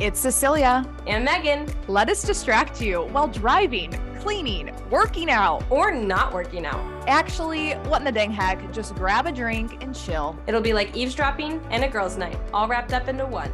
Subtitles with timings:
[0.00, 0.88] It's Cecilia.
[1.08, 1.66] And Megan.
[1.88, 3.90] Let us distract you while driving,
[4.20, 6.80] cleaning, working out, or not working out.
[7.08, 8.72] Actually, what in the dang heck?
[8.72, 10.38] Just grab a drink and chill.
[10.46, 13.50] It'll be like eavesdropping and a girls' night, all wrapped up into one.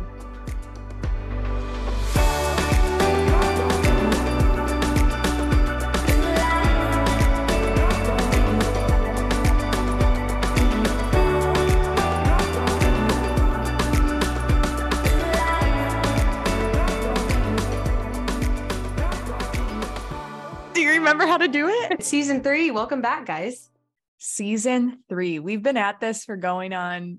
[21.04, 22.03] Remember how to do it?
[22.03, 22.71] Season three.
[22.71, 23.68] Welcome back, guys.
[24.17, 25.39] Season three.
[25.39, 27.18] We've been at this for going on.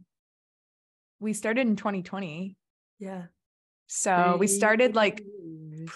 [1.19, 2.57] We started in 2020.
[2.97, 3.25] Yeah.
[3.85, 5.23] So we started like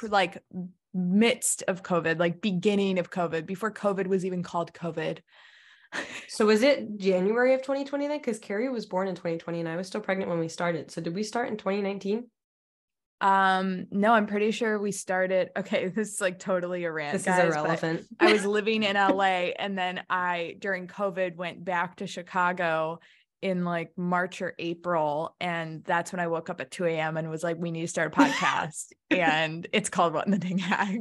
[0.04, 0.44] like
[0.94, 5.20] midst of COVID, like beginning of COVID, before COVID was even called COVID.
[6.28, 8.20] so was it January of 2020 then?
[8.20, 10.92] Because Carrie was born in 2020 and I was still pregnant when we started.
[10.92, 12.28] So did we start in 2019?
[13.22, 15.50] Um, no, I'm pretty sure we started.
[15.58, 17.14] Okay, this is like totally a rant.
[17.14, 18.06] This guys, is irrelevant.
[18.20, 23.00] I was living in LA and then I during COVID went back to Chicago
[23.42, 25.36] in like March or April.
[25.40, 27.18] And that's when I woke up at 2 a.m.
[27.18, 28.88] and was like, we need to start a podcast.
[29.10, 31.00] and it's called What in the Dang Heck.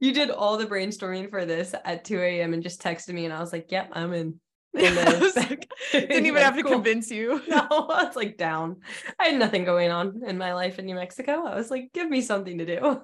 [0.00, 2.52] you did all the brainstorming for this at 2 a.m.
[2.52, 4.40] and just texted me and I was like, yep, I'm in.
[4.76, 5.62] Didn't
[6.26, 6.72] even have to cool.
[6.72, 7.42] convince you.
[7.48, 8.76] No, I was like down.
[9.18, 11.44] I had nothing going on in my life in New Mexico.
[11.46, 13.02] I was like, give me something to do.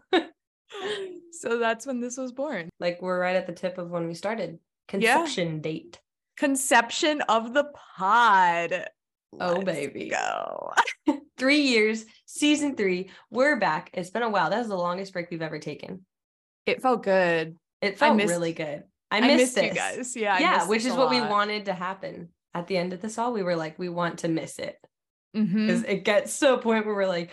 [1.33, 2.69] so that's when this was born.
[2.81, 4.59] Like we're right at the tip of when we started.
[4.89, 5.61] Conception yeah.
[5.61, 6.01] date.
[6.37, 7.65] Conception of the
[7.97, 8.87] pod.
[9.41, 10.11] Oh, Let's baby.
[10.11, 10.73] Go.
[11.39, 13.11] three years, season three.
[13.31, 13.91] We're back.
[13.95, 14.51] It's been a while.
[14.51, 16.05] That was the longest break we've ever taken.
[16.67, 17.57] It felt good.
[17.81, 18.85] It felt missed, really good.
[19.13, 20.17] I missed, I missed you guys.
[20.17, 20.39] Yeah.
[20.39, 23.33] Yeah, which is what we wanted to happen at the end of this all.
[23.33, 24.77] We were like, we want to miss it
[25.33, 25.91] because mm-hmm.
[25.91, 27.31] it gets to a point where we're like,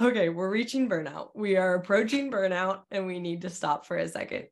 [0.00, 1.30] okay, we're reaching burnout.
[1.34, 4.46] We are approaching burnout and we need to stop for a second.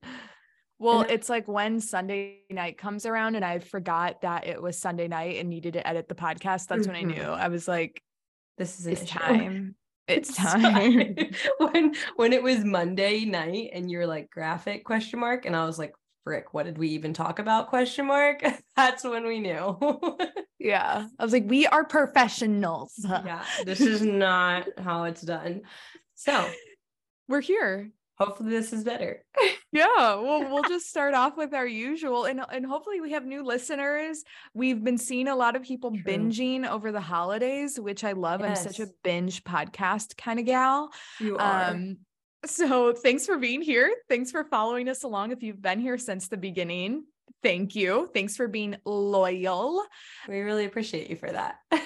[0.78, 5.08] Well, it's like when Sunday night comes around and I forgot that it was Sunday
[5.08, 6.68] night and needed to edit the podcast.
[6.68, 6.92] That's mm-hmm.
[6.92, 7.22] when I knew.
[7.22, 7.42] Mm-hmm.
[7.42, 8.02] I was like,
[8.56, 9.74] this is it's time.
[10.08, 11.16] It's time.
[11.58, 15.78] when when it was Monday night and you're like graphic question mark and I was
[15.78, 15.92] like,
[16.24, 17.68] frick, what did we even talk about?
[17.68, 18.42] Question mark.
[18.76, 19.78] That's when we knew.
[20.58, 21.06] yeah.
[21.18, 22.94] I was like, we are professionals.
[23.04, 23.44] yeah.
[23.64, 25.62] This is not how it's done.
[26.14, 26.48] So
[27.28, 27.90] we're here.
[28.18, 29.24] Hopefully this is better.
[29.72, 29.86] yeah.
[29.96, 34.22] Well, we'll just start off with our usual and, and hopefully we have new listeners.
[34.52, 36.02] We've been seeing a lot of people True.
[36.02, 38.40] binging over the holidays, which I love.
[38.40, 38.66] Yes.
[38.66, 40.90] I'm such a binge podcast kind of gal.
[41.18, 41.70] You are.
[41.70, 41.96] Um,
[42.46, 43.94] so thanks for being here.
[44.08, 45.32] Thanks for following us along.
[45.32, 47.04] If you've been here since the beginning,
[47.42, 48.08] thank you.
[48.12, 49.84] Thanks for being loyal.
[50.28, 51.56] We really appreciate you for that.
[51.72, 51.78] uh,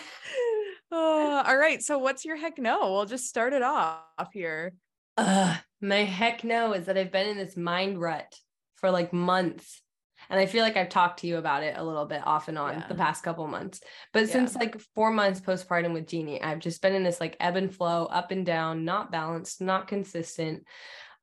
[0.92, 1.82] all right.
[1.82, 2.92] So what's your heck no?
[2.92, 4.74] We'll just start it off here.
[5.16, 8.34] Uh, my heck no is that I've been in this mind rut
[8.76, 9.80] for like months
[10.30, 12.58] and I feel like I've talked to you about it a little bit off and
[12.58, 12.86] on yeah.
[12.88, 13.80] the past couple months.
[14.12, 14.32] But yeah.
[14.32, 17.74] since like four months postpartum with Jeannie, I've just been in this like ebb and
[17.74, 20.64] flow, up and down, not balanced, not consistent.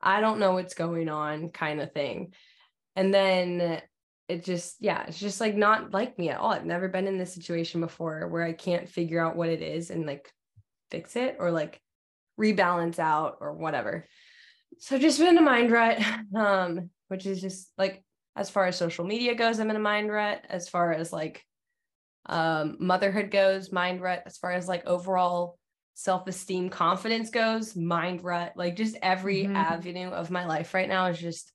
[0.02, 2.34] I don't know what's going on kind of thing.
[2.96, 3.82] And then
[4.28, 6.52] it just, yeah, it's just like not like me at all.
[6.52, 9.90] I've never been in this situation before where I can't figure out what it is
[9.90, 10.32] and like
[10.90, 11.80] fix it or like
[12.40, 14.08] rebalance out or whatever.
[14.80, 16.00] So just been in a mind rut,
[16.36, 18.04] um, which is just like
[18.36, 20.46] as far as social media goes i'm in a mind rut.
[20.50, 21.44] As far as like
[22.28, 24.24] um, motherhood goes mind rut.
[24.26, 25.58] As far as like overall
[25.96, 28.54] self-esteem confidence goes mind rut.
[28.56, 29.56] Like just every mm-hmm.
[29.56, 31.52] avenue of my life right now is just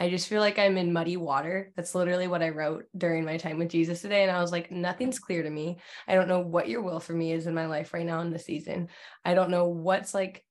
[0.00, 1.72] i just feel like i'm in muddy water.
[1.76, 4.70] That's literally what i wrote during my time with jesus today and i was like
[4.70, 5.78] nothing's clear to me.
[6.06, 8.30] I don't know what your will for me is in my life right now in
[8.30, 8.88] the season.
[9.24, 10.44] I don't know what's like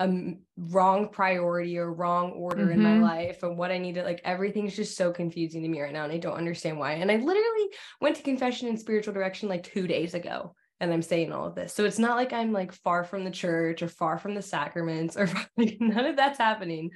[0.00, 2.72] a wrong priority or wrong order mm-hmm.
[2.72, 3.02] in my mm-hmm.
[3.02, 4.04] life and what I needed.
[4.04, 6.04] Like everything's just so confusing to me right now.
[6.04, 6.92] And I don't understand why.
[6.92, 7.68] And I literally
[8.00, 10.54] went to confession and spiritual direction like two days ago.
[10.80, 11.74] And I'm saying all of this.
[11.74, 15.18] So it's not like I'm like far from the church or far from the sacraments
[15.18, 15.28] or
[15.58, 16.92] like none of that's happening.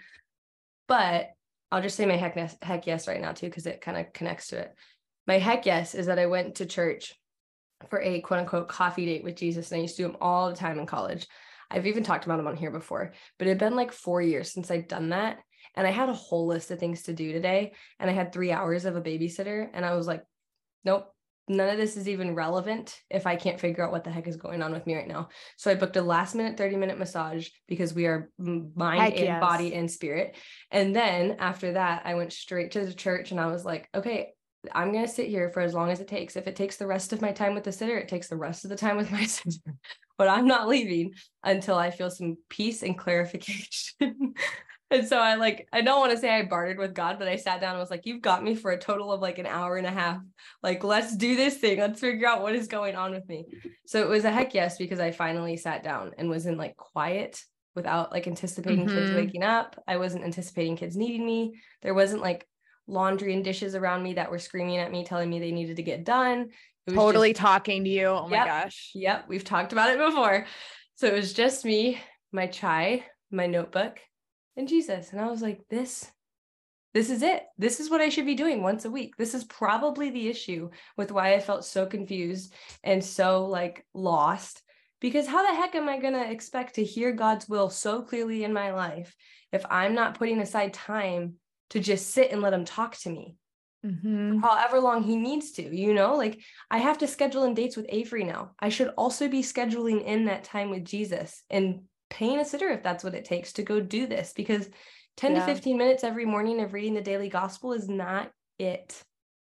[0.88, 1.28] But
[1.70, 4.49] I'll just say my heck, heck yes right now too, because it kind of connects
[4.49, 4.75] to it.
[5.26, 7.14] My heck yes is that I went to church
[7.90, 9.70] for a quote unquote coffee date with Jesus.
[9.70, 11.26] And I used to do them all the time in college.
[11.75, 14.53] I've even talked about them on here before, but it had been like four years
[14.53, 15.38] since I'd done that.
[15.75, 17.73] And I had a whole list of things to do today.
[17.99, 19.69] And I had three hours of a babysitter.
[19.73, 20.23] And I was like,
[20.85, 21.12] nope,
[21.49, 24.37] none of this is even relevant if I can't figure out what the heck is
[24.37, 25.31] going on with me right now.
[25.56, 29.25] So I booked a last minute 30 minute massage because we are mind heck and
[29.25, 29.41] yes.
[29.41, 30.37] body and spirit.
[30.71, 34.32] And then after that, I went straight to the church and I was like, okay,
[34.73, 36.37] I'm going to sit here for as long as it takes.
[36.37, 38.65] If it takes the rest of my time with the sitter, it takes the rest
[38.65, 39.75] of the time with my sitter.
[40.16, 44.34] But I'm not leaving until I feel some peace and clarification.
[44.90, 47.37] and so I like, I don't want to say I bartered with God, but I
[47.37, 49.76] sat down and was like, you've got me for a total of like an hour
[49.76, 50.19] and a half.
[50.62, 51.78] Like, let's do this thing.
[51.78, 53.46] Let's figure out what is going on with me.
[53.87, 56.76] So it was a heck yes, because I finally sat down and was in like
[56.76, 57.43] quiet
[57.75, 58.96] without like anticipating mm-hmm.
[58.96, 59.82] kids waking up.
[59.87, 61.61] I wasn't anticipating kids needing me.
[61.82, 62.46] There wasn't like
[62.87, 65.82] laundry and dishes around me that were screaming at me, telling me they needed to
[65.82, 66.50] get done.
[66.88, 68.06] Totally just, talking to you.
[68.06, 68.90] Oh yep, my gosh.
[68.94, 69.25] Yep.
[69.28, 70.46] We've talked about it before.
[70.96, 72.00] So it was just me,
[72.32, 73.98] my chai, my notebook,
[74.56, 75.10] and Jesus.
[75.12, 76.10] And I was like, this,
[76.92, 77.42] this is it.
[77.58, 79.16] This is what I should be doing once a week.
[79.16, 82.52] This is probably the issue with why I felt so confused
[82.82, 84.62] and so like lost.
[85.00, 88.44] Because how the heck am I going to expect to hear God's will so clearly
[88.44, 89.14] in my life
[89.52, 91.34] if I'm not putting aside time
[91.70, 93.37] to just sit and let him talk to me
[93.84, 94.38] mm-hmm.
[94.38, 96.40] however long he needs to you know like
[96.70, 100.25] i have to schedule in dates with avery now i should also be scheduling in
[100.25, 103.81] that time with jesus and paying a sitter if that's what it takes to go
[103.81, 104.69] do this because
[105.16, 105.46] 10 yeah.
[105.46, 109.02] to 15 minutes every morning of reading the daily gospel is not it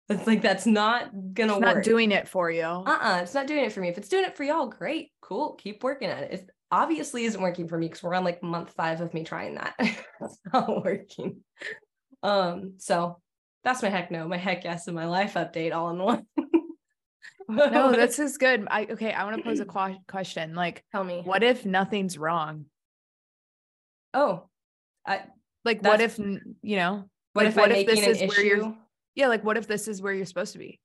[0.08, 1.74] it's like that's not gonna it's work.
[1.76, 2.62] Not doing it for you.
[2.62, 3.20] Uh-uh.
[3.22, 3.88] It's not doing it for me.
[3.88, 5.54] If it's doing it for y'all, great, cool.
[5.54, 6.32] Keep working at it.
[6.32, 9.56] It obviously isn't working for me because we're on like month five of me trying
[9.56, 9.74] that.
[9.78, 11.40] it's not working.
[12.22, 13.20] Um, so
[13.66, 16.24] that's my heck no, my heck yes, and my life update all in one.
[17.48, 18.64] no, this is good.
[18.70, 19.12] I okay.
[19.12, 20.54] I want to pose a qu- question.
[20.54, 22.66] Like, tell me, what if nothing's wrong?
[24.14, 24.44] Oh,
[25.04, 25.22] I
[25.64, 27.10] like what if you know?
[27.32, 28.28] What like, if what if this is issue?
[28.28, 28.76] where you're?
[29.16, 30.78] Yeah, like what if this is where you're supposed to be?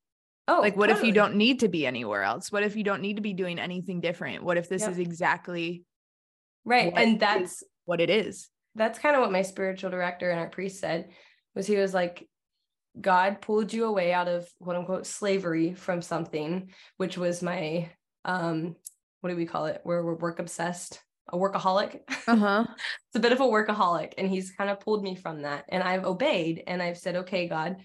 [0.47, 1.01] Oh, like what totally.
[1.01, 2.51] if you don't need to be anywhere else?
[2.51, 4.43] What if you don't need to be doing anything different?
[4.43, 4.91] What if this yep.
[4.93, 5.83] is exactly
[6.65, 6.91] right?
[6.95, 8.49] And that's what it is.
[8.73, 11.09] That's kind of what my spiritual director and our priest said
[11.53, 12.27] was he was like
[12.99, 17.89] God pulled you away out of quote unquote slavery from something, which was my
[18.25, 18.75] um
[19.21, 19.81] what do we call it?
[19.83, 21.99] Where we're work obsessed, a workaholic.
[22.27, 22.65] Uh-huh.
[22.75, 24.13] it's a bit of a workaholic.
[24.17, 25.65] And he's kind of pulled me from that.
[25.69, 27.77] And I've obeyed and I've said, okay, God,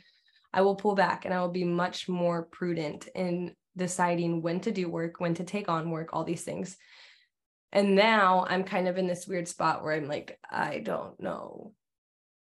[0.52, 4.72] I will pull back and I will be much more prudent in deciding when to
[4.72, 6.78] do work, when to take on work, all these things.
[7.72, 11.74] And now I'm kind of in this weird spot where I'm like, I don't know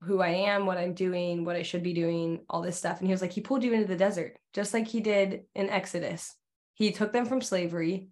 [0.07, 2.99] who I am, what I'm doing, what I should be doing, all this stuff.
[2.99, 5.71] And he was like, he pulled you into the desert, just like he did in
[5.71, 6.35] Exodus.
[6.75, 8.09] He took them from slavery.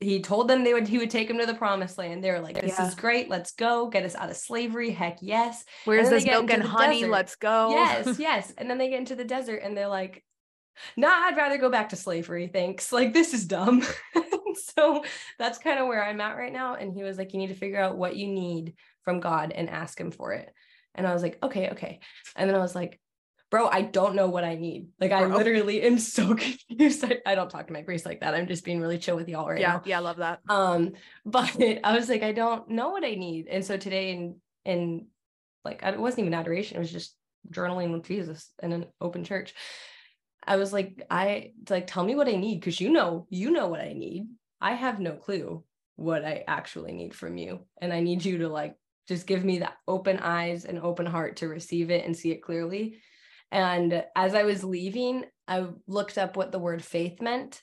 [0.00, 2.24] He told them they would he would take them to the promised land.
[2.24, 2.88] They were like, This yeah.
[2.88, 3.30] is great.
[3.30, 3.88] Let's go.
[3.88, 4.90] Get us out of slavery.
[4.90, 5.64] Heck yes.
[5.84, 7.00] Where's this milk and honey?
[7.00, 7.12] Desert.
[7.12, 7.70] Let's go.
[7.70, 8.52] Yes, yes.
[8.58, 10.24] And then they get into the desert and they're like,
[10.96, 12.48] nah, I'd rather go back to slavery.
[12.48, 12.92] Thanks.
[12.92, 13.84] Like, this is dumb.
[14.76, 15.04] so
[15.38, 16.74] that's kind of where I'm at right now.
[16.74, 19.68] And he was like, You need to figure out what you need from God and
[19.68, 20.52] ask him for it.
[20.94, 22.00] And I was like, okay, okay.
[22.36, 23.00] And then I was like,
[23.52, 24.88] bro, I don't know what I need.
[24.98, 27.04] Like, I literally am so confused.
[27.04, 28.34] I, I, don't talk to my priest like that.
[28.34, 29.82] I'm just being really chill with y'all right yeah, now.
[29.84, 30.40] Yeah, I love that.
[30.48, 30.92] Um,
[31.26, 33.48] but I was like, I don't know what I need.
[33.48, 35.06] And so today, in in
[35.64, 36.76] like, it wasn't even adoration.
[36.76, 37.14] It was just
[37.50, 39.54] journaling with Jesus in an open church.
[40.44, 43.68] I was like, I like, tell me what I need because you know, you know
[43.68, 44.26] what I need.
[44.60, 45.62] I have no clue
[45.96, 48.76] what I actually need from you, and I need you to like
[49.08, 52.42] just give me the open eyes and open heart to receive it and see it
[52.42, 52.98] clearly.
[53.50, 57.62] And as I was leaving, I looked up what the word faith meant.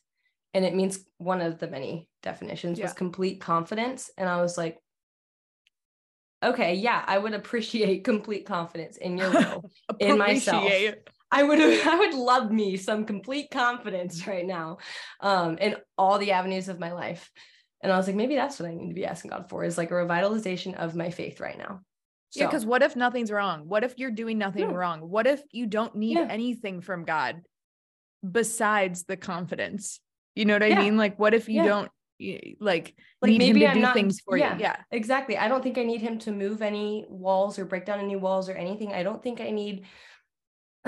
[0.54, 2.86] And it means one of the many definitions yeah.
[2.86, 4.10] was complete confidence.
[4.18, 4.78] And I was like,
[6.44, 10.72] okay, yeah, I would appreciate complete confidence in your will, in myself.
[11.32, 14.78] I would I would love me some complete confidence right now
[15.22, 17.32] um, in all the avenues of my life.
[17.82, 19.78] And I was like, maybe that's what I need to be asking God for is
[19.78, 21.82] like a revitalization of my faith right now.
[22.32, 23.68] So, yeah, because what if nothing's wrong?
[23.68, 24.76] What if you're doing nothing yeah.
[24.76, 25.00] wrong?
[25.02, 26.28] What if you don't need yeah.
[26.30, 27.42] anything from God
[28.30, 30.00] besides the confidence?
[30.36, 30.96] You know what I mean?
[30.96, 34.62] Like, what if you don't like, like maybe I'm not, things for yeah, you?
[34.62, 35.38] Yeah, exactly.
[35.38, 38.48] I don't think I need him to move any walls or break down any walls
[38.50, 38.94] or anything.
[38.94, 39.86] I don't think I need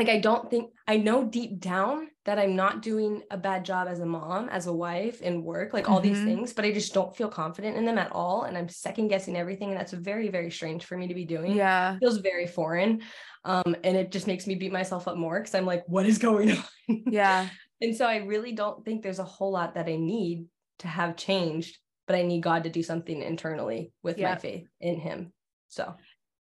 [0.01, 3.87] like I don't think I know deep down that I'm not doing a bad job
[3.87, 6.11] as a mom, as a wife, in work, like all mm-hmm.
[6.11, 8.43] these things, but I just don't feel confident in them at all.
[8.43, 9.69] And I'm second guessing everything.
[9.69, 11.55] And that's very, very strange for me to be doing.
[11.55, 11.93] Yeah.
[11.93, 13.03] It feels very foreign.
[13.45, 16.17] Um, and it just makes me beat myself up more because I'm like, what is
[16.17, 16.51] going
[16.89, 17.03] on?
[17.05, 17.47] Yeah.
[17.79, 20.47] and so I really don't think there's a whole lot that I need
[20.79, 21.77] to have changed,
[22.07, 25.31] but I need God to do something internally with my faith in him.
[25.69, 25.93] So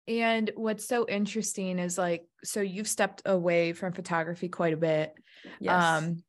[0.09, 5.15] and what's so interesting is like, so you've stepped away from photography quite a bit.
[5.61, 5.85] Yes.
[5.85, 6.23] Um,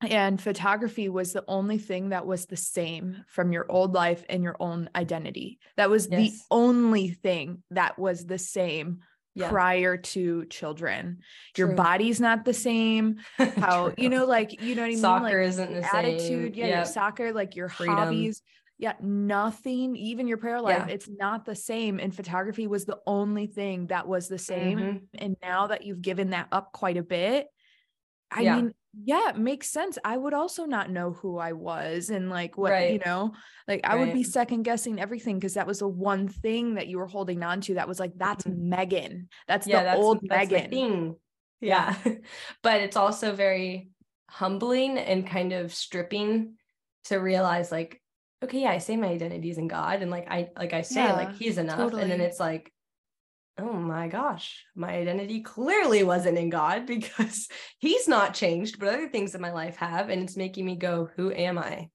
[0.00, 4.44] and photography was the only thing that was the same from your old life and
[4.44, 5.58] your own identity.
[5.76, 6.20] That was yes.
[6.20, 9.00] the only thing that was the same
[9.34, 9.48] yeah.
[9.48, 11.18] prior to children.
[11.54, 11.66] True.
[11.66, 13.16] Your body's not the same.
[13.56, 14.98] How, you know, like, you know what I mean?
[14.98, 16.54] Soccer like, isn't the attitude, same.
[16.54, 16.76] Yeah, yep.
[16.76, 17.96] your soccer, like your Freedom.
[17.96, 18.42] hobbies.
[18.78, 20.94] Yeah, nothing, even your prayer life, yeah.
[20.94, 21.98] it's not the same.
[21.98, 24.78] And photography was the only thing that was the same.
[24.78, 24.96] Mm-hmm.
[25.14, 27.48] And now that you've given that up quite a bit,
[28.30, 28.56] I yeah.
[28.56, 29.98] mean, yeah, it makes sense.
[30.04, 32.92] I would also not know who I was and like what, right.
[32.92, 33.34] you know,
[33.66, 34.06] like I right.
[34.06, 37.42] would be second guessing everything because that was the one thing that you were holding
[37.42, 38.70] on to that was like, that's mm-hmm.
[38.70, 39.28] Megan.
[39.46, 40.70] That's yeah, the that's, old that's Megan.
[40.70, 41.16] thing.
[41.60, 41.96] Yeah.
[42.62, 43.90] but it's also very
[44.28, 46.54] humbling and kind of stripping
[47.04, 48.00] to realize like,
[48.42, 51.04] okay, yeah, I say my identity is in God and like I like I say
[51.04, 51.78] yeah, like he's enough.
[51.78, 52.02] Totally.
[52.02, 52.72] And then it's like,
[53.58, 59.08] oh my gosh, my identity clearly wasn't in God because he's not changed, but other
[59.08, 60.08] things in my life have.
[60.08, 61.90] And it's making me go, who am I?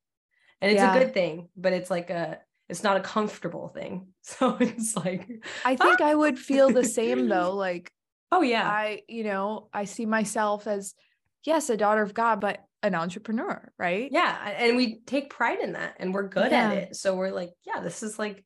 [0.62, 0.96] And it's yeah.
[0.96, 4.08] a good thing, but it's like a, it's not a comfortable thing.
[4.26, 5.28] So it's like,
[5.66, 6.06] I think ah!
[6.06, 7.54] I would feel the same though.
[7.56, 7.92] Like,
[8.32, 8.66] oh, yeah.
[8.66, 10.96] I, you know, I see myself as,
[11.44, 14.10] yes, a daughter of God, but an entrepreneur, right?
[14.12, 14.54] Yeah.
[14.58, 16.72] And we take pride in that and we're good yeah.
[16.72, 16.96] at it.
[16.96, 18.44] So we're like, yeah, this is like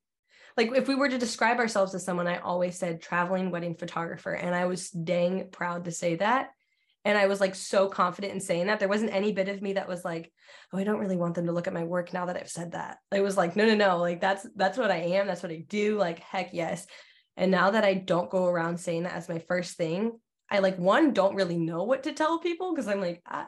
[0.56, 4.34] like if we were to describe ourselves as someone, I always said traveling wedding photographer.
[4.34, 6.50] And I was dang proud to say that.
[7.06, 8.80] And I was like so confident in saying that.
[8.80, 10.32] There wasn't any bit of me that was like,
[10.74, 12.72] oh, I don't really want them to look at my work now that I've said
[12.72, 12.98] that.
[13.12, 13.98] It was like, no, no, no.
[13.98, 15.28] Like that's that's what I am.
[15.28, 15.98] That's what I do.
[15.98, 16.86] Like, heck yes.
[17.38, 20.78] And now that I don't go around saying that as my first thing, I like
[20.78, 23.46] one don't really know what to tell people because I'm like, I,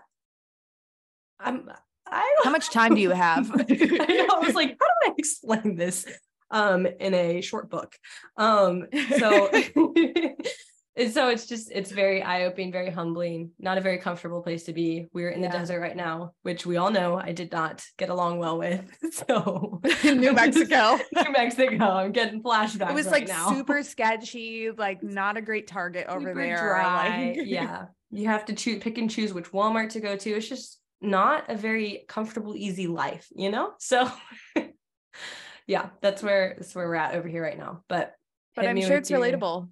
[1.40, 1.70] I'm
[2.12, 3.52] I How much time do you have?
[3.56, 4.36] I know.
[4.36, 6.06] I was like, how do I explain this?
[6.52, 7.96] um, in a short book.
[8.38, 9.50] Um, so,
[11.12, 15.08] so it's just it's very eye-opening, very humbling, not a very comfortable place to be.
[15.14, 15.52] We're in yeah.
[15.52, 18.86] the desert right now, which we all know I did not get along well with.
[19.12, 20.98] So New Mexico.
[21.14, 21.86] New Mexico.
[21.86, 22.92] I'm getting flashbacks.
[22.92, 23.50] It was right like now.
[23.50, 26.58] super sketchy, like not a great target over super there.
[26.58, 27.34] Dry.
[27.38, 27.48] Like...
[27.48, 27.86] yeah.
[28.12, 30.30] You have to choose pick and choose which Walmart to go to.
[30.32, 33.74] It's just not a very comfortable, easy life, you know?
[33.80, 34.12] So
[35.68, 37.84] yeah, that's where that's where we're at over here right now.
[37.88, 38.16] But
[38.56, 39.70] but I'm sure it's relatable.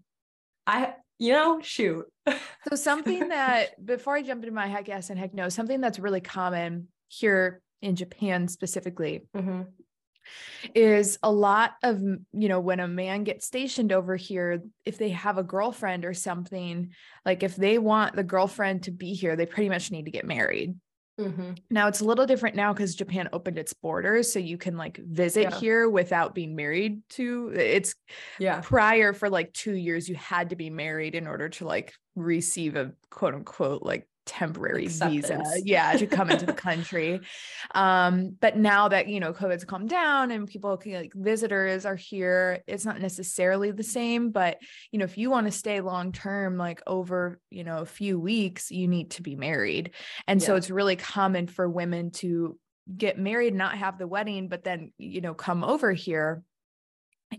[0.66, 2.06] I you know, shoot.
[2.28, 6.00] so something that before I jump into my heck yes and heck no, something that's
[6.00, 9.64] really common here in Japan specifically mm-hmm.
[10.74, 15.10] is a lot of you know when a man gets stationed over here if they
[15.10, 16.90] have a girlfriend or something
[17.26, 20.26] like if they want the girlfriend to be here they pretty much need to get
[20.26, 20.76] married
[21.20, 21.54] Mm-hmm.
[21.72, 24.98] Now it's a little different now because Japan opened its borders, so you can like
[24.98, 25.60] visit yeah.
[25.60, 27.52] here without being married to.
[27.56, 27.96] It's
[28.40, 28.62] yeah.
[28.62, 32.76] Prior for like two years, you had to be married in order to like receive
[32.76, 37.22] a quote unquote like temporary visa yeah to come into the country.
[37.74, 41.96] Um but now that you know covid's calmed down and people can, like visitors are
[41.96, 44.58] here it's not necessarily the same but
[44.92, 48.20] you know if you want to stay long term like over you know a few
[48.20, 49.92] weeks you need to be married.
[50.28, 50.48] And yeah.
[50.48, 52.60] so it's really common for women to
[52.96, 56.44] get married not have the wedding but then you know come over here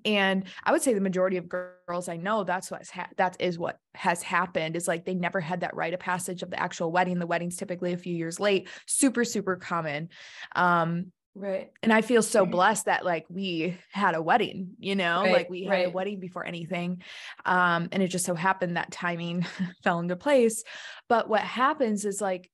[0.05, 3.59] and i would say the majority of girls i know that's what's ha- that is
[3.59, 6.93] what has happened is like they never had that rite of passage of the actual
[6.93, 7.19] wedding.
[7.19, 10.09] The wedding's typically a few years late super super common.
[10.55, 11.71] Um right.
[11.83, 15.51] and i feel so blessed that like we had a wedding you know right, like
[15.51, 15.87] we had right.
[15.87, 17.03] a wedding before anything.
[17.45, 19.47] Um and it just so happened that timing
[19.83, 20.65] fell into place.
[21.09, 22.51] But what happens is like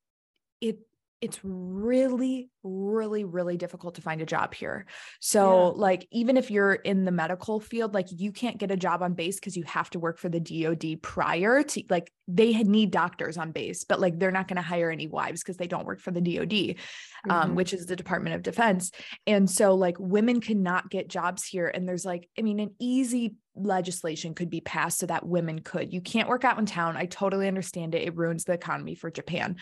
[0.61, 0.79] it
[1.25, 4.85] it's really really really difficult to find a job here
[5.21, 5.81] so yeah.
[5.81, 9.14] like even if you're in the medical field like you can't get a job on
[9.14, 13.37] base because you have to work for the DoD prior to like they need doctors
[13.37, 16.00] on base but like they're not going to hire any wives because they don't work
[16.00, 17.31] for the DoD mm-hmm.
[17.31, 18.90] um, which is the Department of Defense
[19.26, 23.37] and so like women cannot get jobs here and there's like I mean an easy
[23.57, 25.93] legislation could be passed so that women could.
[25.93, 26.97] You can't work out in town.
[26.97, 28.02] I totally understand it.
[28.02, 29.57] It ruins the economy for Japan.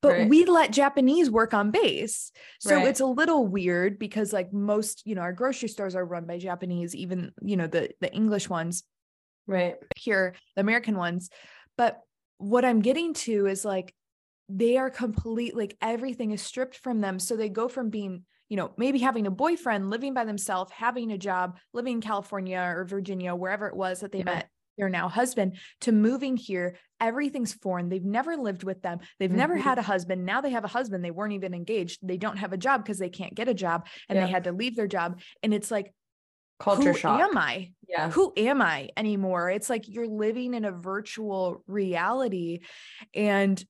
[0.00, 0.28] But right.
[0.28, 2.32] we let Japanese work on base.
[2.60, 2.86] So right.
[2.86, 6.38] it's a little weird because like most, you know, our grocery stores are run by
[6.38, 8.82] Japanese, even, you know, the the English ones.
[9.46, 9.76] Right.
[9.96, 11.30] Here, the American ones.
[11.78, 12.00] But
[12.38, 13.94] what I'm getting to is like
[14.48, 17.18] they are complete like everything is stripped from them.
[17.18, 21.10] So they go from being you know, maybe having a boyfriend, living by themselves, having
[21.10, 24.24] a job, living in California or Virginia, wherever it was that they yeah.
[24.24, 26.76] met their now husband, to moving here.
[27.00, 27.88] Everything's foreign.
[27.88, 29.00] They've never lived with them.
[29.18, 29.38] They've mm-hmm.
[29.38, 30.24] never had a husband.
[30.24, 31.04] Now they have a husband.
[31.04, 31.98] They weren't even engaged.
[32.02, 34.26] They don't have a job because they can't get a job and yeah.
[34.26, 35.20] they had to leave their job.
[35.42, 35.92] And it's like,
[36.58, 37.20] culture who shock.
[37.20, 37.72] am I?
[37.88, 38.10] Yeah.
[38.10, 39.50] Who am I anymore?
[39.50, 42.60] It's like you're living in a virtual reality.
[43.14, 43.62] And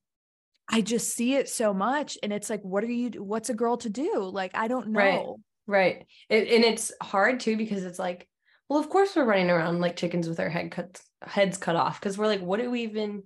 [0.68, 2.18] I just see it so much.
[2.22, 4.30] And it's like, what are you, what's a girl to do?
[4.32, 5.38] Like, I don't know.
[5.66, 5.96] Right.
[5.96, 6.06] right.
[6.28, 8.28] It, and it's hard too, because it's like,
[8.68, 12.00] well, of course we're running around like chickens with our head cut heads cut off
[12.00, 13.22] because we're like, what do we even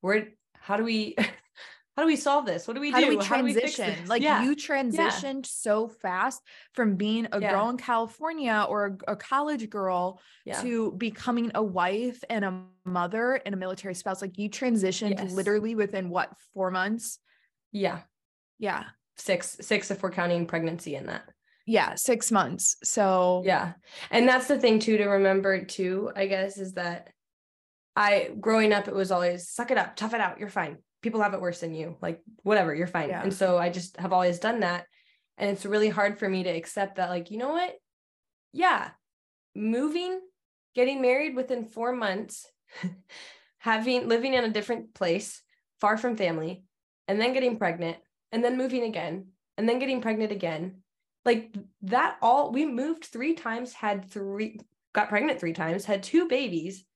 [0.00, 1.16] where how do we
[1.96, 2.66] how do we solve this?
[2.66, 2.94] What do we do?
[2.94, 3.10] how do?
[3.10, 3.94] do we transition?
[4.02, 4.42] We like yeah.
[4.42, 5.50] you transitioned yeah.
[5.50, 7.52] so fast from being a yeah.
[7.52, 10.20] girl in California or a, a college girl
[10.60, 14.20] to becoming a wife and a mother and a military spouse.
[14.20, 15.32] Like you transitioned yes.
[15.32, 17.20] literally within what four months?
[17.70, 18.00] Yeah.
[18.58, 18.84] Yeah.
[19.16, 21.28] Six, six if we're counting pregnancy in that.
[21.66, 22.76] Yeah, six months.
[22.82, 23.74] So yeah.
[24.10, 27.10] And that's the thing too to remember too, I guess, is that
[27.96, 30.78] I growing up, it was always suck it up, tough it out, you're fine.
[31.04, 31.98] People have it worse than you.
[32.00, 33.10] Like, whatever, you're fine.
[33.10, 33.22] Yeah.
[33.22, 34.86] And so I just have always done that.
[35.36, 37.74] And it's really hard for me to accept that, like, you know what?
[38.54, 38.88] Yeah,
[39.54, 40.18] moving,
[40.74, 42.46] getting married within four months,
[43.58, 45.42] having living in a different place,
[45.78, 46.64] far from family,
[47.06, 47.98] and then getting pregnant,
[48.32, 49.26] and then moving again,
[49.58, 50.76] and then getting pregnant again.
[51.26, 54.58] Like that all we moved three times, had three
[54.94, 56.86] got pregnant three times, had two babies,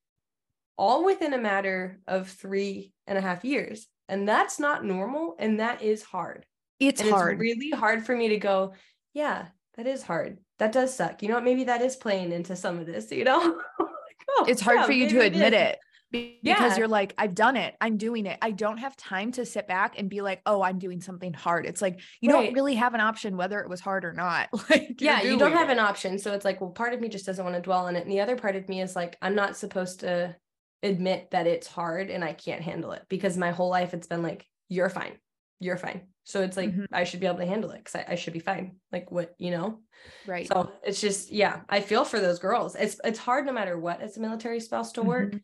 [0.78, 3.86] all within a matter of three and a half years.
[4.08, 5.36] And that's not normal.
[5.38, 6.46] And that is hard.
[6.80, 7.34] It's and hard.
[7.34, 8.74] It's really hard for me to go,
[9.12, 10.38] yeah, that is hard.
[10.58, 11.22] That does suck.
[11.22, 11.44] You know what?
[11.44, 13.60] Maybe that is playing into some of this, you know?
[13.80, 15.78] oh, it's hard yeah, for you to admit it, it
[16.10, 16.76] because yeah.
[16.76, 17.74] you're like, I've done it.
[17.80, 18.38] I'm doing it.
[18.40, 21.66] I don't have time to sit back and be like, oh, I'm doing something hard.
[21.66, 22.46] It's like you right.
[22.46, 24.48] don't really have an option whether it was hard or not.
[24.70, 26.18] like, yeah, you don't have an option.
[26.18, 28.02] So it's like, well, part of me just doesn't want to dwell on it.
[28.02, 30.34] And the other part of me is like, I'm not supposed to
[30.82, 34.22] admit that it's hard and I can't handle it because my whole life it's been
[34.22, 35.18] like, you're fine.
[35.60, 36.02] You're fine.
[36.24, 36.84] So it's like, mm-hmm.
[36.92, 38.76] I should be able to handle it because I, I, should be fine.
[38.92, 39.80] Like what, you know?
[40.26, 40.46] Right.
[40.46, 42.76] So it's just, yeah, I feel for those girls.
[42.76, 45.38] It's it's hard no matter what as a military spouse to work mm-hmm.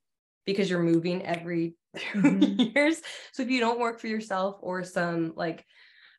[0.45, 2.61] because you're moving every mm-hmm.
[2.77, 3.01] years.
[3.33, 5.65] So if you don't work for yourself or some like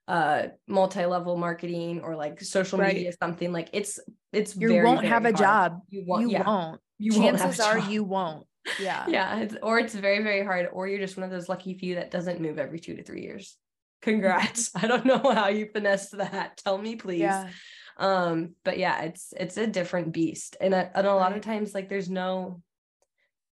[0.08, 2.94] uh multi-level marketing or like social right.
[2.94, 4.00] media something like it's
[4.32, 5.34] it's you very, won't very have hard.
[5.34, 6.44] a job you won't you yeah.
[6.46, 8.46] won't you chances won't are you won't
[8.80, 11.74] yeah yeah it's, or it's very very hard or you're just one of those lucky
[11.78, 13.58] few that doesn't move every two to three years
[14.02, 17.50] congrats i don't know how you finessed that tell me please yeah.
[17.98, 21.74] um but yeah it's it's a different beast and a, and a lot of times
[21.74, 22.62] like there's no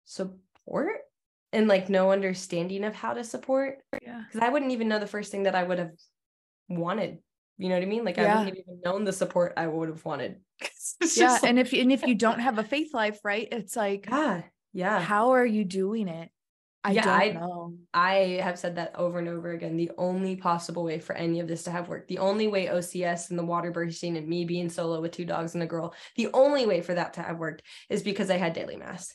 [0.06, 1.00] support
[1.54, 5.08] and like no understanding of how to support yeah because i wouldn't even know the
[5.08, 5.92] first thing that i would have
[6.70, 7.20] wanted
[7.62, 8.04] you know what I mean?
[8.04, 8.24] Like yeah.
[8.24, 10.38] I wouldn't have even known the support I would have wanted.
[11.16, 11.34] yeah.
[11.34, 13.48] Like, and if and if you don't have a faith life, right?
[13.52, 14.42] It's like, yeah,
[14.74, 15.00] yeah.
[15.00, 16.30] How are you doing it?
[16.84, 17.74] I yeah, don't I, know.
[17.94, 19.78] I have said that over and over again.
[19.78, 23.30] The only possible way for any of this to have worked, the only way OCS
[23.30, 26.30] and the water bursting and me being solo with two dogs and a girl, the
[26.34, 29.14] only way for that to have worked is because I had daily mass.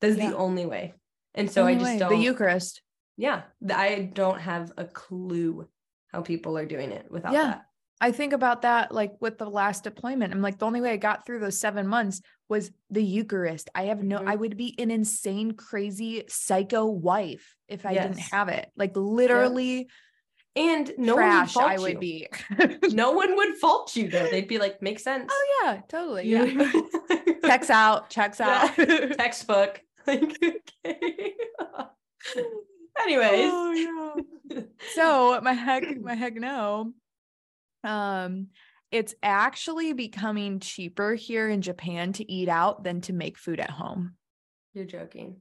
[0.00, 0.30] That's yeah.
[0.30, 0.94] the only way.
[1.34, 1.98] And so I just way.
[1.98, 2.10] don't.
[2.10, 2.80] The Eucharist.
[3.16, 3.42] Yeah.
[3.68, 5.68] I don't have a clue
[6.12, 7.42] how people are doing it without yeah.
[7.44, 7.62] that.
[8.00, 10.32] I think about that like with the last deployment.
[10.32, 13.68] I'm like, the only way I got through those seven months was the Eucharist.
[13.74, 14.28] I have no, mm-hmm.
[14.28, 18.06] I would be an insane, crazy, psycho wife if I yes.
[18.06, 18.70] didn't have it.
[18.76, 19.88] Like literally.
[20.56, 21.98] And no trash, one would I would you.
[21.98, 22.28] be.
[22.88, 24.28] no one would fault you though.
[24.28, 25.30] They'd be like, makes sense.
[25.30, 26.26] Oh yeah, totally.
[26.26, 26.72] Yeah.
[27.44, 28.76] checks out, checks out.
[28.78, 29.06] Yeah.
[29.18, 29.80] Textbook.
[30.06, 31.34] Like, okay.
[33.00, 33.50] Anyways.
[33.52, 34.62] Oh, yeah.
[34.94, 36.94] so my heck, my heck no
[37.84, 38.48] um
[38.90, 43.70] it's actually becoming cheaper here in Japan to eat out than to make food at
[43.70, 44.14] home.
[44.74, 45.36] You're joking.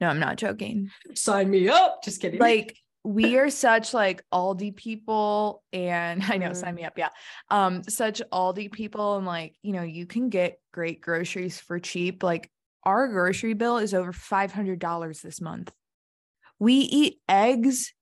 [0.00, 0.90] No, I'm not joking.
[1.14, 2.02] Sign me up.
[2.02, 2.40] Just kidding.
[2.40, 6.56] Like we are such like Aldi people and I know mm.
[6.56, 6.96] sign me up.
[6.96, 7.10] Yeah.
[7.50, 12.22] Um such Aldi people and like, you know, you can get great groceries for cheap.
[12.22, 12.50] Like
[12.84, 15.72] our grocery bill is over $500 this month.
[16.58, 17.92] We eat eggs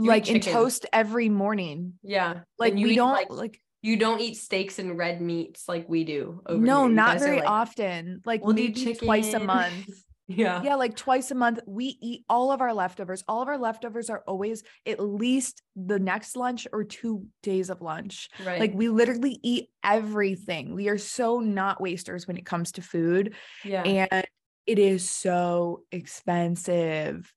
[0.00, 1.94] you like in toast every morning.
[2.02, 2.40] Yeah.
[2.58, 6.42] Like we don't like, like you don't eat steaks and red meats like we do.
[6.48, 8.22] no, not very like, often.
[8.24, 9.88] Like we'll maybe twice a month.
[10.28, 10.62] yeah.
[10.62, 11.60] Yeah, like twice a month.
[11.66, 13.24] We eat all of our leftovers.
[13.26, 17.80] All of our leftovers are always at least the next lunch or two days of
[17.80, 18.28] lunch.
[18.44, 18.60] Right.
[18.60, 20.74] Like we literally eat everything.
[20.74, 23.34] We are so not wasters when it comes to food.
[23.64, 23.82] Yeah.
[23.82, 24.26] And
[24.66, 27.32] it is so expensive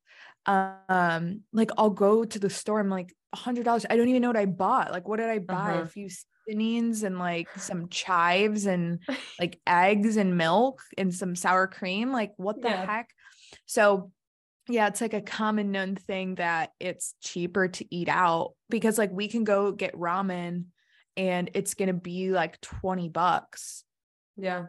[0.45, 4.21] um like i'll go to the store i'm like a hundred dollars i don't even
[4.21, 5.81] know what i bought like what did i buy uh-huh.
[5.81, 8.99] a few seasonings and like some chives and
[9.39, 12.85] like eggs and milk and some sour cream like what the yeah.
[12.85, 13.09] heck
[13.65, 14.11] so
[14.67, 19.11] yeah it's like a common known thing that it's cheaper to eat out because like
[19.11, 20.65] we can go get ramen
[21.15, 23.83] and it's gonna be like 20 bucks
[24.37, 24.65] yeah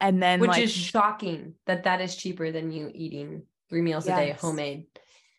[0.00, 4.06] and then which like, is shocking that that is cheaper than you eating three meals
[4.06, 4.18] yes.
[4.18, 4.86] a day homemade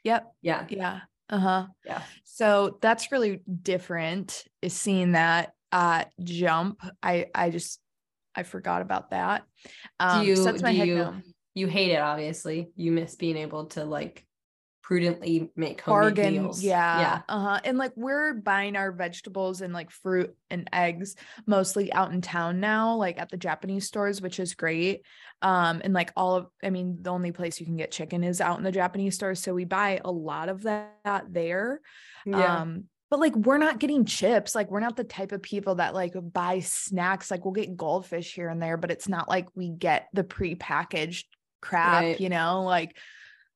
[0.06, 0.34] Yep.
[0.42, 0.66] Yeah.
[0.70, 1.00] Yeah.
[1.30, 1.66] Uh-huh.
[1.86, 2.02] Yeah.
[2.24, 6.82] So that's really different is seeing that uh jump.
[7.04, 7.80] I I just
[8.36, 9.44] I forgot about that.
[10.00, 11.14] Um, do you, so that's my do you,
[11.56, 12.70] you hate it, obviously.
[12.76, 14.25] You miss being able to like
[14.86, 16.64] prudently make bargain deals.
[16.64, 21.16] yeah yeah uh-huh and like we're buying our vegetables and like fruit and eggs
[21.48, 25.02] mostly out in town now like at the japanese stores which is great
[25.42, 28.40] um and like all of i mean the only place you can get chicken is
[28.40, 31.82] out in the japanese stores so we buy a lot of that there
[32.28, 32.62] yeah.
[32.62, 35.96] um but like we're not getting chips like we're not the type of people that
[35.96, 39.68] like buy snacks like we'll get goldfish here and there but it's not like we
[39.68, 41.26] get the pre-packaged
[41.60, 42.22] crap right.
[42.22, 42.96] you know like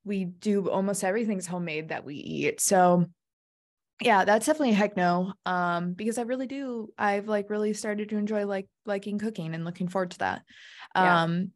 [0.03, 2.61] we do almost everything's homemade that we eat.
[2.61, 3.05] So
[4.01, 5.33] yeah, that's definitely a heck no.
[5.45, 9.65] Um, because I really do, I've like really started to enjoy like liking cooking and
[9.65, 10.43] looking forward to that.
[10.95, 11.23] Yeah.
[11.23, 11.51] Um,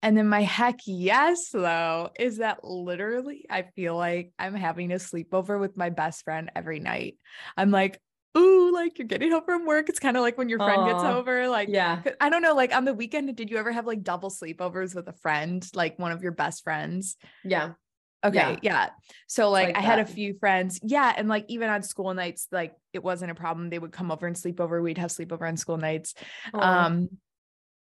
[0.00, 4.96] and then my heck yes, though, is that literally I feel like I'm having a
[4.96, 7.18] sleepover with my best friend every night.
[7.56, 8.00] I'm like,
[8.36, 9.88] ooh, like you're getting home from work.
[9.88, 10.92] It's kind of like when your friend Aww.
[10.92, 11.48] gets over.
[11.48, 12.54] Like, yeah, I don't know.
[12.54, 15.98] Like on the weekend, did you ever have like double sleepovers with a friend, like
[15.98, 17.16] one of your best friends?
[17.44, 17.72] Yeah.
[18.24, 18.36] Okay.
[18.36, 18.58] Yeah.
[18.62, 18.88] yeah.
[19.26, 19.86] So like, like I that.
[19.86, 20.80] had a few friends.
[20.82, 21.12] Yeah.
[21.16, 23.70] And like even on school nights, like it wasn't a problem.
[23.70, 24.82] They would come over and sleep over.
[24.82, 26.14] We'd have sleepover on school nights.
[26.52, 27.10] Um,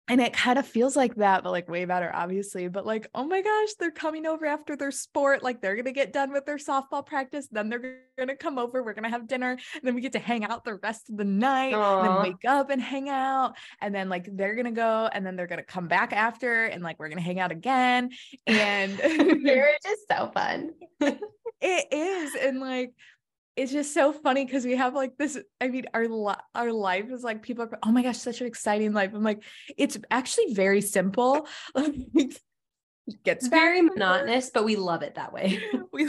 [0.09, 2.67] and it kind of feels like that, but like way better, obviously.
[2.69, 5.43] But like, oh my gosh, they're coming over after their sport.
[5.43, 8.83] Like they're gonna get done with their softball practice, then they're gonna come over.
[8.83, 11.25] We're gonna have dinner, and then we get to hang out the rest of the
[11.25, 15.25] night, and then wake up and hang out, and then like they're gonna go, and
[15.25, 18.11] then they're gonna come back after, and like we're gonna hang out again.
[18.47, 18.99] And
[19.43, 20.73] marriage is so fun.
[21.01, 22.93] it is, and like
[23.57, 26.07] it's just so funny because we have like this i mean our
[26.55, 29.11] our life is like people are oh my gosh such an exciting life.
[29.15, 29.43] I'm like
[29.77, 31.47] it's actually very simple.
[33.25, 35.61] Gets very monotonous but we love it that way.
[35.93, 36.09] We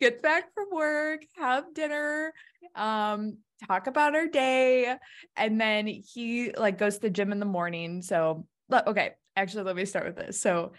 [0.00, 2.32] get back from work have dinner
[2.74, 3.36] um
[3.68, 4.96] talk about our day
[5.36, 8.02] and then he like goes to the gym in the morning.
[8.02, 10.40] So okay actually let me start with this.
[10.40, 10.72] So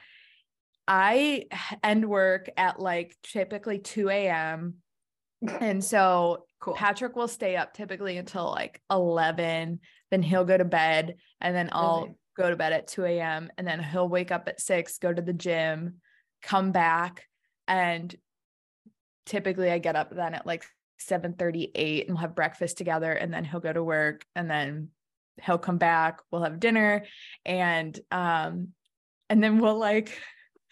[0.88, 1.45] i
[1.84, 4.80] end work at like typically 2 a.m
[5.47, 6.73] and so cool.
[6.73, 9.80] Patrick will stay up typically until like 11.
[10.12, 13.49] Then he'll go to bed and then I'll go to bed at 2 a.m.
[13.58, 15.95] And then he'll wake up at six, go to the gym,
[16.41, 17.27] come back.
[17.67, 18.13] And
[19.25, 20.65] typically I get up then at like
[20.99, 23.12] 7 38 and we'll have breakfast together.
[23.12, 24.89] And then he'll go to work and then
[25.41, 26.19] he'll come back.
[26.32, 27.06] We'll have dinner.
[27.45, 28.69] And um,
[29.30, 30.19] and then we'll like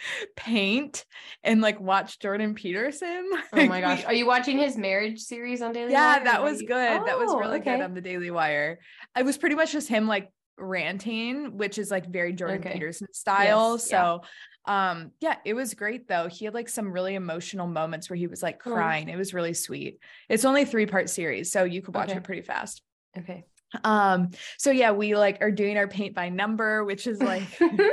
[0.36, 1.06] paint
[1.44, 3.30] and like watch Jordan Peterson.
[3.52, 4.06] Oh my gosh.
[4.06, 6.24] Are you watching his marriage series on Daily yeah, Wire?
[6.26, 7.02] that was good.
[7.02, 7.78] Oh, that was really okay.
[7.78, 8.80] good on the Daily Wire.
[9.18, 12.74] It was pretty much just him like ranting, which is like very Jordan okay.
[12.74, 13.74] Peterson style.
[13.74, 14.22] Yes, so
[14.68, 14.92] yeah.
[14.92, 16.28] um yeah, it was great though.
[16.28, 19.10] He had like some really emotional moments where he was like crying.
[19.10, 19.14] Oh.
[19.14, 20.00] It was really sweet.
[20.30, 22.18] It's only three part series, so you could watch okay.
[22.18, 22.82] it pretty fast.
[23.18, 23.46] Okay.
[23.84, 27.44] Um so yeah, we like are doing our paint by number, which is like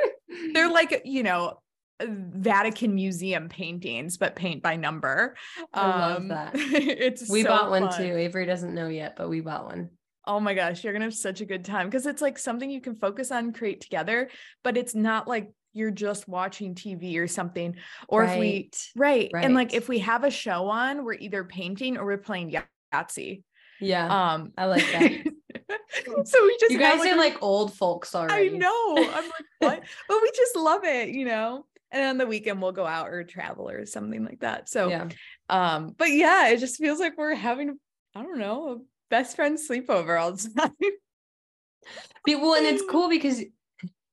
[0.53, 1.59] they're like, you know,
[2.03, 5.37] Vatican Museum paintings, but paint by number.
[5.73, 6.51] I love um, that.
[6.55, 8.17] it's we so bought one too.
[8.17, 9.91] Avery doesn't know yet, but we bought one.
[10.27, 12.81] Oh my gosh, you're gonna have such a good time because it's like something you
[12.81, 14.29] can focus on, create together,
[14.63, 17.77] but it's not like you're just watching TV or something.
[18.09, 18.33] Or right.
[18.33, 19.31] if we right.
[19.33, 19.45] right.
[19.45, 22.55] And like if we have a show on, we're either painting or we're playing
[22.93, 23.43] Yahtzee.
[23.81, 24.33] Yeah.
[24.33, 25.13] Um, I like that.
[26.25, 28.55] so we just you guys like, are like old folks already.
[28.55, 28.97] I know.
[28.97, 29.83] I'm like, what?
[30.09, 33.25] but we just love it, you know and on the weekend we'll go out or
[33.25, 34.68] travel or something like that.
[34.68, 35.09] So yeah.
[35.49, 37.79] um, but yeah, it just feels like we're having,
[38.14, 38.77] I don't know, a
[39.11, 42.40] best friend sleepover all the time.
[42.40, 43.42] well, and it's cool because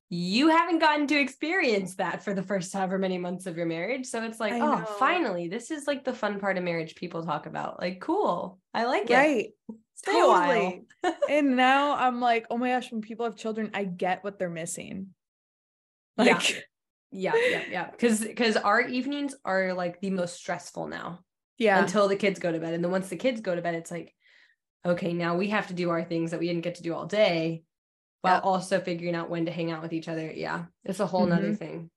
[0.10, 4.06] you haven't gotten to experience that for the first however many months of your marriage.
[4.06, 4.86] So it's like, I oh, know.
[4.86, 7.82] finally, this is like the fun part of marriage people talk about.
[7.82, 8.60] Like, cool.
[8.76, 9.16] I like it.
[9.16, 9.50] Right.
[9.96, 10.84] Stay totally.
[11.30, 14.50] and now I'm like, oh my gosh, when people have children, I get what they're
[14.50, 15.08] missing.
[16.16, 16.60] Like yeah
[17.14, 17.92] yeah yeah yeah.
[17.92, 21.20] Because because our evenings are like the most stressful now
[21.58, 21.80] yeah.
[21.80, 22.74] until the kids go to bed.
[22.74, 24.14] And then once the kids go to bed it's like
[24.86, 27.06] okay now we have to do our things that we didn't get to do all
[27.06, 27.64] day
[28.22, 30.32] while also figuring out when to hang out with each other.
[30.32, 31.30] Yeah it's a whole mm-hmm.
[31.30, 31.90] nother thing.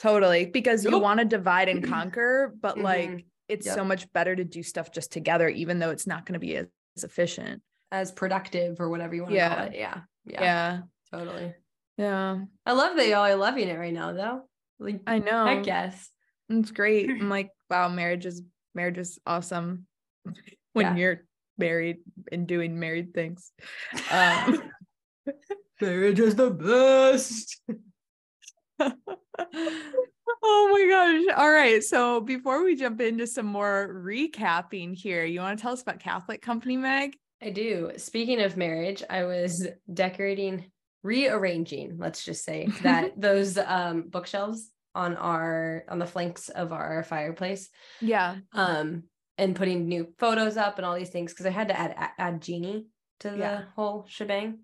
[0.00, 0.46] Totally.
[0.46, 2.84] Because you want to divide and conquer but mm-hmm.
[2.84, 3.76] like it's yep.
[3.76, 6.56] so much better to do stuff just together even though it's not going to be
[6.56, 7.62] as, as, efficient.
[7.92, 9.48] As productive or whatever you want yeah.
[9.48, 9.74] to call it.
[9.76, 10.42] Yeah yeah.
[10.42, 10.78] Yeah.
[11.12, 11.54] Totally.
[11.96, 12.38] Yeah.
[12.66, 14.42] I love that y'all are loving it right now though
[14.78, 15.44] like I know.
[15.44, 16.10] I guess.
[16.48, 17.08] It's great.
[17.10, 18.42] I'm like, wow, marriage is
[18.74, 19.86] marriage is awesome
[20.72, 20.96] when yeah.
[20.96, 21.20] you're
[21.58, 21.98] married
[22.32, 23.52] and doing married things.
[24.10, 24.62] Um,
[25.80, 27.60] marriage is the best.
[28.78, 31.36] oh my gosh.
[31.36, 31.82] All right.
[31.82, 36.00] So before we jump into some more recapping here, you want to tell us about
[36.00, 37.16] Catholic Company, Meg?
[37.42, 37.92] I do.
[37.96, 40.70] Speaking of marriage, I was decorating
[41.04, 47.04] rearranging, let's just say that those um bookshelves on our on the flanks of our
[47.04, 47.68] fireplace.
[48.00, 48.36] Yeah.
[48.52, 49.04] Um
[49.38, 52.42] and putting new photos up and all these things because I had to add add
[52.42, 52.86] Genie
[53.20, 53.62] to the yeah.
[53.76, 54.60] whole shebang.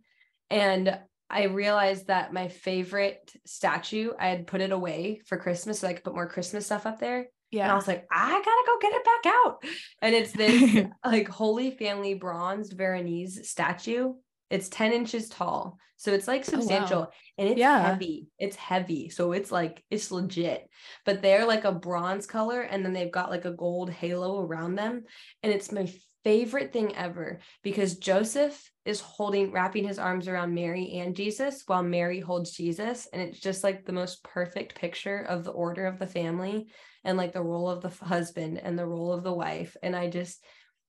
[0.51, 0.99] And
[1.29, 5.93] I realized that my favorite statue, I had put it away for Christmas so I
[5.93, 7.29] could put more Christmas stuff up there.
[7.53, 7.65] Yeah.
[7.65, 9.65] And I was like, I gotta go get it back out.
[10.03, 14.15] And it's this like Holy Family bronzed Veronese statue.
[14.51, 15.79] It's 10 inches tall.
[15.97, 17.11] So it's like substantial oh, wow.
[17.37, 17.87] and it's yeah.
[17.91, 18.29] heavy.
[18.39, 19.11] It's heavy.
[19.11, 20.67] So it's like, it's legit.
[21.05, 24.77] But they're like a bronze color and then they've got like a gold halo around
[24.77, 25.05] them.
[25.43, 25.93] And it's my
[26.25, 31.83] favorite thing ever because Joseph is holding, wrapping his arms around Mary and Jesus while
[31.83, 33.07] Mary holds Jesus.
[33.13, 36.69] And it's just like the most perfect picture of the order of the family
[37.05, 39.77] and like the role of the husband and the role of the wife.
[39.83, 40.43] And I just,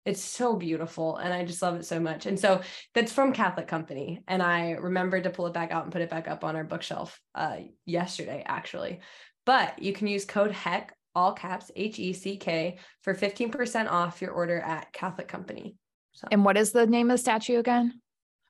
[0.05, 2.25] it's so beautiful and I just love it so much.
[2.25, 2.61] And so
[2.93, 4.23] that's from Catholic Company.
[4.27, 6.63] And I remembered to pull it back out and put it back up on our
[6.63, 9.01] bookshelf uh, yesterday, actually.
[9.45, 14.21] But you can use code HECK, all caps H E C K, for 15% off
[14.21, 15.75] your order at Catholic Company.
[16.13, 16.27] So.
[16.31, 18.01] And what is the name of the statue again?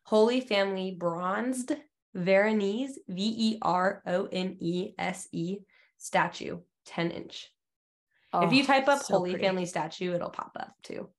[0.04, 1.74] Holy Family Bronzed
[2.14, 5.60] Veronese, V E R O N E S E
[5.98, 7.52] statue, 10 inch.
[8.34, 9.46] Oh, if you type up so Holy pretty.
[9.46, 11.10] Family statue, it'll pop up too.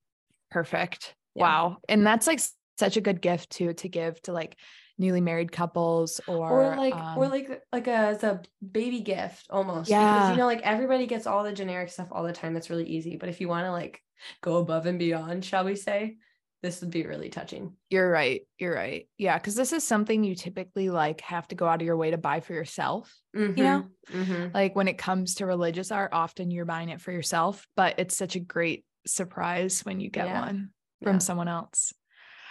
[0.53, 1.15] Perfect.
[1.33, 1.43] Yeah.
[1.43, 1.77] Wow.
[1.89, 2.39] And that's like
[2.77, 4.55] such a good gift too to give to like
[4.99, 9.47] newly married couples or or like um, or like like a as a baby gift
[9.49, 9.89] almost.
[9.89, 9.99] Yeah.
[9.99, 12.53] Because you know, like everybody gets all the generic stuff all the time.
[12.53, 13.17] That's really easy.
[13.17, 13.99] But if you want to like
[14.41, 16.17] go above and beyond, shall we say,
[16.61, 17.73] this would be really touching.
[17.89, 18.41] You're right.
[18.59, 19.07] You're right.
[19.17, 19.37] Yeah.
[19.39, 22.17] Cause this is something you typically like have to go out of your way to
[22.17, 23.13] buy for yourself.
[23.35, 23.57] Mm-hmm.
[23.57, 24.47] You know, mm-hmm.
[24.53, 28.15] like when it comes to religious art, often you're buying it for yourself, but it's
[28.15, 30.41] such a great surprise when you get yeah.
[30.41, 30.69] one
[31.01, 31.19] from yeah.
[31.19, 31.93] someone else.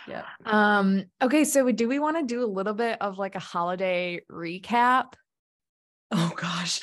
[0.09, 0.25] Yeah.
[0.45, 1.45] Um, okay.
[1.45, 5.15] So do we want to do a little bit of like a holiday recap?
[6.11, 6.81] Oh gosh.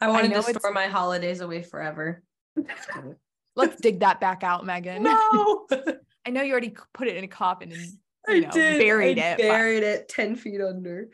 [0.00, 2.22] I wanted I to store my holidays away forever.
[3.56, 5.02] Let's dig that back out, Megan.
[5.02, 5.66] No.
[6.26, 7.92] I know you already put it in a coffin and
[8.28, 9.38] you know, buried I it.
[9.38, 9.88] Buried but...
[9.88, 11.08] it 10 feet under.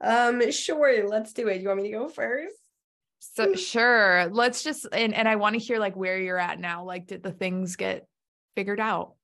[0.00, 1.62] Um, sure, let's do it.
[1.62, 2.54] You want me to go first?
[3.34, 4.28] So sure.
[4.30, 6.84] Let's just and and I want to hear like where you're at now.
[6.84, 8.06] Like, did the things get
[8.54, 9.14] figured out?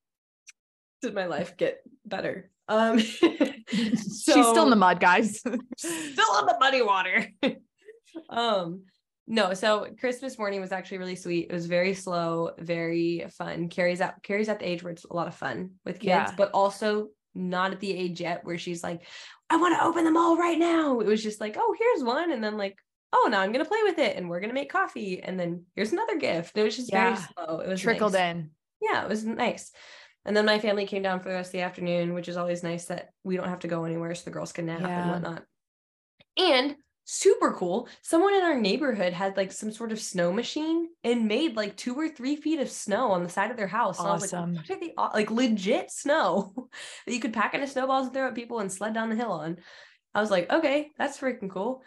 [1.02, 2.50] Did my life get better?
[2.68, 3.28] Um so,
[3.68, 5.38] she's still in the mud, guys.
[5.76, 7.26] still in the muddy water.
[8.28, 8.82] um
[9.26, 11.46] no, so Christmas morning was actually really sweet.
[11.50, 13.68] It was very slow, very fun.
[13.68, 16.34] Carrie's at Carrie's at the age where it's a lot of fun with kids, yeah.
[16.36, 19.02] but also not at the age yet where she's like,
[19.48, 20.98] I want to open them all right now.
[21.00, 22.32] It was just like, oh, here's one.
[22.32, 22.76] And then like,
[23.12, 25.22] oh, now I'm gonna play with it and we're gonna make coffee.
[25.22, 26.56] And then here's another gift.
[26.56, 27.14] It was just yeah.
[27.14, 27.60] very slow.
[27.60, 28.34] It was trickled nice.
[28.34, 28.50] in.
[28.80, 29.72] Yeah, it was nice.
[30.24, 32.62] And then my family came down for the rest of the afternoon, which is always
[32.62, 35.02] nice that we don't have to go anywhere so the girls can nap yeah.
[35.02, 35.44] and whatnot.
[36.36, 37.88] And super cool.
[38.02, 41.94] Someone in our neighborhood had like some sort of snow machine and made like two
[41.94, 43.98] or three feet of snow on the side of their house.
[43.98, 44.50] Awesome.
[44.50, 46.52] And I was like, they, like legit snow
[47.06, 49.32] that you could pack into snowballs and throw at people and sled down the hill
[49.32, 49.56] on.
[50.14, 51.82] I was like, okay, that's freaking cool.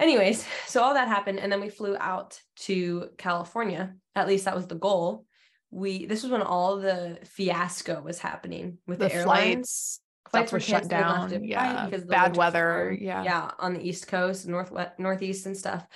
[0.00, 1.38] Anyways, so all that happened.
[1.38, 3.94] And then we flew out to California.
[4.16, 5.26] At least that was the goal.
[5.70, 9.44] We this was when all the fiasco was happening with the, the airlines.
[9.46, 11.44] Flights flights were shut down.
[11.44, 12.96] Yeah, because bad weather.
[12.98, 15.86] Yeah, yeah, on the East Coast, north northeast and stuff.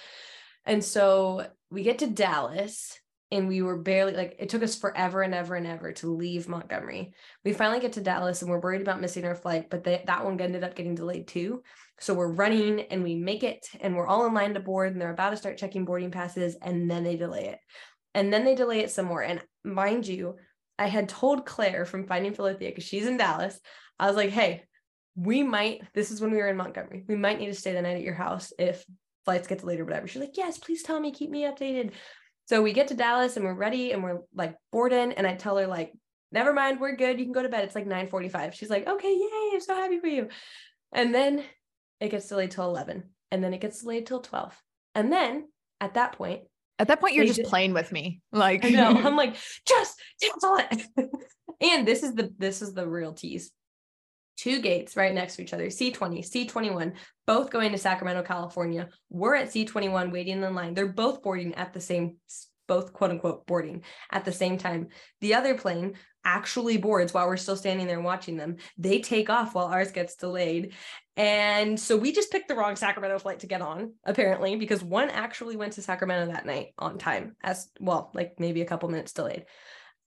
[0.64, 2.99] And so we get to Dallas,
[3.31, 6.49] and we were barely like it took us forever and ever and ever to leave
[6.49, 7.12] Montgomery.
[7.45, 10.25] We finally get to Dallas, and we're worried about missing our flight, but they, that
[10.25, 11.62] one ended up getting delayed too.
[12.00, 15.00] So we're running, and we make it, and we're all in line to board, and
[15.00, 17.59] they're about to start checking boarding passes, and then they delay it,
[18.14, 19.22] and then they delay it some more.
[19.22, 20.37] And mind you,
[20.78, 23.61] I had told Claire from Finding Philothea because she's in Dallas.
[23.98, 24.64] I was like, hey,
[25.16, 27.04] we might, this is when we were in Montgomery.
[27.07, 28.85] We might need to stay the night at your house if
[29.24, 30.09] flights get delayed or whatever.
[30.09, 31.92] She's like, yes, please tell me, keep me updated.
[32.46, 35.12] So we get to Dallas and we're ready and we're like boarding.
[35.12, 35.92] And I tell her, like,
[36.33, 37.18] never mind, we're good.
[37.18, 37.64] You can go to bed.
[37.64, 38.54] It's like 9 45.
[38.54, 40.28] She's like, okay, yay, I'm so happy for you.
[40.92, 41.44] And then
[42.00, 43.04] it gets delayed till 11.
[43.30, 44.61] And then it gets delayed till 12.
[44.94, 45.48] And then
[45.80, 46.42] at that point,
[46.78, 48.20] at that point, you're just, playing with me.
[48.33, 48.88] Like, no.
[48.88, 50.83] I'm like, just cancel it.
[51.61, 53.52] and this is the this is the real tease
[54.37, 56.94] two gates right next to each other C20, C21,
[57.26, 58.88] both going to Sacramento, California.
[59.11, 60.74] We're at C21 waiting in line.
[60.74, 62.16] They're both boarding at the same,
[62.66, 64.88] both quote unquote boarding at the same time.
[65.20, 68.56] The other plane actually boards while we're still standing there watching them.
[68.78, 70.72] They take off while ours gets delayed.
[71.16, 75.10] And so we just picked the wrong Sacramento flight to get on, apparently, because one
[75.10, 79.12] actually went to Sacramento that night on time, as well, like maybe a couple minutes
[79.12, 79.44] delayed.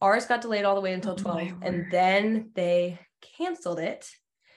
[0.02, 3.00] Ours got delayed all the way until 12, and then they
[3.38, 4.10] canceled it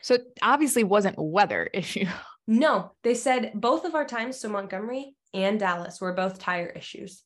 [0.02, 2.06] So it obviously wasn't a weather issue.
[2.46, 7.22] No, they said both of our times to Montgomery and Dallas were both tire issues.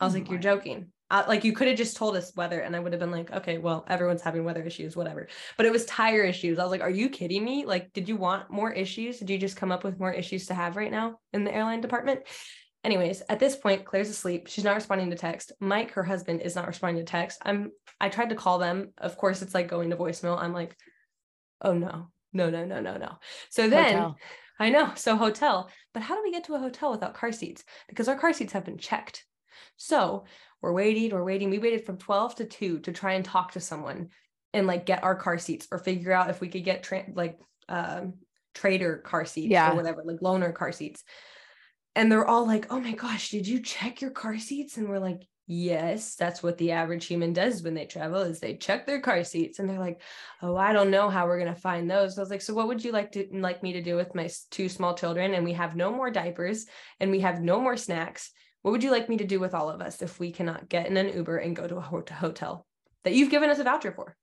[0.00, 0.92] I was oh like, you're joking.
[1.10, 3.32] Uh, like you could have just told us weather and I would have been like,
[3.32, 5.28] okay, well, everyone's having weather issues, whatever.
[5.56, 6.58] But it was tire issues.
[6.58, 7.64] I was like, are you kidding me?
[7.64, 9.18] Like, did you want more issues?
[9.18, 11.80] Did you just come up with more issues to have right now in the airline
[11.80, 12.20] department?
[12.84, 14.46] Anyways, at this point, Claire's asleep.
[14.48, 15.52] She's not responding to text.
[15.60, 17.40] Mike, her husband, is not responding to text.
[17.44, 18.92] I'm I tried to call them.
[18.98, 20.38] Of course, it's like going to voicemail.
[20.40, 20.76] I'm like,
[21.60, 23.18] oh no, no, no, no, no, no.
[23.50, 24.16] So then hotel.
[24.60, 24.92] I know.
[24.94, 25.70] So hotel.
[25.92, 27.64] But how do we get to a hotel without car seats?
[27.88, 29.24] Because our car seats have been checked.
[29.76, 30.24] So
[30.60, 31.50] we're waiting, we're waiting.
[31.50, 34.08] We waited from 12 to 2 to try and talk to someone
[34.52, 37.38] and like get our car seats or figure out if we could get tra- like
[37.68, 38.14] um
[38.54, 39.72] trader car seats yeah.
[39.72, 41.04] or whatever, like loaner car seats.
[41.94, 44.76] And they're all like, oh my gosh, did you check your car seats?
[44.76, 48.54] And we're like, yes that's what the average human does when they travel is they
[48.54, 50.02] check their car seats and they're like
[50.42, 52.52] oh i don't know how we're going to find those so i was like so
[52.52, 55.42] what would you like to like me to do with my two small children and
[55.42, 56.66] we have no more diapers
[57.00, 58.30] and we have no more snacks
[58.68, 60.86] what would you like me to do with all of us if we cannot get
[60.86, 62.66] in an uber and go to a hotel
[63.04, 64.14] that you've given us a voucher for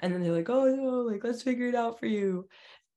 [0.00, 2.48] and then they're like oh no like let's figure it out for you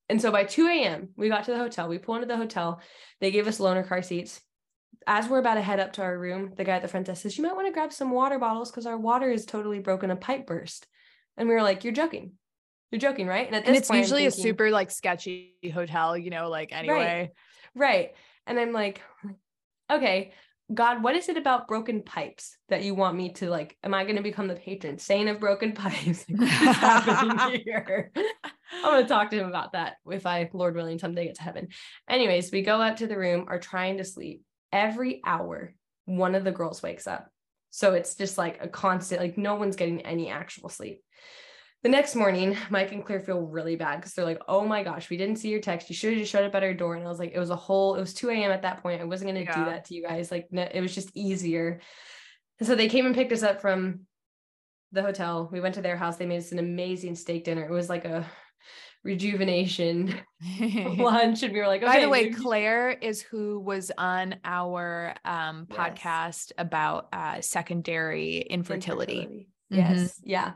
[0.09, 2.81] and so by 2 a.m we got to the hotel we pull into the hotel
[3.21, 4.41] they gave us loaner car seats
[5.05, 7.21] as we're about to head up to our room, the guy at the front desk
[7.21, 10.09] says, You might want to grab some water bottles because our water is totally broken,
[10.09, 10.87] a pipe burst.
[11.37, 12.31] And we were like, You're joking.
[12.91, 13.45] You're joking, right?
[13.45, 17.31] And, and it's point, usually thinking, a super like sketchy hotel, you know, like anyway.
[17.75, 17.89] Right.
[17.89, 18.11] right.
[18.47, 19.01] And I'm like,
[19.91, 20.33] okay,
[20.73, 23.78] God, what is it about broken pipes that you want me to like?
[23.84, 26.25] Am I going to become the patron saint of broken pipes?
[26.28, 28.12] Like, what is happening here?
[28.15, 31.43] I'm going to talk to him about that if I, Lord willing, someday get to
[31.43, 31.67] heaven.
[32.10, 34.41] Anyways, we go up to the room, are trying to sleep
[34.73, 35.73] every hour,
[36.06, 37.30] one of the girls wakes up.
[37.69, 41.01] So it's just like a constant, like no one's getting any actual sleep.
[41.85, 45.07] The next morning, Mike and Claire feel really bad because they're like, oh my gosh,
[45.11, 45.87] we didn't see your text.
[45.87, 46.95] You should have just showed up at our door.
[46.95, 48.49] And I was like, it was a whole, it was 2 a.m.
[48.49, 49.01] at that point.
[49.01, 49.55] I wasn't going to yeah.
[49.55, 50.31] do that to you guys.
[50.31, 51.79] Like, it was just easier.
[52.57, 54.07] And so they came and picked us up from
[54.93, 55.47] the hotel.
[55.51, 56.17] We went to their house.
[56.17, 57.63] They made us an amazing steak dinner.
[57.63, 58.25] It was like a
[59.03, 60.11] rejuvenation
[60.97, 65.13] lunch and we were like okay, by the way claire is who was on our
[65.23, 65.77] um, yes.
[65.77, 69.47] podcast about uh, secondary infertility, infertility.
[69.71, 69.75] Mm-hmm.
[69.75, 70.54] yes yeah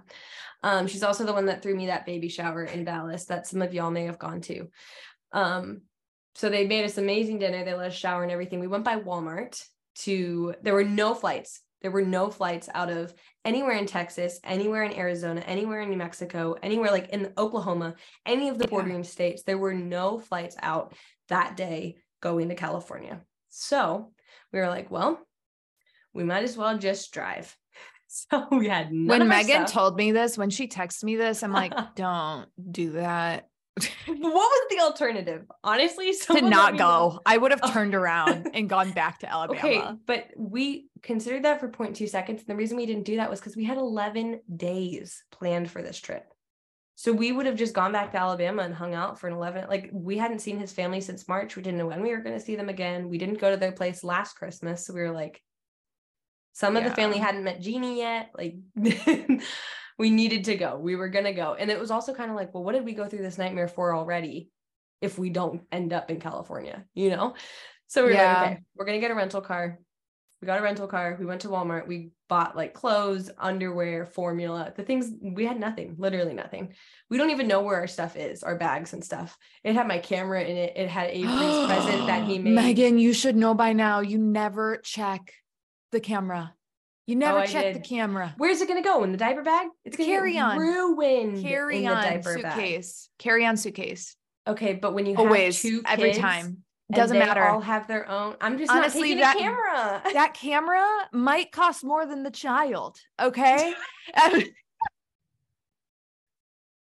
[0.62, 3.62] um, she's also the one that threw me that baby shower in dallas that some
[3.62, 4.67] of y'all may have gone to
[5.32, 5.82] um,
[6.36, 9.00] so they made us amazing dinner they let us shower and everything we went by
[9.00, 9.63] walmart
[9.95, 13.13] to there were no flights there were no flights out of
[13.45, 17.95] anywhere in Texas, anywhere in Arizona, anywhere in New Mexico, anywhere like in Oklahoma,
[18.26, 19.10] any of the bordering yeah.
[19.10, 19.43] states.
[19.43, 20.93] There were no flights out
[21.30, 23.22] that day going to California.
[23.50, 24.12] So
[24.52, 25.19] we were like, well,
[26.13, 27.56] we might as well just drive.
[28.32, 29.72] So we had when Megan stuff.
[29.72, 33.50] told me this, when she texted me this, I'm like, don't do that
[34.08, 35.45] what was the alternative?
[35.63, 36.78] Honestly, to not go.
[36.78, 37.19] Know.
[37.26, 37.72] I would have oh.
[37.72, 39.60] turned around and gone back to Alabama.
[39.60, 42.41] Okay, but we considered that for 0.2 seconds.
[42.41, 45.82] And the reason we didn't do that was because we had 11 days planned for
[45.82, 46.26] this trip.
[46.95, 49.69] So we would have just gone back to Alabama and hung out for an 11.
[49.69, 51.56] Like we hadn't seen his family since March.
[51.56, 53.08] We didn't know when we were going to see them again.
[53.08, 54.86] We didn't go to their place last Christmas.
[54.86, 55.41] So we were like,
[56.53, 58.31] some of the family hadn't met Jeannie yet.
[58.38, 58.55] Like
[59.97, 60.77] we needed to go.
[60.77, 61.53] We were going to go.
[61.53, 63.67] And it was also kind of like, well, what did we go through this nightmare
[63.67, 64.49] for already
[65.01, 67.35] if we don't end up in California, you know?
[67.88, 68.41] So we are yeah.
[68.41, 69.79] like, okay, we're going to get a rental car.
[70.41, 71.17] We got a rental car.
[71.19, 71.85] We went to Walmart.
[71.85, 76.73] We bought like clothes, underwear, formula, the things we had nothing, literally nothing.
[77.09, 79.38] We don't even know where our stuff is, our bags and stuff.
[79.65, 80.77] It had my camera in it.
[80.77, 82.53] It had Avery's present that he made.
[82.53, 83.99] Megan, you should know by now.
[83.99, 85.33] You never check
[85.91, 86.54] the camera.
[87.08, 88.36] You oh, never oh, check the camera.
[88.38, 89.67] Where's it going to go in the diaper bag?
[89.84, 93.10] It's carry on ruined carry on suitcase.
[93.17, 93.23] Bag.
[93.23, 94.15] Carry on suitcase.
[94.47, 97.43] Okay, but when you always two every time doesn't matter.
[97.43, 98.36] All have their own.
[98.41, 100.02] I'm just honestly that camera.
[100.13, 102.99] That camera might cost more than the child.
[103.21, 103.73] Okay.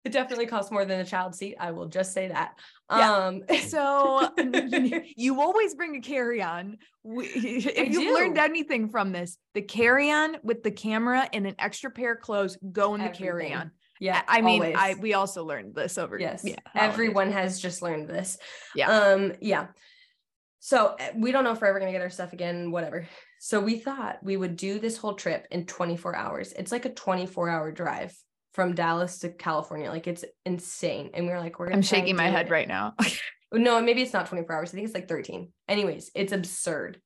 [0.06, 1.58] it definitely costs more than a child seat.
[1.60, 2.58] I will just say that.
[2.90, 3.16] Yeah.
[3.16, 4.30] Um, so
[5.18, 6.78] you always bring a carry-on.
[7.06, 12.13] If you've learned anything from this, the carry-on with the camera and an extra pair
[12.13, 13.71] of clothes go in the carry-on.
[14.00, 14.21] Yeah.
[14.28, 14.76] I mean, always.
[14.78, 16.19] I we also learned this over.
[16.19, 16.44] Yes.
[16.46, 16.56] Yeah.
[16.76, 18.38] Everyone has just learned this.
[18.76, 18.92] Yeah.
[18.92, 19.67] Um, yeah.
[20.60, 23.08] So eh, we don't know if we're ever gonna get our stuff again, whatever.
[23.40, 26.54] So we thought we would do this whole trip in 24 hours.
[26.54, 28.13] It's like a 24 hour drive
[28.60, 29.90] from Dallas to California.
[29.90, 31.12] Like it's insane.
[31.14, 32.52] And we are like, we're I'm shaking my head it.
[32.52, 32.94] right now.
[33.54, 34.70] no, maybe it's not 24 hours.
[34.70, 35.54] I think it's like 13.
[35.70, 37.00] Anyways, it's absurd.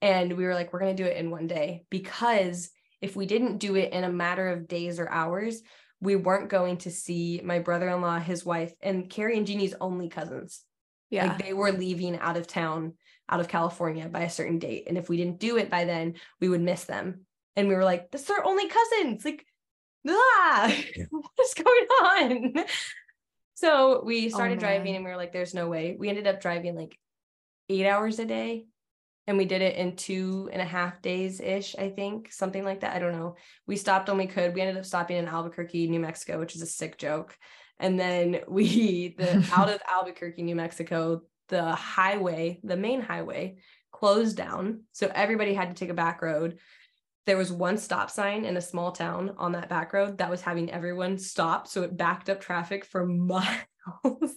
[0.00, 2.70] And we were like, we're gonna do it in one day because
[3.02, 5.62] if we didn't do it in a matter of days or hours,
[6.00, 10.62] we weren't going to see my brother-in-law, his wife, and Carrie and Jeannie's only cousins.
[11.10, 11.26] Yeah.
[11.26, 12.92] Like they were leaving out of town,
[13.28, 14.84] out of California by a certain date.
[14.86, 17.22] And if we didn't do it by then, we would miss them.
[17.56, 19.24] And we were like, that's our only cousins.
[19.24, 19.44] Like,
[20.08, 20.74] ah,
[21.10, 22.64] what's going on?
[23.54, 25.96] So we oh, started oh, driving and we were like, there's no way.
[25.98, 26.98] We ended up driving like
[27.68, 28.66] eight hours a day.
[29.26, 32.80] And we did it in two and a half days ish, I think, something like
[32.80, 32.94] that.
[32.94, 33.36] I don't know.
[33.66, 34.54] We stopped when we could.
[34.54, 37.34] We ended up stopping in Albuquerque, New Mexico, which is a sick joke.
[37.78, 43.56] And then we, the out of Albuquerque, New Mexico, the highway, the main highway,
[43.92, 44.82] closed down.
[44.92, 46.58] So everybody had to take a back road.
[47.26, 50.42] There was one stop sign in a small town on that back road that was
[50.42, 51.66] having everyone stop.
[51.66, 54.34] So it backed up traffic for miles.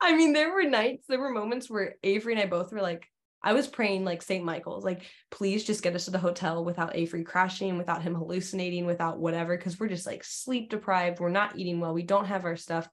[0.00, 3.08] I mean, there were nights, there were moments where Avery and I both were like,
[3.42, 4.44] I was praying like St.
[4.44, 8.86] Michael's, like, please just get us to the hotel without Avery crashing, without him hallucinating,
[8.86, 11.20] without whatever, because we're just like sleep deprived.
[11.20, 11.94] We're not eating well.
[11.94, 12.88] We don't have our stuff.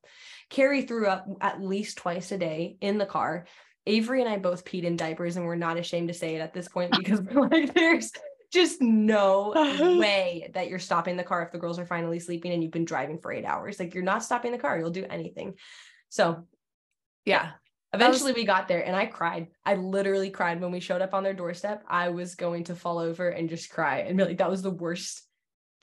[0.50, 3.48] Carrie threw up at least twice a day in the car.
[3.88, 6.54] Avery and I both peed in diapers, and we're not ashamed to say it at
[6.54, 8.12] this point because we're like, there's
[8.54, 9.98] just no uh-huh.
[9.98, 12.86] way that you're stopping the car if the girls are finally sleeping and you've been
[12.86, 13.80] driving for eight hours.
[13.80, 15.56] Like, you're not stopping the car, you'll do anything.
[16.10, 16.46] So,
[17.26, 17.52] yeah,
[17.94, 19.48] Eventually, was- we got there and I cried.
[19.66, 21.84] I literally cried when we showed up on their doorstep.
[21.88, 24.72] I was going to fall over and just cry and be like, that was the
[24.72, 25.22] worst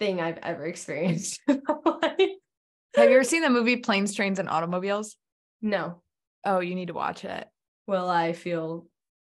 [0.00, 1.40] thing I've ever experienced.
[1.48, 5.16] Have you ever seen the movie Planes, Trains, and Automobiles?
[5.62, 6.02] No.
[6.44, 7.46] Oh, you need to watch it.
[7.86, 8.88] Will I feel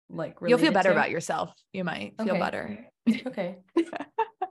[0.10, 0.96] like you'll feel better to?
[0.96, 1.52] about yourself?
[1.74, 2.40] You might feel okay.
[2.40, 2.86] better.
[3.28, 3.58] okay.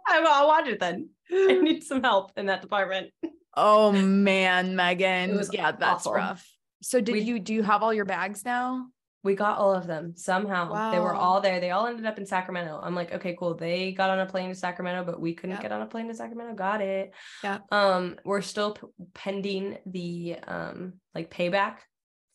[0.09, 1.11] I'll watch it then.
[1.31, 3.11] I need some help in that department.
[3.57, 5.41] Oh man, Megan.
[5.53, 6.15] Yeah, that's awful.
[6.15, 6.49] rough.
[6.83, 8.87] So did we, you do you have all your bags now?
[9.25, 10.73] We got all of them somehow.
[10.73, 10.93] Wow.
[10.93, 11.59] They were all there.
[11.59, 12.79] They all ended up in Sacramento.
[12.81, 13.55] I'm like, okay, cool.
[13.55, 16.15] They got on a plane to Sacramento, but we couldn't get on a plane to
[16.15, 16.55] Sacramento.
[16.55, 17.13] Got it.
[17.43, 17.59] Yeah.
[17.73, 21.79] Um, we're still p- pending the um like payback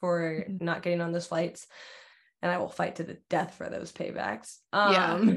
[0.02, 0.64] for mm-hmm.
[0.64, 1.68] not getting on those flights,
[2.42, 4.58] and I will fight to the death for those paybacks.
[4.74, 4.94] Um,
[5.30, 5.36] yeah.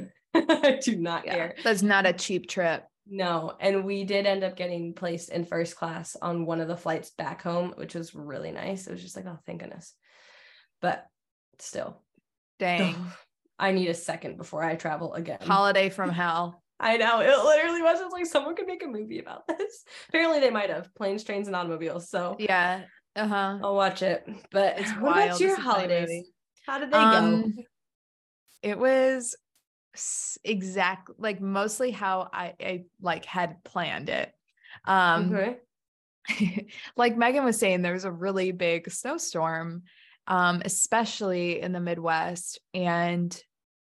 [0.49, 1.35] I do not yeah.
[1.35, 1.55] care.
[1.65, 2.85] That's not a cheap trip.
[3.09, 6.77] No, and we did end up getting placed in first class on one of the
[6.77, 8.87] flights back home, which was really nice.
[8.87, 9.95] It was just like, oh, thank goodness.
[10.81, 11.07] But
[11.61, 12.03] still,
[12.59, 12.97] dang,
[13.59, 15.39] I need a second before I travel again.
[15.41, 16.63] Holiday from hell.
[16.81, 18.01] I know it literally was.
[18.01, 19.85] It's like someone could make a movie about this.
[20.09, 22.11] Apparently, they might have planes, trains, and automobiles.
[22.11, 22.83] So yeah,
[23.15, 23.59] uh huh.
[23.63, 24.27] I'll watch it.
[24.51, 25.27] But it's what wild.
[25.29, 26.27] about your holidays?
[26.67, 27.63] How did they um, go?
[28.63, 29.37] It was
[30.45, 34.33] exact like mostly how I, I like had planned it.
[34.85, 35.57] Um okay.
[36.97, 39.83] like Megan was saying, there was a really big snowstorm,
[40.27, 42.61] um, especially in the Midwest.
[42.75, 43.39] And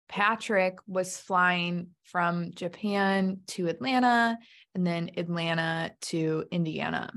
[0.08, 4.38] Patrick was flying from Japan to Atlanta
[4.76, 7.12] and then Atlanta to Indiana,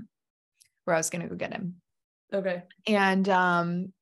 [0.85, 1.77] where I was gonna go get him.
[2.33, 2.63] Okay.
[2.87, 3.93] And um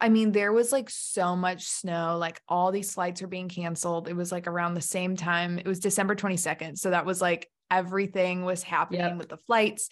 [0.00, 4.08] I mean, there was like so much snow, like all these flights were being canceled.
[4.08, 5.58] It was like around the same time.
[5.58, 6.78] It was December 22nd.
[6.78, 9.16] So that was like everything was happening yep.
[9.16, 9.88] with the flights.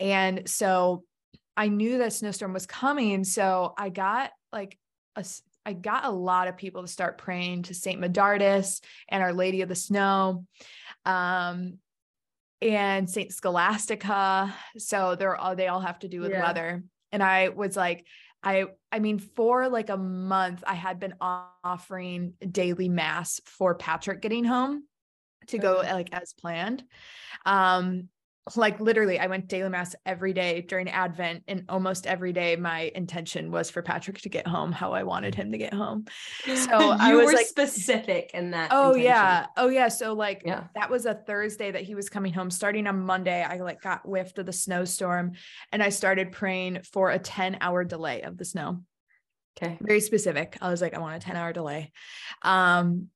[0.00, 1.04] And so
[1.56, 3.24] I knew that snowstorm was coming.
[3.24, 4.78] So I got like
[5.16, 5.24] a
[5.66, 9.60] I got a lot of people to start praying to Saint Medardus and Our Lady
[9.60, 10.46] of the Snow.
[11.04, 11.78] Um,
[12.60, 14.54] and Saint Scholastica.
[14.78, 16.42] So they're all they all have to do with yeah.
[16.42, 16.82] weather.
[17.12, 18.06] And I was like,
[18.42, 24.22] I I mean for like a month I had been offering daily mass for Patrick
[24.22, 24.84] getting home
[25.48, 26.84] to go like as planned.
[27.44, 28.08] Um
[28.56, 32.90] like literally I went daily mass every day during Advent and almost every day my
[32.94, 36.06] intention was for Patrick to get home how I wanted him to get home.
[36.44, 38.70] So I was like specific in that.
[38.72, 39.04] Oh intention.
[39.04, 39.46] yeah.
[39.56, 39.88] Oh yeah.
[39.88, 40.64] So like yeah.
[40.74, 42.50] that was a Thursday that he was coming home.
[42.50, 45.32] Starting on Monday, I like got whiffed of the snowstorm
[45.72, 48.82] and I started praying for a 10 hour delay of the snow.
[49.60, 49.76] Okay.
[49.80, 50.56] Very specific.
[50.60, 51.92] I was like, I want a 10 hour delay.
[52.42, 53.08] Um,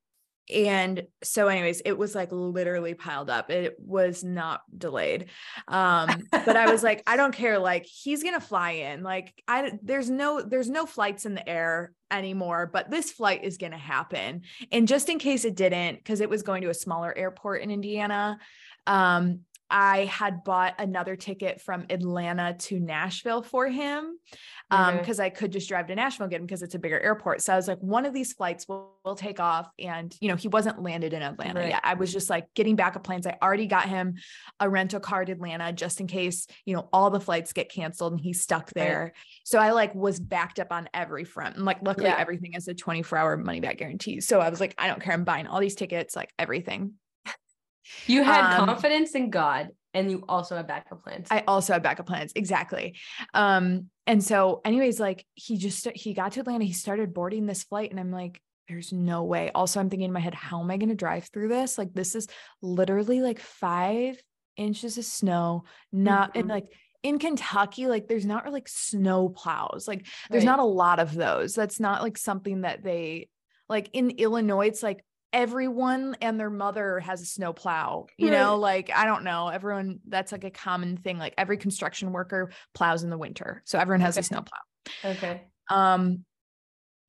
[0.53, 3.51] and so anyways it was like literally piled up.
[3.51, 5.27] It was not delayed.
[5.69, 9.03] Um but i was like i don't care like he's gonna fly in.
[9.03, 13.59] Like i there's no there's no flights in the air anymore but this flight is
[13.59, 14.43] gonna happen.
[14.71, 17.71] And just in case it didn't because it was going to a smaller airport in
[17.71, 18.39] indiana
[18.87, 19.41] um
[19.73, 24.19] I had bought another ticket from Atlanta to Nashville for him
[24.71, 25.25] um because mm-hmm.
[25.25, 27.41] I could just drive to Nashville and get him because it's a bigger airport.
[27.41, 30.37] So I was like one of these flights will, will take off and you know
[30.37, 31.71] he wasn't landed in Atlanta right.
[31.71, 31.81] yet.
[31.83, 33.27] I was just like getting backup plans.
[33.27, 34.17] I already got him
[34.61, 38.13] a rental car to Atlanta just in case, you know, all the flights get canceled
[38.13, 39.05] and he's stuck there.
[39.05, 39.13] Right.
[39.45, 41.57] So I like was backed up on every front.
[41.57, 42.17] And like luckily yeah.
[42.19, 44.21] everything is a 24 hour money back guarantee.
[44.21, 46.93] So I was like I don't care I'm buying all these tickets like everything.
[48.07, 49.71] You had um, confidence in God.
[49.95, 51.29] and you also have backup plans.
[51.31, 52.33] I also have backup plans.
[52.35, 52.97] Exactly.
[53.35, 57.65] Um, and so anyways, like he just he got to Atlanta, he started boarding this
[57.65, 59.51] flight, and I'm like, there's no way.
[59.55, 61.79] Also, I'm thinking in my head, how am I gonna drive through this?
[61.79, 62.27] Like, this is
[62.63, 64.21] literally like five
[64.57, 66.41] inches of snow, not mm-hmm.
[66.41, 66.67] and like
[67.03, 69.87] in Kentucky, like there's not really like snow plows.
[69.89, 70.51] Like there's right.
[70.51, 71.55] not a lot of those.
[71.55, 73.29] That's not like something that they
[73.69, 78.39] like in Illinois, it's like everyone and their mother has a snow plow you right.
[78.39, 82.51] know like i don't know everyone that's like a common thing like every construction worker
[82.75, 84.21] plows in the winter so everyone has okay.
[84.21, 86.25] a snow plow okay um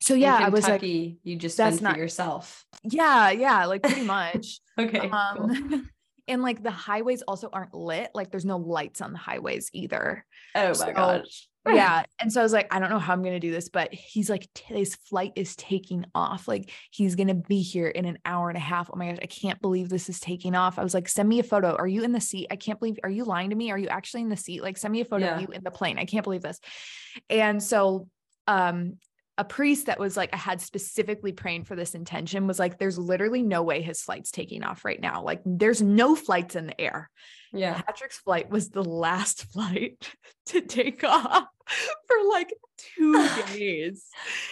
[0.02, 4.04] so yeah Kentucky, i was like you just that's not yourself yeah yeah like pretty
[4.04, 5.82] much okay um cool.
[6.28, 10.26] and like the highways also aren't lit like there's no lights on the highways either
[10.56, 12.04] oh my so, gosh yeah.
[12.20, 13.94] And so I was like, I don't know how I'm going to do this, but
[13.94, 16.48] he's like, his flight is taking off.
[16.48, 18.90] Like he's going to be here in an hour and a half.
[18.92, 20.80] Oh my gosh, I can't believe this is taking off.
[20.80, 21.76] I was like, send me a photo.
[21.76, 22.48] Are you in the seat?
[22.50, 23.72] I can't believe, are you lying to me?
[23.72, 24.64] Are you actually in the seat?
[24.64, 25.36] Like send me a photo yeah.
[25.36, 26.00] of you in the plane.
[26.00, 26.60] I can't believe this.
[27.30, 28.08] And so,
[28.48, 28.98] um,
[29.38, 33.00] a priest that was like I had specifically praying for this intention was like, there's
[33.00, 35.24] literally no way his flight's taking off right now.
[35.24, 37.10] Like, there's no flights in the air.
[37.52, 37.82] Yeah.
[37.82, 40.12] Patrick's flight was the last flight
[40.48, 41.48] to take off
[42.08, 44.06] for like two days.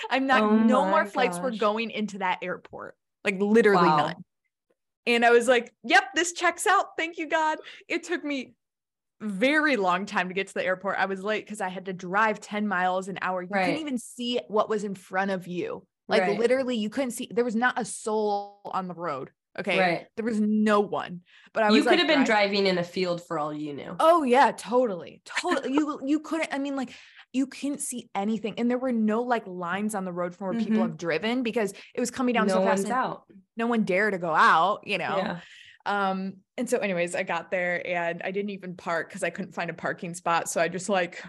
[0.10, 1.14] I'm not, oh no more gosh.
[1.14, 3.98] flights were going into that airport, like literally wow.
[3.98, 4.16] none.
[5.08, 6.98] And I was like, yep, this checks out.
[6.98, 7.58] Thank you, God.
[7.88, 8.54] It took me
[9.22, 10.98] very long time to get to the airport.
[10.98, 13.42] I was late because I had to drive 10 miles an hour.
[13.42, 13.66] You right.
[13.66, 15.86] couldn't even see what was in front of you.
[16.08, 16.40] Like right.
[16.40, 19.30] literally, you couldn't see, there was not a soul on the road.
[19.60, 19.80] Okay.
[19.80, 20.08] Right.
[20.16, 21.22] There was no one.
[21.54, 23.74] But I was you could like, have been driving in a field for all you
[23.74, 23.96] knew.
[24.00, 25.22] Oh yeah, totally.
[25.26, 25.74] Totally.
[25.74, 26.94] you you couldn't, I mean, like
[27.34, 28.56] you couldn't see anything.
[28.58, 30.68] And there were no like lines on the road from where mm-hmm.
[30.68, 32.84] people have driven because it was coming down no so fast.
[32.84, 33.24] One's out.
[33.58, 35.18] No one dared to go out, you know.
[35.18, 35.40] Yeah.
[35.86, 39.54] Um, and so anyways, I got there and I didn't even park because I couldn't
[39.54, 40.50] find a parking spot.
[40.50, 41.24] So I just like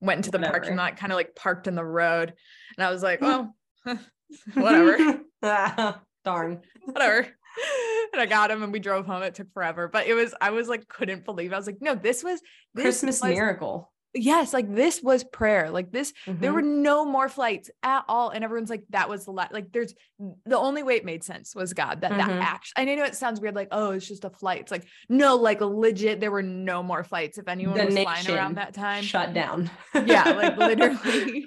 [0.00, 0.58] went into the Whatever.
[0.58, 2.32] parking lot, kind of like parked in the road.
[2.76, 3.54] And I was like, well,
[4.54, 5.20] whatever.
[6.24, 6.60] Darn.
[6.84, 7.18] Whatever.
[8.12, 9.22] and I got him and we drove home.
[9.22, 11.52] It took forever, but it was, I was like, couldn't believe.
[11.52, 12.40] I was like, no, this was
[12.74, 13.92] this Christmas was, miracle.
[14.12, 15.70] Yes, like this was prayer.
[15.70, 16.40] Like this, mm-hmm.
[16.40, 18.30] there were no more flights at all.
[18.30, 19.94] And everyone's like, that was the last, like there's
[20.44, 22.28] the only way it made sense was God that mm-hmm.
[22.28, 24.62] that actually, I know it sounds weird, like, oh, it's just a flight.
[24.62, 27.38] It's like, no, like legit, there were no more flights.
[27.38, 29.70] If anyone the was flying around that time, shut down.
[29.94, 31.46] yeah, like literally.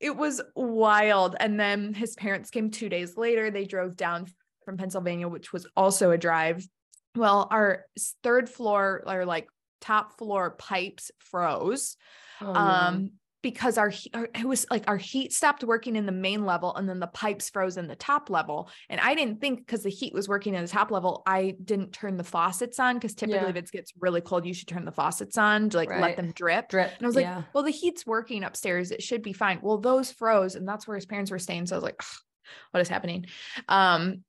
[0.00, 1.34] it was wild.
[1.40, 3.50] And then his parents came two days later.
[3.50, 4.26] They drove down
[4.64, 6.64] from Pennsylvania, which was also a drive.
[7.16, 7.84] Well, our
[8.22, 9.48] third floor or like
[9.84, 11.96] top floor pipes froze.
[12.40, 13.10] Oh, um,
[13.44, 16.88] because our, our, it was like our heat stopped working in the main level and
[16.88, 20.14] then the pipes froze in the top level and i didn't think because the heat
[20.14, 23.50] was working in the top level i didn't turn the faucets on because typically yeah.
[23.50, 26.00] if it gets really cold you should turn the faucets on to like right.
[26.00, 27.42] let them drip drip and i was like yeah.
[27.52, 30.94] well the heat's working upstairs it should be fine well those froze and that's where
[30.96, 32.00] his parents were staying so i was like
[32.70, 33.26] what is happening
[33.68, 34.22] um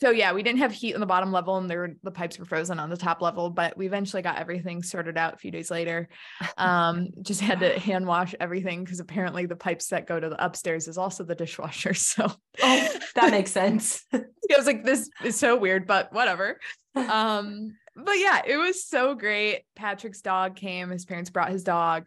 [0.00, 2.44] so yeah, we didn't have heat on the bottom level and there the pipes were
[2.44, 5.70] frozen on the top level, but we eventually got everything sorted out a few days
[5.70, 6.08] later.
[6.56, 10.44] Um, just had to hand wash everything because apparently the pipes that go to the
[10.44, 11.94] upstairs is also the dishwasher.
[12.02, 12.30] So
[12.62, 14.04] oh, that makes sense.
[14.12, 16.58] it was like this is so weird, but whatever.
[16.94, 19.62] Um, but yeah, it was so great.
[19.76, 22.04] Patrick's dog came, his parents brought his dog,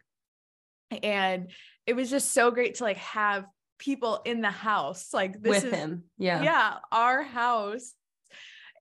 [1.01, 1.49] and
[1.87, 3.45] it was just so great to like have
[3.77, 5.13] people in the house.
[5.13, 6.03] Like this with is, him.
[6.17, 6.43] Yeah.
[6.43, 6.75] Yeah.
[6.91, 7.93] Our house.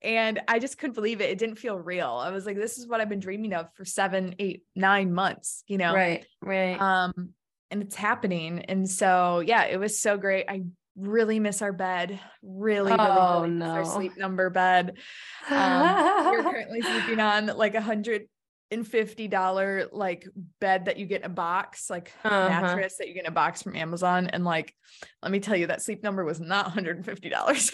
[0.03, 1.29] And I just couldn't believe it.
[1.31, 2.09] It didn't feel real.
[2.09, 5.63] I was like, this is what I've been dreaming of for seven, eight, nine months,
[5.67, 5.93] you know?
[5.93, 6.25] Right.
[6.41, 6.79] Right.
[6.79, 7.33] Um,
[7.71, 8.59] and it's happening.
[8.59, 10.45] And so yeah, it was so great.
[10.47, 10.63] I
[10.95, 12.19] really miss our bed.
[12.41, 13.65] Really, really, oh, really no.
[13.71, 14.97] our sleep number bed.
[15.47, 18.27] Um, we're currently sleeping on like a hundred
[18.71, 20.27] and fifty dollar like
[20.59, 22.49] bed that you get in a box, like uh-huh.
[22.49, 24.27] mattress that you get in a box from Amazon.
[24.27, 24.73] And like,
[25.21, 27.73] let me tell you, that sleep number was not $150.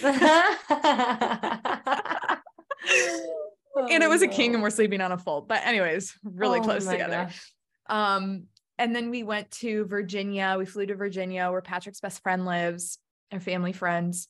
[3.75, 4.27] oh, and it was no.
[4.27, 5.47] a king and we're sleeping on a fold.
[5.47, 7.29] But anyways, really oh, close together.
[7.29, 7.53] Gosh.
[7.87, 8.43] Um,
[8.77, 10.55] and then we went to Virginia.
[10.57, 12.97] We flew to Virginia where Patrick's best friend lives,
[13.31, 14.27] our family friends.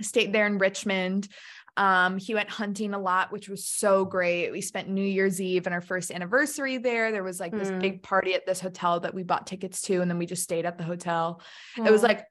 [0.00, 1.28] Stayed there in Richmond.
[1.78, 4.50] Um, he went hunting a lot, which was so great.
[4.50, 7.12] We spent New Year's Eve and our first anniversary there.
[7.12, 7.80] There was like this mm.
[7.80, 10.66] big party at this hotel that we bought tickets to, and then we just stayed
[10.66, 11.40] at the hotel.
[11.76, 12.24] It was like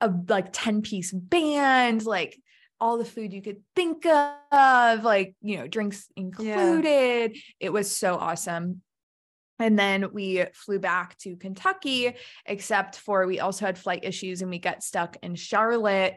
[0.00, 2.40] a like 10 piece band, like
[2.80, 7.32] all the food you could think of, like, you know, drinks included.
[7.34, 7.40] Yeah.
[7.60, 8.80] It was so awesome.
[9.58, 12.14] And then we flew back to Kentucky,
[12.46, 16.14] except for we also had flight issues and we got stuck in Charlotte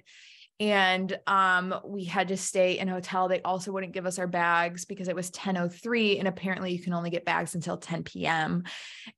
[0.59, 4.27] and um we had to stay in a hotel they also wouldn't give us our
[4.27, 8.63] bags because it was 10:03 and apparently you can only get bags until 10 p.m.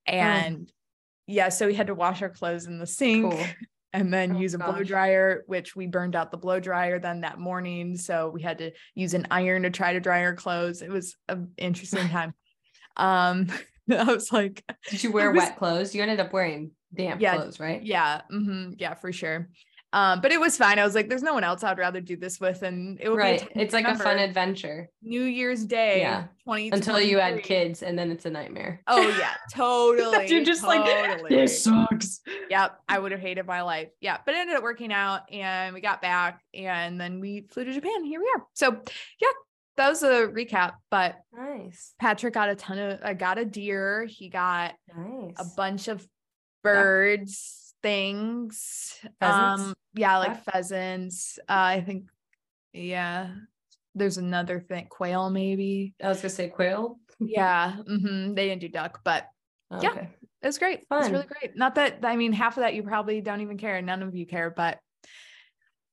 [0.05, 0.73] and oh.
[1.27, 3.45] yeah so we had to wash our clothes in the sink cool.
[3.93, 4.69] and then oh, use a gosh.
[4.69, 8.59] blow dryer which we burned out the blow dryer then that morning so we had
[8.59, 12.33] to use an iron to try to dry our clothes it was an interesting time
[12.97, 13.47] um
[13.91, 17.35] I was like did you wear was, wet clothes you ended up wearing damp yeah,
[17.35, 19.49] clothes right yeah mm-hmm, yeah for sure
[19.93, 20.79] um, but it was fine.
[20.79, 22.63] I was like, there's no one else I'd rather do this with.
[22.63, 23.47] And it would right.
[23.55, 24.89] it's like a fun adventure.
[25.01, 25.99] New Year's Day.
[25.99, 26.25] Yeah.
[26.45, 28.81] 20 until you add kids and then it's a nightmare.
[28.87, 30.27] Oh yeah, totally.
[30.27, 30.89] You're just totally.
[30.89, 32.21] like, this sucks.
[32.49, 32.79] Yep.
[32.87, 33.89] I would have hated my life.
[33.99, 34.17] Yeah.
[34.25, 37.73] But it ended up working out and we got back and then we flew to
[37.73, 38.05] Japan.
[38.05, 38.45] Here we are.
[38.53, 38.81] So
[39.19, 39.27] yeah,
[39.75, 41.93] that was a recap, but nice.
[41.99, 44.05] Patrick got a ton of, I got a deer.
[44.05, 45.33] He got nice.
[45.37, 46.05] a bunch of
[46.63, 47.55] birds.
[47.55, 48.99] Yeah things.
[49.19, 49.63] Pheasants?
[49.63, 51.39] Um, yeah, like pheasants.
[51.49, 52.09] Uh, I think,
[52.73, 53.31] yeah.
[53.93, 55.93] There's another thing, quail maybe.
[56.01, 56.97] I was gonna say quail.
[57.19, 58.33] yeah, mm-hmm.
[58.33, 59.27] they didn't do duck, but
[59.71, 59.83] okay.
[59.83, 60.05] yeah,
[60.41, 60.87] it was great.
[60.87, 61.03] Fun.
[61.03, 61.57] It's really great.
[61.57, 63.81] Not that I mean, half of that you probably don't even care.
[63.81, 64.79] None of you care, but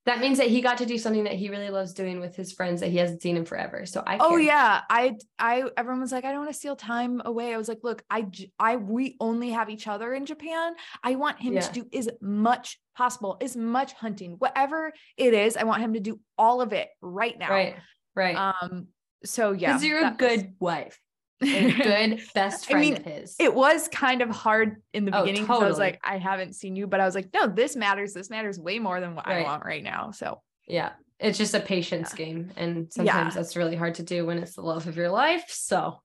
[0.08, 2.52] that means that he got to do something that he really loves doing with his
[2.52, 3.84] friends that he hasn't seen in forever.
[3.84, 7.20] So I Oh yeah, I I everyone was like I don't want to steal time
[7.24, 7.52] away.
[7.52, 8.26] I was like, look, I
[8.58, 10.74] I we only have each other in Japan.
[11.02, 11.60] I want him yeah.
[11.60, 15.56] to do as much possible, as much hunting, whatever it is.
[15.56, 17.50] I want him to do all of it right now.
[17.50, 17.76] Right.
[18.14, 18.36] Right.
[18.36, 18.88] Um
[19.24, 19.74] so yeah.
[19.74, 21.00] Cuz you're a good was, wife
[21.42, 23.36] a good best friend I mean, of his.
[23.38, 25.66] It was kind of hard in the oh, beginning because totally.
[25.66, 28.12] I was like, I haven't seen you, but I was like, no, this matters.
[28.12, 29.44] This matters way more than what right.
[29.44, 30.10] I want right now.
[30.10, 32.24] So yeah, it's just a patience yeah.
[32.24, 32.52] game.
[32.56, 33.40] And sometimes yeah.
[33.40, 35.46] that's really hard to do when it's the love of your life.
[35.48, 36.00] So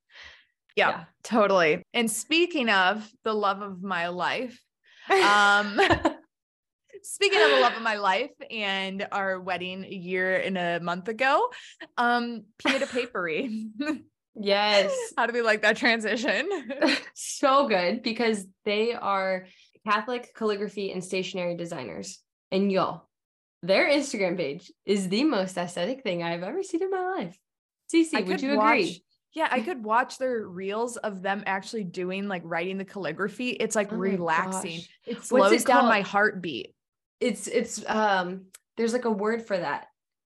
[0.75, 1.03] yeah, yeah.
[1.23, 1.83] totally.
[1.93, 4.59] And speaking of the love of my life,
[5.09, 5.79] um
[7.03, 11.07] speaking of the love of my life and our wedding a year and a month
[11.07, 11.49] ago,
[11.97, 13.67] um, Pieta Papery.
[14.35, 14.91] Yes.
[15.17, 16.49] How do we like that transition?
[17.13, 19.45] so good because they are
[19.85, 22.19] Catholic calligraphy and stationery designers.
[22.51, 23.09] And y'all,
[23.61, 27.37] their Instagram page is the most aesthetic thing I've ever seen in my life.
[27.93, 29.03] Cece, would you watch, agree?
[29.33, 33.49] Yeah, I could watch their reels of them actually doing like writing the calligraphy.
[33.49, 34.77] It's like oh relaxing.
[34.77, 34.89] Gosh.
[35.05, 36.73] It slows it down my heartbeat.
[37.19, 39.87] It's it's um there's like a word for that.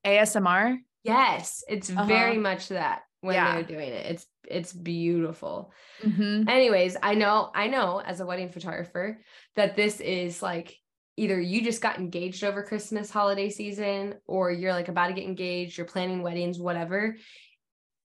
[0.05, 0.79] ASMR?
[1.03, 2.05] Yes, it's uh-huh.
[2.05, 3.55] very much that when yeah.
[3.55, 4.07] they're doing it.
[4.07, 5.73] It's it's beautiful.
[6.03, 6.49] Mm-hmm.
[6.49, 9.21] Anyways, I know I know as a wedding photographer
[9.57, 10.77] that this is like
[11.17, 15.25] either you just got engaged over Christmas holiday season or you're like about to get
[15.25, 17.17] engaged, you're planning weddings, whatever.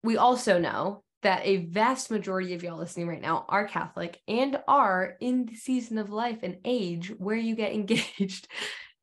[0.03, 4.59] We also know that a vast majority of y'all listening right now are Catholic and
[4.67, 8.47] are in the season of life and age where you get engaged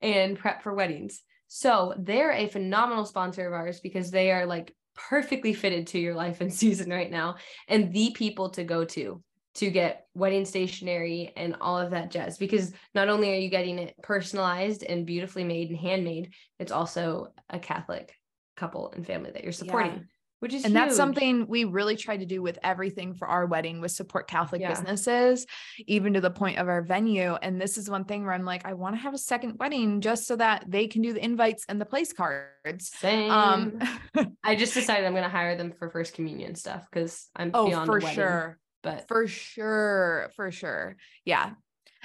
[0.01, 1.23] and prep for weddings.
[1.49, 4.75] So they're a phenomenal sponsor of ours because they are like
[5.09, 7.37] perfectly fitted to your life and season right now
[7.69, 9.23] and the people to go to
[9.53, 13.79] to get wedding stationery and all of that jazz because not only are you getting
[13.79, 18.15] it personalized and beautifully made and handmade it's also a catholic
[18.57, 19.93] couple and family that you're supporting.
[19.93, 19.99] yeah
[20.41, 20.83] which is and huge.
[20.83, 24.61] that's something we really tried to do with everything for our wedding was support catholic
[24.61, 24.69] yeah.
[24.69, 25.47] businesses
[25.87, 28.67] even to the point of our venue and this is one thing where i'm like
[28.67, 31.65] i want to have a second wedding just so that they can do the invites
[31.69, 33.31] and the place cards Same.
[33.31, 33.79] um
[34.45, 37.85] i just decided i'm going to hire them for first communion stuff because i'm oh
[37.87, 41.53] for sure but for sure for sure yeah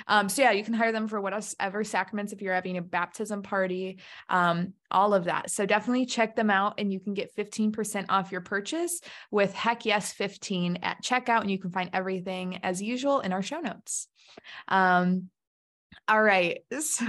[0.07, 3.41] um, so yeah, you can hire them for whatever sacraments if you're having a baptism
[3.41, 5.49] party, um, all of that.
[5.49, 9.85] So definitely check them out and you can get 15% off your purchase with heck
[9.85, 11.41] yes 15 at checkout.
[11.41, 14.07] And you can find everything as usual in our show notes.
[14.67, 15.29] Um,
[16.07, 16.59] all right.
[16.81, 17.05] So,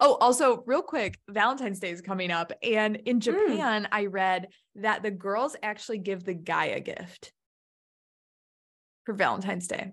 [0.00, 2.52] oh, also, real quick, Valentine's Day is coming up.
[2.62, 3.20] And in hmm.
[3.20, 3.88] Japan, mm.
[3.92, 7.32] I read that the girls actually give the guy a gift
[9.04, 9.92] for Valentine's Day.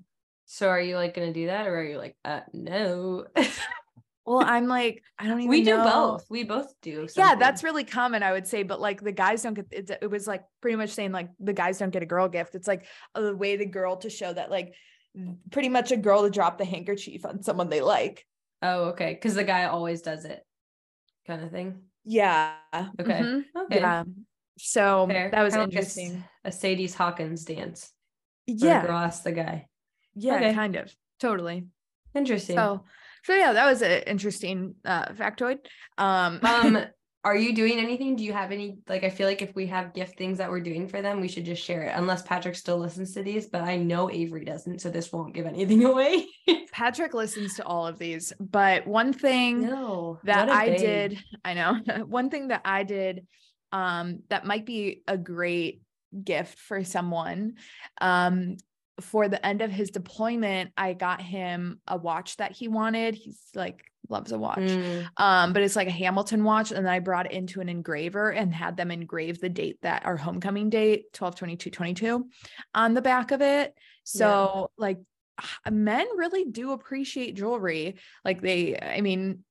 [0.53, 3.23] So are you like gonna do that or are you like uh no?
[4.25, 5.49] well, I'm like, I don't even know.
[5.49, 5.83] We do know.
[5.85, 6.25] both.
[6.29, 7.07] We both do.
[7.07, 7.23] Something.
[7.23, 8.63] Yeah, that's really common, I would say.
[8.63, 11.53] But like the guys don't get it, it was like pretty much saying like the
[11.53, 12.55] guys don't get a girl gift.
[12.55, 12.85] It's like
[13.15, 14.73] a way the girl to show that like
[15.51, 18.25] pretty much a girl to drop the handkerchief on someone they like.
[18.61, 19.15] Oh, okay.
[19.15, 20.45] Cause the guy always does it
[21.25, 21.83] kind of thing.
[22.03, 22.55] Yeah.
[22.99, 23.21] Okay.
[23.21, 23.57] Mm-hmm.
[23.57, 23.79] Okay.
[23.79, 24.03] Yeah.
[24.57, 25.31] So Fair.
[25.31, 26.25] that was interesting.
[26.43, 27.93] A Sadie's Hawkins dance.
[28.47, 28.85] Yeah.
[28.85, 29.69] girl asked the guy.
[30.15, 30.53] Yeah, okay.
[30.53, 30.93] kind of.
[31.19, 31.65] Totally.
[32.13, 32.55] Interesting.
[32.55, 32.83] So
[33.23, 35.59] so yeah, that was an interesting uh factoid.
[35.97, 36.77] Um um
[37.23, 38.15] are you doing anything?
[38.15, 40.61] Do you have any like I feel like if we have gift things that we're
[40.61, 43.61] doing for them, we should just share it unless Patrick still listens to these, but
[43.61, 46.25] I know Avery doesn't, so this won't give anything away.
[46.71, 50.79] Patrick listens to all of these, but one thing no, that I babe.
[50.79, 53.27] did, I know, one thing that I did
[53.71, 55.81] um that might be a great
[56.25, 57.53] gift for someone
[58.01, 58.57] um
[58.99, 63.15] for the end of his deployment, I got him a watch that he wanted.
[63.15, 64.59] He's like loves a watch.
[64.59, 65.07] Mm.
[65.17, 66.71] Um, but it's like a Hamilton watch.
[66.71, 70.05] And then I brought it into an engraver and had them engrave the date that
[70.05, 72.29] our homecoming date, 12 22 22,
[72.75, 73.73] on the back of it.
[74.03, 74.83] So yeah.
[74.83, 74.99] like
[75.69, 77.95] men really do appreciate jewelry.
[78.23, 79.43] Like they, I mean,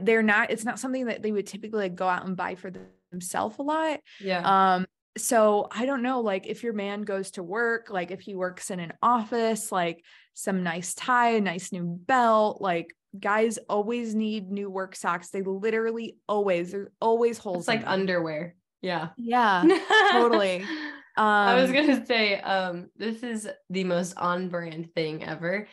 [0.00, 2.72] they're not, it's not something that they would typically like go out and buy for
[3.10, 4.00] themselves a lot.
[4.20, 4.74] Yeah.
[4.74, 8.34] Um, so I don't know, like if your man goes to work, like if he
[8.34, 10.04] works in an office, like
[10.34, 15.30] some nice tie, a nice new belt, like guys always need new work socks.
[15.30, 17.60] They literally always, there's always holes.
[17.60, 18.56] It's like underwear.
[18.82, 19.10] Yeah.
[19.16, 19.64] Yeah.
[20.12, 20.62] totally.
[20.62, 20.66] Um,
[21.16, 25.68] I was um, gonna say, um, this is the most on brand thing ever.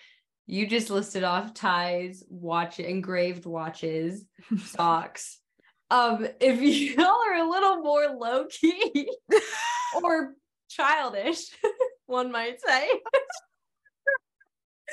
[0.45, 4.25] You just listed off ties, watch engraved watches,
[4.65, 5.40] socks,
[5.91, 6.61] um, if
[6.97, 9.11] y'all are a little more low key
[10.03, 10.33] or
[10.69, 11.51] childish,
[12.05, 12.89] one might say,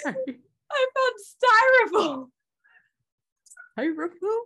[0.05, 1.15] I found
[1.95, 2.29] styrofoam.
[3.79, 4.41] Styrofoam?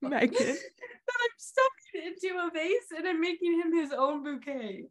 [0.00, 0.30] Megan.
[0.32, 4.86] that I'm stuffing into a vase and I'm making him his own bouquet.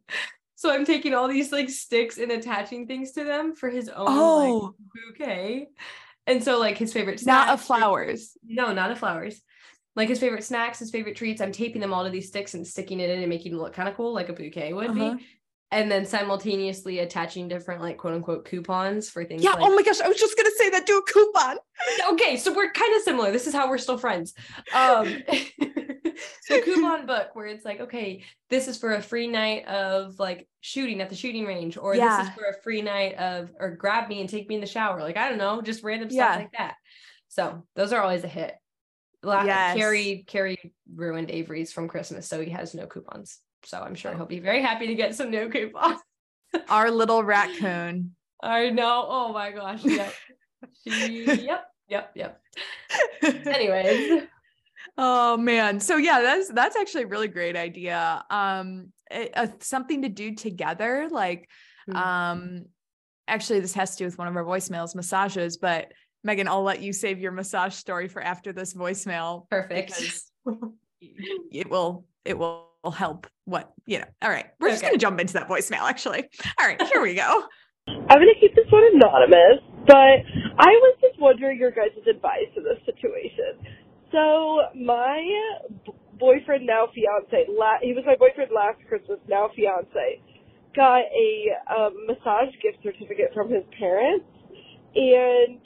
[0.54, 4.06] So I'm taking all these like sticks and attaching things to them for his own
[4.08, 4.58] oh.
[4.58, 5.68] like, bouquet.
[6.26, 8.36] And so like his favorite not of flowers.
[8.44, 9.40] No, not of flowers
[9.96, 11.40] like his favorite snacks, his favorite treats.
[11.40, 13.72] I'm taping them all to these sticks and sticking it in and making it look
[13.72, 15.14] kind of cool, like a bouquet would uh-huh.
[15.14, 15.26] be.
[15.72, 19.44] And then simultaneously attaching different, like quote unquote, coupons for things.
[19.44, 19.52] Yeah.
[19.52, 20.00] Like- oh my gosh.
[20.00, 20.86] I was just gonna say that.
[20.86, 21.58] Do a coupon.
[22.12, 22.36] okay.
[22.36, 23.30] So we're kind of similar.
[23.30, 24.34] This is how we're still friends.
[24.74, 25.22] Um
[26.48, 30.48] the coupon book where it's like, okay, this is for a free night of like
[30.60, 32.18] shooting at the shooting range, or yeah.
[32.18, 34.66] this is for a free night of or grab me and take me in the
[34.66, 35.00] shower.
[35.00, 36.36] Like, I don't know, just random stuff yeah.
[36.36, 36.74] like that.
[37.28, 38.54] So those are always a hit.
[39.22, 39.76] La- yes.
[39.76, 43.38] Carrie Carrie ruined Avery's from Christmas, so he has no coupons.
[43.64, 46.00] So I'm sure he'll be very happy to get some new coupons.
[46.68, 48.14] Our little raccoon.
[48.42, 49.06] I know.
[49.08, 49.84] Oh my gosh.
[50.82, 50.84] Yep.
[50.86, 51.64] she, yep.
[51.88, 52.10] Yep.
[52.14, 52.40] Yep.
[53.46, 54.24] Anyways.
[54.98, 55.80] Oh man.
[55.80, 58.22] So yeah, that's that's actually a really great idea.
[58.28, 61.48] Um it, uh, something to do together like
[61.88, 61.96] mm-hmm.
[61.96, 62.66] um
[63.26, 65.92] actually this has to do with one of our voicemails massages, but
[66.22, 69.48] Megan, I'll let you save your massage story for after this voicemail.
[69.48, 69.92] Perfect.
[71.00, 74.04] it will it will help what you know.
[74.22, 74.46] All right.
[74.58, 74.74] We're okay.
[74.74, 76.24] just gonna jump into that voicemail actually.
[76.58, 77.44] All right, here we go.
[77.88, 80.20] I'm gonna keep this one anonymous, but
[80.58, 83.76] I was just wondering your guys' advice in this situation.
[84.12, 85.22] So my
[85.86, 90.20] b- boyfriend, now fiance, la- he was my boyfriend last Christmas, now fiance,
[90.74, 91.30] got a
[91.70, 94.26] um, massage gift certificate from his parents,
[94.94, 95.58] and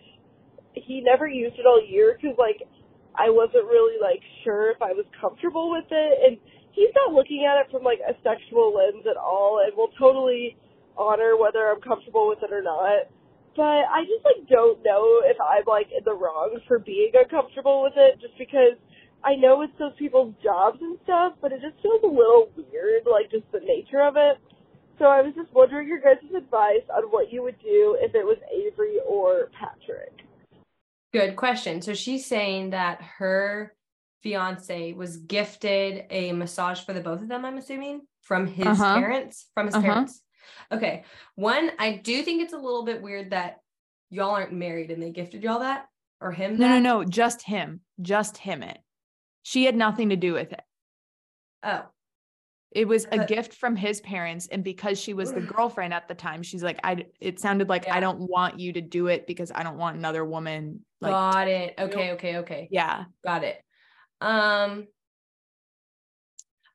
[0.74, 2.66] he never used it all year because like
[3.14, 6.38] I wasn't really like sure if I was comfortable with it, and
[6.72, 10.56] he's not looking at it from like a sexual lens at all, and will totally
[10.98, 13.06] honor whether I'm comfortable with it or not.
[13.54, 17.82] But I just like don't know if I'm like in the wrong for being uncomfortable
[17.82, 18.74] with it, just because
[19.22, 23.06] I know it's those people's jobs and stuff, but it just feels a little weird,
[23.06, 24.42] like just the nature of it.
[24.98, 28.24] So I was just wondering your guys' advice on what you would do if it
[28.24, 30.23] was Avery or Patrick.
[31.14, 31.80] Good question.
[31.80, 33.72] So she's saying that her
[34.24, 38.96] fiance was gifted a massage for the both of them, I'm assuming, from his uh-huh.
[38.96, 39.46] parents.
[39.54, 39.84] From his uh-huh.
[39.84, 40.22] parents.
[40.72, 41.04] Okay.
[41.36, 43.60] One, I do think it's a little bit weird that
[44.10, 45.86] y'all aren't married and they gifted y'all that
[46.20, 46.58] or him.
[46.58, 47.82] No, no, no, just him.
[48.02, 48.78] Just him it.
[49.44, 50.62] She had nothing to do with it.
[51.62, 51.84] Oh.
[52.74, 54.48] It was a gift from his parents.
[54.48, 57.86] And because she was the girlfriend at the time, she's like, I, it sounded like,
[57.86, 57.96] yeah.
[57.96, 60.84] I don't want you to do it because I don't want another woman.
[61.00, 61.74] Like, Got it.
[61.78, 62.12] Okay.
[62.12, 62.36] Okay.
[62.38, 62.68] Okay.
[62.72, 63.04] Yeah.
[63.22, 63.62] Got it.
[64.20, 64.88] Um,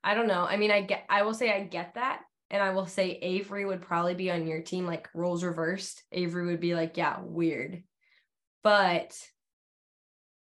[0.02, 0.46] I don't know.
[0.48, 2.22] I mean, I get, I will say I get that.
[2.50, 6.02] And I will say Avery would probably be on your team, like roles reversed.
[6.10, 7.84] Avery would be like, yeah, weird.
[8.64, 9.16] But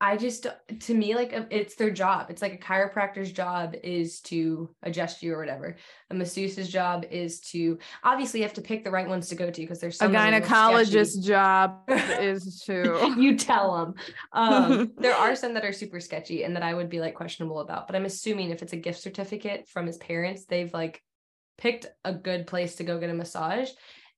[0.03, 0.46] I just,
[0.80, 2.30] to me, like it's their job.
[2.30, 5.76] It's like a chiropractor's job is to adjust you or whatever.
[6.11, 9.51] A masseuse's job is to obviously you have to pick the right ones to go
[9.51, 13.94] to because there's a gynecologist's job is to you tell them.
[14.32, 17.61] Um, there are some that are super sketchy and that I would be like questionable
[17.61, 17.86] about.
[17.86, 21.03] But I'm assuming if it's a gift certificate from his parents, they've like
[21.59, 23.68] picked a good place to go get a massage.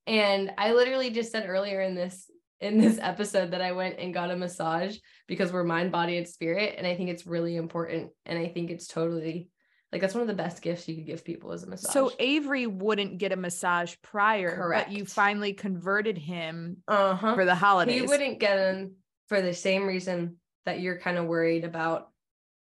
[0.06, 2.30] And I literally just said earlier in this
[2.62, 4.96] in this episode that I went and got a massage
[5.26, 6.76] because we're mind, body, and spirit.
[6.78, 8.12] And I think it's really important.
[8.24, 9.48] And I think it's totally
[9.90, 11.92] Like that's one of the best gifts you could give people as a massage.
[11.92, 14.88] So Avery wouldn't get a massage prior, Correct.
[14.88, 17.34] but you finally converted him uh-huh.
[17.34, 18.00] for the holidays.
[18.00, 18.92] He wouldn't get him
[19.28, 22.10] for the same reason that you're kind of worried about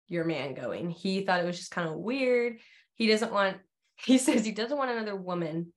[0.07, 0.89] your man going.
[0.89, 2.59] He thought it was just kind of weird.
[2.95, 3.57] He doesn't want,
[3.97, 5.73] he says he doesn't want another woman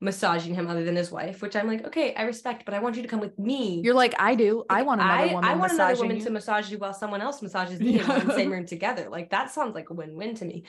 [0.00, 2.96] massaging him other than his wife, which I'm like, okay, I respect, but I want
[2.96, 3.80] you to come with me.
[3.82, 4.64] You're like, I do.
[4.68, 5.50] I want another woman.
[5.50, 6.24] I want another woman you.
[6.24, 9.08] to massage you while someone else massages me we're in the same room together.
[9.10, 10.64] Like that sounds like a win-win to me.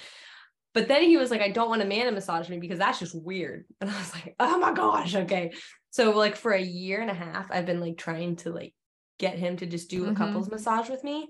[0.74, 3.00] But then he was like, I don't want a man to massage me because that's
[3.00, 3.66] just weird.
[3.82, 5.54] And I was like, oh my gosh, okay.
[5.92, 8.74] So like for a year and a half, I've been like trying to like
[9.18, 10.18] get him to just do a Mhm.
[10.18, 11.30] couples massage with me.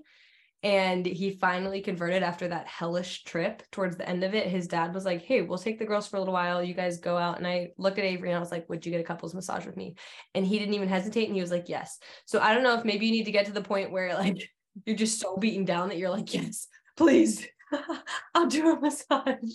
[0.66, 4.48] And he finally converted after that hellish trip towards the end of it.
[4.48, 6.60] His dad was like, Hey, we'll take the girls for a little while.
[6.60, 7.38] You guys go out.
[7.38, 9.64] And I looked at Avery and I was like, Would you get a couples massage
[9.64, 9.94] with me?
[10.34, 11.26] And he didn't even hesitate.
[11.26, 12.00] And he was like, Yes.
[12.24, 14.42] So I don't know if maybe you need to get to the point where like
[14.84, 17.46] you're just so beaten down that you're like, Yes, please.
[18.34, 19.52] I'll do a massage.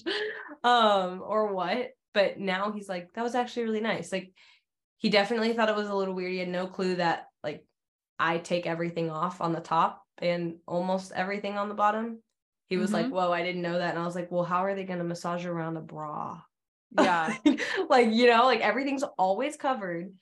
[0.64, 1.90] Um, or what.
[2.14, 4.14] But now he's like, that was actually really nice.
[4.14, 4.32] Like
[4.96, 6.32] he definitely thought it was a little weird.
[6.32, 7.66] He had no clue that like
[8.18, 12.22] I take everything off on the top and almost everything on the bottom.
[12.68, 13.12] He was like, Mhm.
[13.12, 13.90] Whoa, I didn't know that.
[13.92, 16.42] And I was like, Well, how are they gonna massage around a bra?
[17.00, 17.34] Yeah.
[17.90, 20.14] like, you know, like everything's always covered.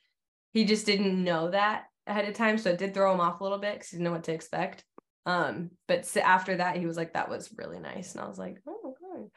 [0.53, 2.57] He just didn't know that ahead of time.
[2.59, 4.33] So it did throw him off a little bit because he didn't know what to
[4.33, 4.83] expect.
[5.25, 8.13] Um, but after that, he was like, that was really nice.
[8.13, 9.29] And I was like, oh, okay.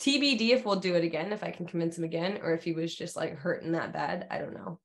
[0.00, 2.72] TBD if we'll do it again, if I can convince him again, or if he
[2.72, 4.26] was just like hurting that bad.
[4.30, 4.80] I don't know.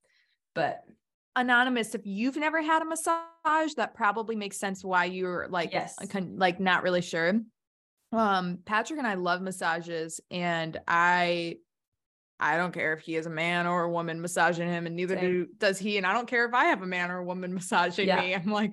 [0.55, 0.83] But
[1.37, 5.95] Anonymous, if you've never had a massage, that probably makes sense why you're like, Yes.
[6.35, 7.39] like not really sure.
[8.11, 11.57] Um, Patrick and I love massages, and I,
[12.39, 15.15] I don't care if he is a man or a woman massaging him, and neither
[15.15, 15.25] Same.
[15.31, 15.97] do does he.
[15.97, 18.21] And I don't care if I have a man or a woman massaging Yeah.
[18.21, 18.33] me.
[18.33, 18.71] I'm like,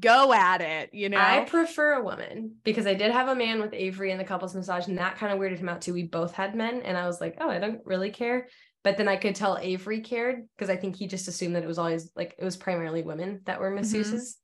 [0.00, 1.18] go at it, you know.
[1.18, 4.54] I prefer a woman because I did have a man with Avery in the couples
[4.54, 5.94] massage, and that kind of weirded him out too.
[5.94, 8.48] We both had men, and I was like, oh, I don't really care.
[8.84, 11.68] But then I could tell Avery cared because I think he just assumed that it
[11.68, 14.34] was always like it was primarily women that were masseuses.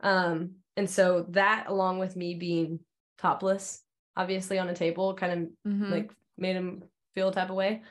[0.00, 2.80] Um, and so that, along with me being
[3.18, 3.82] topless,
[4.16, 5.32] obviously on a table, kind
[5.66, 5.90] of Mhm.
[5.90, 6.82] like made him
[7.14, 7.82] feel a type of way.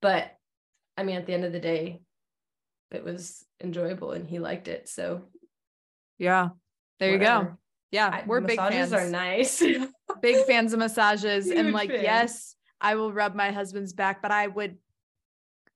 [0.00, 0.30] But
[0.96, 2.02] I mean, at the end of the day,
[2.90, 4.88] it was enjoyable and he liked it.
[4.88, 5.28] So
[6.18, 6.48] yeah,
[6.98, 7.56] there you go.
[7.92, 8.92] Yeah, I- we're big massages fans.
[8.92, 9.62] are nice.
[10.20, 12.02] big fans of massages, and like, fan.
[12.02, 14.78] yes, I will rub my husband's back, but I would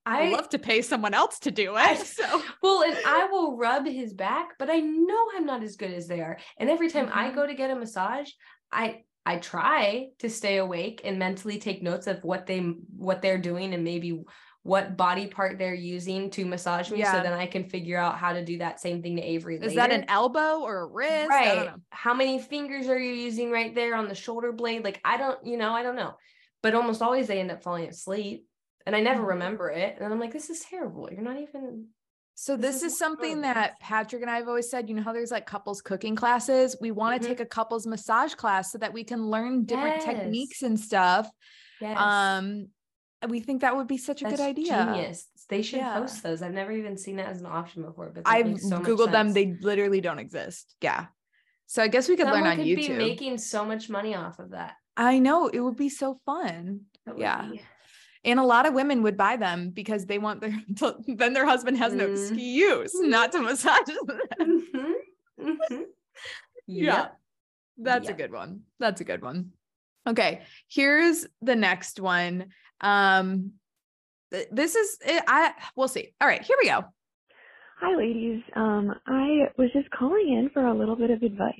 [0.05, 1.79] I love to pay someone else to do it.
[1.79, 5.75] I- so well, and I will rub his back, but I know I'm not as
[5.77, 6.37] good as they are.
[6.57, 7.35] And every time I Mhm.
[7.35, 8.29] go to get a massage,
[8.71, 13.37] I I try to stay awake and mentally take notes of what they what they're
[13.37, 14.21] doing and maybe
[14.63, 17.11] what body part they're using to massage me Yeah.
[17.13, 19.75] so then I can figure out how to do that same thing to Avery is
[19.75, 21.31] that an elbow or a wrist?
[21.31, 21.75] I don't right know.
[21.89, 25.45] how many fingers are you using right there on the shoulder blade like i don't
[25.45, 26.13] you know i don't know
[26.61, 28.45] but almost always they end up falling asleep
[28.85, 31.87] and i never remember it and i'm like this is terrible you're not even
[32.35, 34.89] So This this, is is something that Patrick and I have always said.
[34.89, 36.75] You know how there's like couples cooking classes?
[36.81, 37.29] We want to Mhm.
[37.29, 40.05] take a couples massage class so that we can learn different Yes.
[40.05, 41.29] techniques and stuff.
[41.79, 42.69] yes Um,
[43.29, 44.73] we think that would be such a That's good idea.
[44.83, 45.99] genius they should Yeah.
[45.99, 49.11] post those i've never even seen that as an option before but I've so googled
[49.11, 50.75] them; they literally don't exist.
[50.81, 51.01] Yeah.
[51.67, 52.97] So I guess we could Someone learn on could YouTube.
[52.97, 56.87] be making so much money off of that, I know it would be so fun.
[57.05, 57.41] That Yeah.
[57.51, 57.61] be-
[58.25, 61.45] And a lot of women would buy them because they want their to, then their
[61.45, 62.13] husband has no Mhm.
[62.13, 64.19] excuse not to massage them.
[64.39, 64.93] Mhm,
[65.39, 65.83] mhm.
[66.67, 66.85] Yeah.
[67.01, 67.19] Yep.
[67.77, 68.13] That's Yep.
[68.13, 68.61] a good one.
[68.79, 69.51] That's a good one.
[70.07, 72.47] Okay, here's the next one.
[72.81, 73.53] Um
[74.31, 76.13] th- this is it, I we'll see.
[76.21, 76.85] All right, here we go.
[77.79, 78.41] Hi, ladies.
[78.55, 81.53] Um, I was just calling in for a little bit of advice.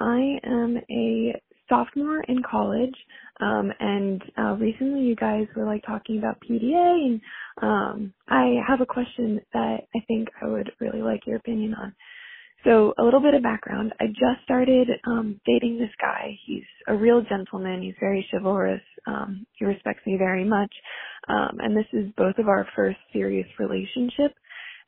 [0.00, 1.38] I am a
[1.68, 2.94] sophomore in college,
[3.40, 7.20] um, and uh, recently you guys were like talking about PDA, and
[7.62, 11.94] um, I have a question that I think I would really like your opinion on.
[12.64, 13.92] So, a little bit of background.
[14.00, 16.38] I just started um, dating this guy.
[16.46, 17.82] He's a real gentleman.
[17.82, 18.82] He's very chivalrous.
[19.06, 20.72] Um, he respects me very much,
[21.28, 24.32] um, and this is both of our first serious relationship.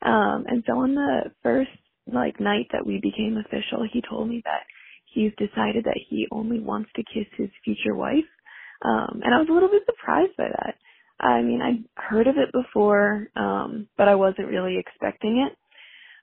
[0.01, 1.71] Um, and so on the first
[2.11, 4.63] like night that we became official, he told me that
[5.15, 8.25] he's decided that he only wants to kiss his future wife.
[8.85, 10.75] Um, and I was a little bit surprised by that.
[11.21, 15.53] I mean, I'd heard of it before, um, but I wasn't really expecting it.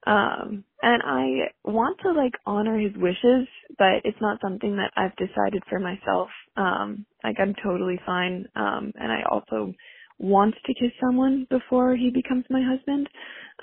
[0.07, 3.47] Um, and I want to like honor his wishes,
[3.79, 6.29] but it's not something that I've decided for myself.
[6.57, 8.47] Um, like I'm totally fine.
[8.57, 9.75] Um, and I also
[10.19, 13.09] want to kiss someone before he becomes my husband.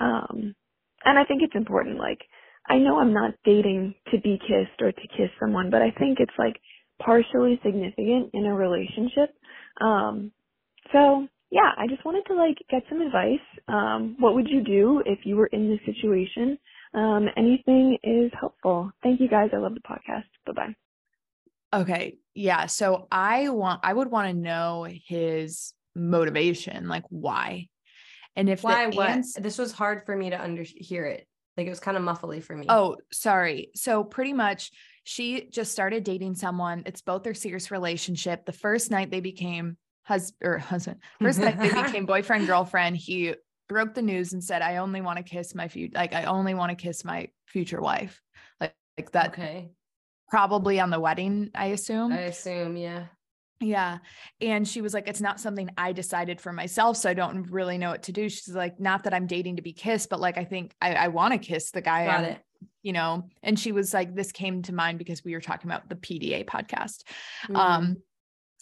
[0.00, 0.54] Um,
[1.04, 1.98] and I think it's important.
[1.98, 2.20] Like,
[2.70, 6.20] I know I'm not dating to be kissed or to kiss someone, but I think
[6.20, 6.56] it's like
[7.02, 9.34] partially significant in a relationship.
[9.80, 10.30] Um,
[10.92, 13.38] so yeah, I just wanted to like get some advice.
[13.66, 16.58] Um, what would you do if you were in this situation?
[16.94, 18.92] Um, anything is helpful.
[19.02, 19.50] Thank you guys.
[19.52, 20.24] I love the podcast.
[20.46, 21.80] Bye bye.
[21.80, 22.18] Okay.
[22.34, 22.66] Yeah.
[22.66, 27.68] So I want, I would want to know his motivation, like why.
[28.36, 29.10] And if why, what?
[29.10, 31.26] Answer, this was hard for me to under hear it.
[31.60, 32.64] Like it was kind of muffly for me.
[32.70, 33.68] Oh, sorry.
[33.74, 34.70] So pretty much
[35.04, 36.84] she just started dating someone.
[36.86, 38.46] It's both their serious relationship.
[38.46, 42.96] The first night they became husband or er, husband, first night they became boyfriend, girlfriend.
[42.96, 43.34] He
[43.68, 46.54] broke the news and said, I only want to kiss my future, like I only
[46.54, 48.22] want to kiss my future wife.
[48.58, 49.28] Like, like that.
[49.28, 49.72] Okay.
[50.30, 52.10] Probably on the wedding, I assume.
[52.10, 53.04] I assume, yeah.
[53.60, 53.98] Yeah.
[54.40, 56.96] And she was like, it's not something I decided for myself.
[56.96, 58.28] So I don't really know what to do.
[58.28, 61.08] She's like, not that I'm dating to be kissed, but like, I think I, I
[61.08, 62.06] want to kiss the guy.
[62.06, 62.38] Got it.
[62.82, 65.88] You know, and she was like, this came to mind because we were talking about
[65.90, 67.04] the PDA podcast.
[67.44, 67.56] Mm-hmm.
[67.56, 67.96] Um,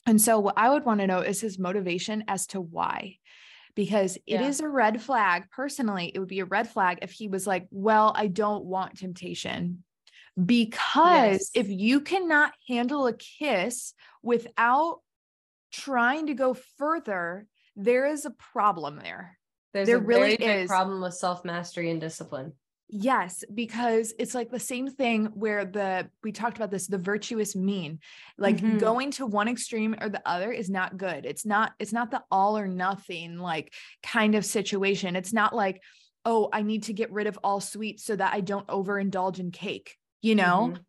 [0.06, 3.16] and so what I would want to know is his motivation as to why.
[3.76, 4.48] Because it yeah.
[4.48, 5.44] is a red flag.
[5.52, 8.98] Personally, it would be a red flag if he was like, Well, I don't want
[8.98, 9.84] temptation
[10.44, 11.50] because yes.
[11.54, 15.00] if you cannot handle a kiss without
[15.72, 19.38] trying to go further, there is a problem there.
[19.74, 22.52] There's there really is a problem with self mastery and discipline.
[22.90, 27.54] Yes, because it's like the same thing where the we talked about this the virtuous
[27.54, 27.98] mean.
[28.38, 28.78] Like mm-hmm.
[28.78, 31.26] going to one extreme or the other is not good.
[31.26, 35.16] It's not it's not the all or nothing like kind of situation.
[35.16, 35.82] It's not like,
[36.24, 39.50] "Oh, I need to get rid of all sweets so that I don't overindulge in
[39.50, 40.70] cake." You know?
[40.72, 40.82] Mm-hmm.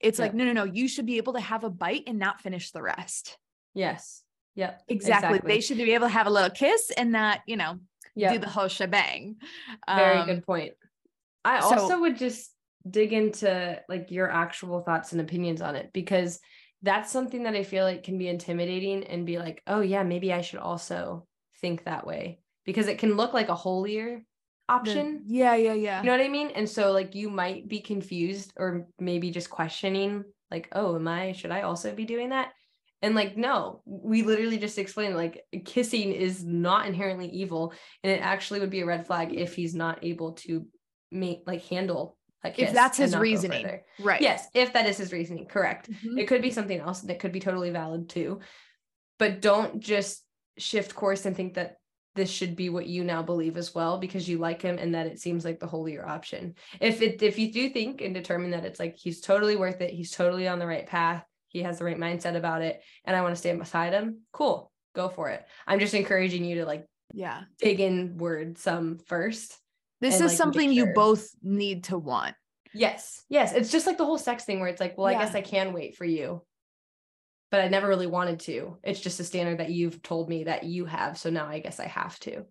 [0.00, 0.28] It's yep.
[0.28, 2.70] like, "No, no, no, you should be able to have a bite and not finish
[2.70, 3.38] the rest."
[3.74, 4.22] Yes.
[4.54, 4.82] Yep.
[4.88, 5.36] Exactly.
[5.36, 5.54] exactly.
[5.54, 7.78] They should be able to have a little kiss and not, you know,
[8.14, 8.34] yep.
[8.34, 9.36] do the whole shebang.
[9.88, 10.74] Very um, good point.
[11.44, 12.52] I so, also would just
[12.88, 16.40] dig into like your actual thoughts and opinions on it because
[16.82, 20.32] that's something that I feel like can be intimidating and be like, oh yeah, maybe
[20.32, 21.26] I should also
[21.60, 24.22] think that way because it can look like a holier
[24.72, 25.22] option.
[25.26, 26.00] The, yeah, yeah, yeah.
[26.00, 26.50] You know what I mean?
[26.54, 31.32] And so like you might be confused or maybe just questioning like, oh, am I
[31.32, 32.52] should I also be doing that?
[33.00, 37.72] And like, no, we literally just explained like kissing is not inherently evil.
[38.04, 40.66] And it actually would be a red flag if he's not able to
[41.10, 45.46] make like handle like if that's his reasoning right yes if that is his reasoning
[45.46, 46.18] correct mm-hmm.
[46.18, 48.40] it could be something else that could be totally valid too
[49.18, 50.24] but don't just
[50.58, 51.76] shift course and think that
[52.14, 55.06] this should be what you now believe as well because you like him and that
[55.06, 58.64] it seems like the holier option if it if you do think and determine that
[58.64, 61.84] it's like he's totally worth it he's totally on the right path he has the
[61.84, 65.44] right mindset about it and i want to stand beside him cool go for it
[65.66, 69.58] i'm just encouraging you to like yeah dig inward some first
[70.02, 70.88] this is like, something sure.
[70.88, 72.34] you both need to want.
[72.74, 73.22] Yes.
[73.28, 73.52] Yes.
[73.52, 75.16] It's just like the whole sex thing where it's like, well, yeah.
[75.16, 76.42] I guess I can wait for you.
[77.52, 78.78] But I never really wanted to.
[78.82, 81.18] It's just a standard that you've told me that you have.
[81.18, 82.34] So now I guess I have to.
[82.34, 82.46] And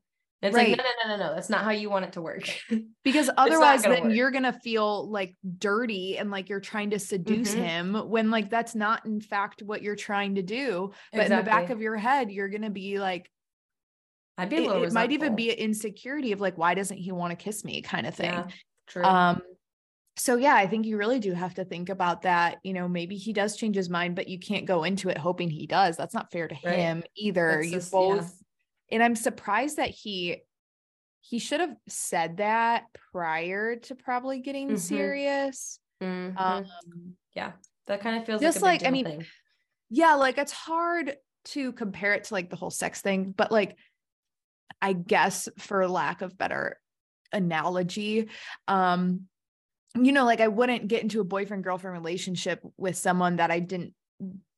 [0.50, 0.70] it's right.
[0.70, 1.36] like, no, no, no, no, no.
[1.36, 2.44] That's not how you want it to work.
[3.04, 4.14] because otherwise, then work.
[4.14, 7.64] you're going to feel like dirty and like you're trying to seduce mm-hmm.
[7.64, 10.92] him when, like, that's not, in fact, what you're trying to do.
[11.12, 11.36] But exactly.
[11.36, 13.28] in the back of your head, you're going to be like,
[14.38, 14.84] I'd be a little.
[14.84, 17.66] It, it might even be an insecurity of like, why doesn't he want to kiss
[17.66, 18.32] me, kind of thing.
[18.32, 18.48] Yeah,
[18.88, 19.04] true.
[19.04, 19.42] Um,
[20.18, 22.58] so yeah, I think you really do have to think about that.
[22.64, 25.50] You know, maybe he does change his mind, but you can't go into it hoping
[25.50, 25.98] he does.
[25.98, 26.76] That's not fair to right.
[26.76, 27.56] him either.
[27.56, 28.34] That's you just, both,
[28.90, 28.96] yeah.
[28.96, 30.42] and I'm surprised that he
[31.22, 34.78] he should have said that prior to probably getting mm-hmm.
[34.78, 35.80] serious.
[36.02, 36.38] Mm-hmm.
[36.38, 36.66] Um,
[37.34, 37.52] yeah,
[37.88, 39.26] that kind of feels just like, like I mean, thing.
[39.90, 43.78] yeah, like it's hard to compare it to like the whole sex thing, but like
[44.82, 46.80] I guess for lack of better
[47.32, 48.30] analogy,
[48.68, 49.28] um,
[49.96, 53.60] you know, like I wouldn't get into a boyfriend girlfriend relationship with someone that I
[53.60, 53.94] didn't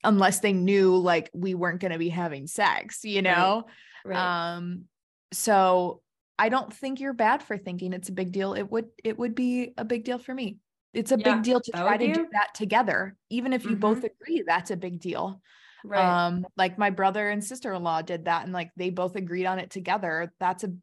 [0.03, 3.65] unless they knew like we weren't going to be having sex, you know?
[4.05, 4.15] Right.
[4.15, 4.55] right.
[4.55, 4.86] Um
[5.31, 6.01] so
[6.38, 8.53] I don't think you're bad for thinking it's a big deal.
[8.53, 10.57] It would it would be a big deal for me.
[10.93, 13.15] It's a yeah, big deal to try to do that together.
[13.29, 13.79] Even if you mm-hmm.
[13.79, 15.41] both agree that's a big deal.
[15.86, 16.27] Right.
[16.27, 19.69] Um, like my brother and sister-in-law did that and like they both agreed on it
[19.69, 20.31] together.
[20.39, 20.73] That's a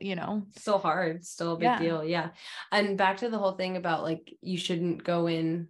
[0.00, 1.78] you know still hard still a big yeah.
[1.78, 2.28] deal yeah
[2.72, 5.68] and back to the whole thing about like you shouldn't go in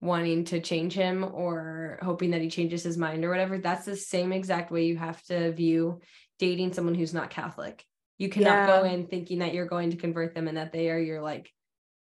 [0.00, 3.96] wanting to change him or hoping that he changes his mind or whatever that's the
[3.96, 6.00] same exact way you have to view
[6.38, 7.84] dating someone who's not catholic
[8.18, 8.66] you cannot yeah.
[8.66, 11.50] go in thinking that you're going to convert them and that they are your like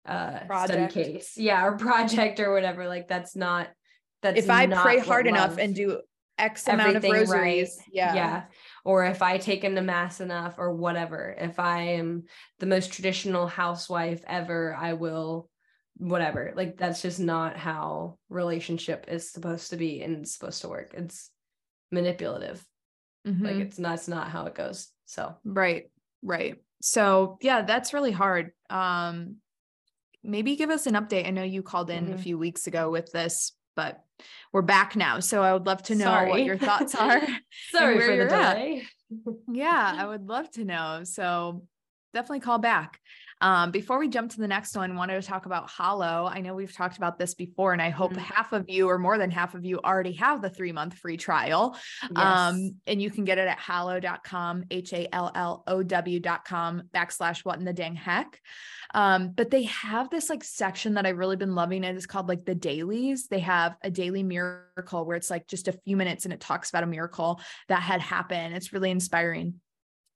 [0.06, 0.92] uh project.
[0.92, 3.68] study case yeah or project or whatever like that's not
[4.22, 6.02] that's if I pray hard enough and do
[6.38, 7.78] X amount of rosaries.
[7.80, 7.88] Right.
[7.92, 8.14] Yeah.
[8.16, 8.44] Yeah.
[8.86, 11.36] Or if I take him to mass enough or whatever.
[11.38, 12.24] If I am
[12.60, 15.50] the most traditional housewife ever, I will
[15.98, 16.54] whatever.
[16.56, 20.94] Like that's just not how relationship is supposed to be and it's supposed to work.
[20.94, 21.32] It's
[21.92, 22.64] manipulative.
[23.28, 23.46] Mm-hmm.
[23.46, 24.90] Like it's not, it's not how it goes.
[25.06, 25.90] So right,
[26.22, 26.58] right.
[26.82, 28.52] So yeah, that's really hard.
[28.70, 29.38] Um,
[30.24, 31.26] maybe give us an update.
[31.28, 32.14] I know you called in mm-hmm.
[32.14, 34.04] a few weeks ago with this, but
[34.54, 35.20] we're back now.
[35.20, 36.30] So I would love to know Sorry.
[36.30, 37.22] what your thoughts are.
[37.72, 38.84] Sorry for the delay.
[39.52, 41.02] yeah, I would love to know.
[41.04, 41.64] So
[42.14, 43.00] definitely call back.
[43.40, 46.30] Um, before we jump to the next one, wanted to talk about Hallow.
[46.32, 48.22] I know we've talked about this before, and I hope mm-hmm.
[48.22, 51.18] half of you or more than half of you already have the three month free
[51.18, 51.78] trial.
[52.04, 52.12] Yes.
[52.16, 57.46] Um, and you can get it at hallow.com, H A L L O W.com backslash
[57.46, 58.42] what in the dang heck.
[58.94, 61.84] Um, but they have this like section that I've really been loving.
[61.84, 63.28] It is called like the dailies.
[63.28, 66.70] They have a daily miracle where it's like just a few minutes and it talks
[66.70, 68.56] about a miracle that had happened.
[68.56, 69.56] It's really inspiring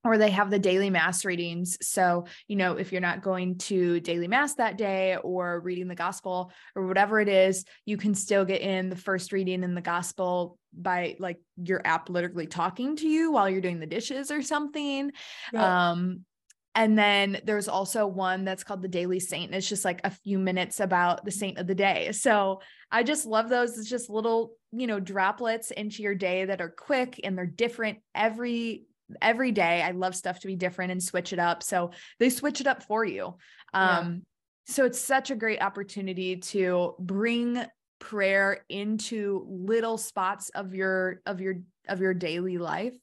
[0.04, 1.78] or they have the daily mass readings.
[1.82, 5.95] So, you know, if you're not going to daily mass that day or reading the
[5.95, 9.82] gospel or whatever it is, you can still get in the first reading in the
[9.82, 14.41] gospel by like your app literally talking to you while you're doing the dishes or
[14.41, 15.12] something.
[15.56, 16.26] Um,
[16.74, 19.47] and then there's also one that's called the Daily Saint.
[19.47, 22.12] And it's just like a few minutes about the saint of the day.
[22.14, 23.78] So I just love those.
[23.78, 27.99] It's just little, you know, droplets into your day that are quick and they're different
[28.16, 28.86] every
[29.22, 29.82] every day.
[29.82, 31.64] I love stuff to be different and switch it up.
[31.64, 33.36] So they switch it up for you.
[33.74, 34.24] Um,
[34.68, 34.74] yeah.
[34.74, 37.64] so it's such a great opportunity to bring
[37.99, 41.55] prayer into little spots of your of your
[41.88, 42.95] of your daily life.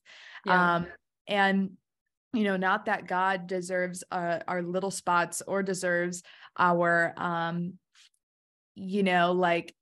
[0.44, 0.76] Yeah.
[0.76, 0.86] Um,
[1.26, 1.70] and
[2.34, 6.22] you know, not that God deserves uh, our little spots or deserves
[6.59, 7.74] our um,
[8.74, 9.74] you know, like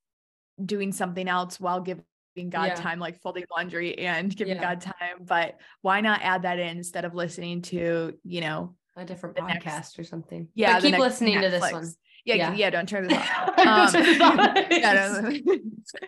[0.64, 2.74] doing something else while giving giving God yeah.
[2.74, 4.62] time, like folding laundry and giving yeah.
[4.62, 5.24] God time.
[5.24, 9.64] But why not add that in instead of listening to, you know, a different podcast
[9.64, 10.48] next, or something?
[10.54, 10.74] Yeah.
[10.74, 11.42] But keep listening Netflix.
[11.42, 11.92] to this one.
[12.24, 13.54] Yeah, yeah, yeah, don't turn this off.
[13.66, 15.44] Um, turn this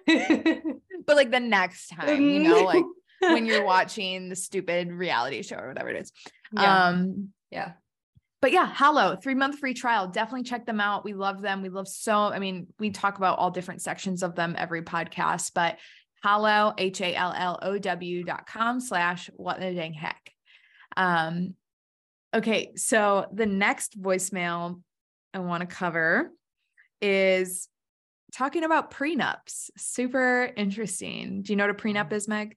[0.09, 0.63] off.
[1.07, 2.85] but like the next time, you know, like
[3.21, 6.13] when you're watching the stupid reality show or whatever it is.
[6.53, 6.87] Yeah.
[6.87, 7.73] Um, yeah
[8.41, 10.07] but yeah, Hallow, three month free trial.
[10.07, 11.05] Definitely check them out.
[11.05, 11.63] We love them.
[11.63, 15.53] We love so, I mean, we talk about all different sections of them every podcast,
[15.55, 15.79] but
[16.23, 20.33] hallow, H A L L O W dot com slash what the dang heck.
[20.97, 21.55] Um,
[22.35, 22.73] okay.
[22.77, 24.81] So the next voicemail
[25.35, 26.31] I want to cover
[27.01, 27.69] is
[28.35, 29.71] talking about prenups.
[29.77, 31.43] Super interesting.
[31.43, 32.57] Do you know what a prenup is, Meg?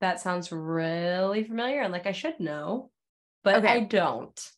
[0.00, 2.90] That sounds really familiar and like I should know,
[3.42, 3.68] but okay.
[3.68, 4.50] I don't.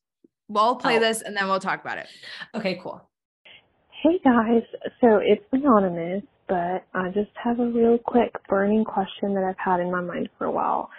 [0.48, 1.00] Well, I'll play oh.
[1.00, 2.08] this and then we'll talk about it.
[2.54, 3.08] Okay, cool.
[4.02, 4.62] Hey guys,
[5.00, 9.78] so it's anonymous but I just have a real quick burning question that I've had
[9.78, 10.90] in my mind for a while.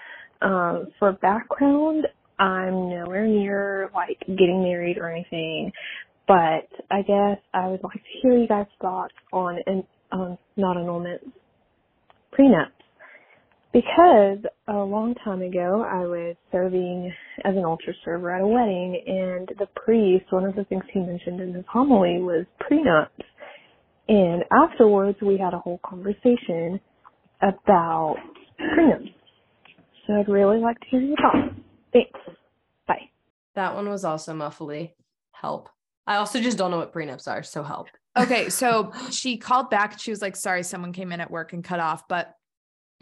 [0.42, 2.08] Um, for background,
[2.40, 5.72] I'm nowhere near like getting married or anything,
[6.26, 9.60] but I guess I would like to hear you guys' thoughts on
[10.14, 11.30] on not annulments,
[12.38, 12.72] prenups.
[13.74, 17.14] Because a long time ago, I was serving
[17.46, 21.00] as an altar server at a wedding, and the priest, one of the things he
[21.00, 23.08] mentioned in his homily was prenups.
[24.08, 26.80] And afterwards, we had a whole conversation
[27.42, 28.18] about
[28.60, 29.14] prenups.
[30.06, 31.56] So I'd really like to hear your thoughts.
[31.94, 32.20] Thanks.
[32.88, 33.10] Bye.
[33.56, 34.92] That one was also muffly.
[35.32, 35.70] Help.
[36.08, 37.88] I also just don't know what prenups are, so help.
[38.18, 40.00] Okay, so she called back.
[40.00, 42.08] She was like, sorry, someone came in at work and cut off.
[42.08, 42.34] But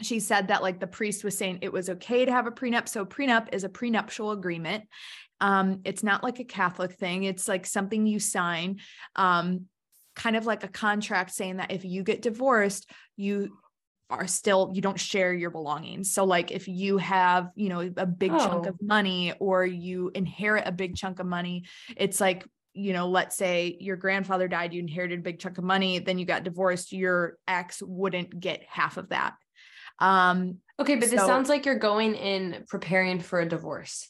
[0.02, 2.88] she said that like the priest was saying it was okay to have a prenup.
[2.88, 4.84] So prenup is a prenuptial agreement.
[5.40, 7.24] Um, it's not like a Catholic thing.
[7.24, 8.78] It's like something you sign.
[9.16, 9.66] Um,
[10.20, 13.56] kind of like a contract saying that if you get divorced, you
[14.10, 16.12] are still you don't share your belongings.
[16.12, 18.38] So like if you have, you know, a big oh.
[18.38, 21.64] chunk of money or you inherit a big chunk of money,
[21.96, 25.64] it's like you know, let's say your grandfather died, you inherited a big chunk of
[25.64, 29.34] money, then you got divorced, your ex wouldn't get half of that.
[29.98, 34.08] Um, okay, but so, this sounds like you're going in preparing for a divorce.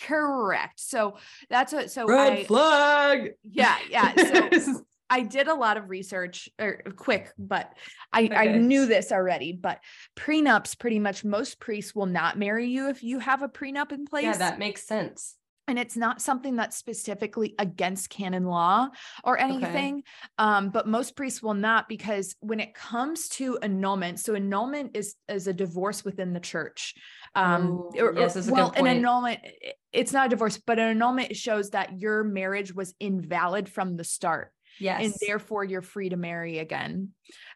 [0.00, 0.80] Correct.
[0.80, 1.16] So
[1.48, 3.32] that's what so red I, flag.
[3.42, 4.14] Yeah, yeah.
[4.58, 7.72] So I did a lot of research or quick, but
[8.12, 8.34] I, okay.
[8.34, 9.52] I knew this already.
[9.52, 9.80] But
[10.16, 14.06] prenups, pretty much most priests will not marry you if you have a prenup in
[14.06, 14.24] place.
[14.24, 15.34] Yeah, that makes sense.
[15.68, 18.88] And it's not something that's specifically against canon law
[19.22, 19.98] or anything.
[19.98, 20.04] Okay.
[20.38, 25.14] Um, but most priests will not because when it comes to annulment, so annulment is
[25.28, 26.94] is a divorce within the church.
[27.36, 29.40] Um, Ooh, or, yes, well, an annulment,
[29.92, 34.02] it's not a divorce, but an annulment shows that your marriage was invalid from the
[34.02, 34.52] start.
[34.80, 35.04] Yes.
[35.04, 37.10] And therefore you're free to marry again.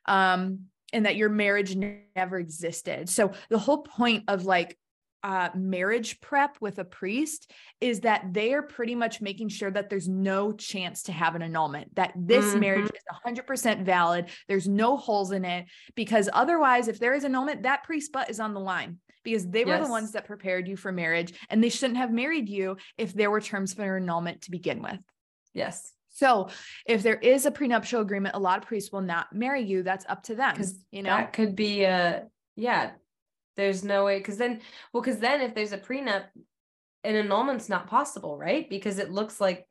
[0.07, 3.09] Um, and that your marriage never existed.
[3.09, 4.79] So the whole point of like
[5.25, 9.89] uh, marriage prep with a priest is that they are pretty much making sure that
[9.89, 12.61] there's no chance to have an annulment, that this mm-hmm.
[12.61, 14.27] marriage is 100% valid.
[14.49, 15.65] There's no holes in it.
[15.95, 19.65] Because otherwise, if there is annulment, that priest butt is on the line because they
[19.65, 19.87] were yes.
[19.87, 23.31] the ones that prepared you for marriage and they shouldn't have married you if there
[23.31, 25.01] were terms for annulment to begin with.
[25.55, 25.94] Yes.
[26.15, 26.49] So
[26.87, 29.83] if there is a prenuptial agreement, a lot of priests will not marry you.
[29.83, 30.57] That's up to them.
[30.91, 32.25] You know that could be a
[32.57, 32.93] yeah.
[33.57, 34.61] There's no way because then
[34.93, 36.25] well because then if there's a prenup,
[37.03, 38.69] an annulment's not possible, right?
[38.71, 39.67] Because it looks like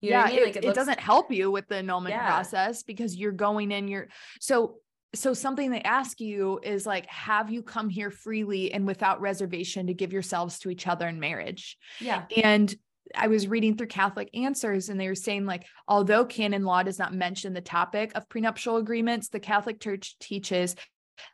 [0.00, 0.44] you yeah, I mean?
[0.44, 2.26] like it, it, doesn't help you with the annulment yeah.
[2.26, 3.88] process because you're going in.
[3.88, 4.08] You're
[4.40, 4.76] so
[5.14, 9.86] so something they ask you is like have you come here freely and without reservation
[9.86, 12.74] to give yourselves to each other in marriage yeah and
[13.14, 16.98] I was reading through Catholic answers and they were saying like although canon law does
[16.98, 20.74] not mention the topic of prenuptial agreements the Catholic Church teaches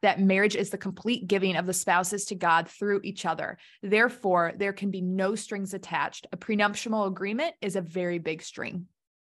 [0.02, 3.58] that marriage is the complete giving of the spouses to God through each other.
[3.82, 6.26] Therefore, there can be no strings attached.
[6.32, 8.86] A prenuptial agreement is a very big string.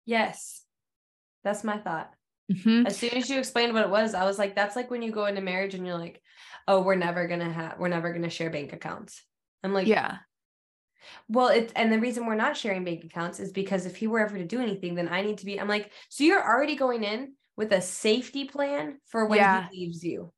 [0.04, 0.62] Yes.
[1.44, 2.12] That's my thought.
[2.52, 2.86] Mm-hmm.
[2.86, 5.10] As soon as you explained what it was, I was like, that's like when you
[5.10, 6.20] go into marriage and you're like,
[6.68, 9.22] oh, we're never going to have, we're never going to share bank accounts.
[9.64, 10.18] I'm like, yeah.
[11.28, 14.20] Well, it's and the reason we're not sharing bank accounts is because if he were
[14.20, 15.60] ever to do anything, then I need to be.
[15.60, 19.68] I'm like, so you're already going in with a safety plan for when yeah.
[19.70, 20.32] he leaves you.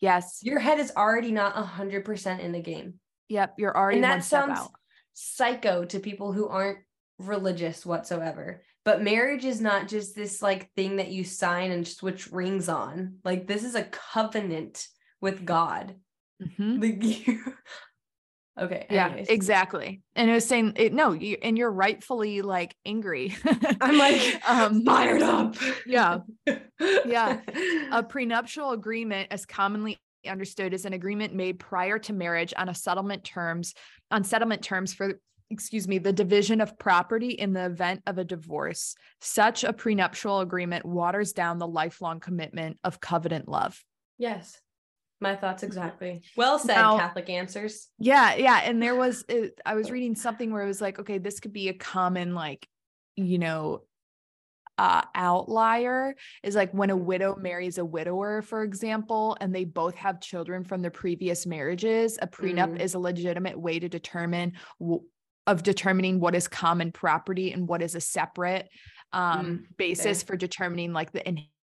[0.00, 0.40] Yes.
[0.42, 2.94] Your head is already not a hundred percent in the game.
[3.28, 3.54] Yep.
[3.58, 4.70] You're already and that sounds out.
[5.12, 6.78] psycho to people who aren't
[7.18, 8.62] religious whatsoever.
[8.84, 13.16] But marriage is not just this like thing that you sign and switch rings on.
[13.24, 14.86] Like this is a covenant
[15.20, 15.96] with God.
[16.42, 16.80] Mm-hmm.
[16.80, 17.54] Like you,
[18.60, 18.86] Okay.
[18.90, 19.28] Anyways.
[19.28, 20.02] Yeah, exactly.
[20.14, 23.34] And it was saying it, no, you, and you're rightfully like angry.
[23.80, 25.56] I'm like um, fired up.
[25.86, 26.18] Yeah.
[27.06, 27.40] Yeah.
[27.92, 32.74] A prenuptial agreement, as commonly understood, is an agreement made prior to marriage on a
[32.74, 33.74] settlement terms,
[34.10, 35.18] on settlement terms for
[35.50, 38.94] excuse me, the division of property in the event of a divorce.
[39.20, 43.82] Such a prenuptial agreement waters down the lifelong commitment of covenant love.
[44.16, 44.60] Yes.
[45.20, 46.22] My thoughts exactly.
[46.36, 47.88] Well said, now, Catholic answers.
[47.98, 48.62] Yeah, yeah.
[48.64, 49.24] And there was,
[49.66, 52.66] I was reading something where it was like, okay, this could be a common, like,
[53.16, 53.82] you know,
[54.78, 59.94] uh, outlier is like when a widow marries a widower, for example, and they both
[59.94, 62.18] have children from their previous marriages.
[62.22, 62.80] A prenup mm.
[62.80, 65.02] is a legitimate way to determine w-
[65.46, 68.70] of determining what is common property and what is a separate
[69.12, 69.76] um, mm.
[69.76, 70.26] basis okay.
[70.26, 71.26] for determining like the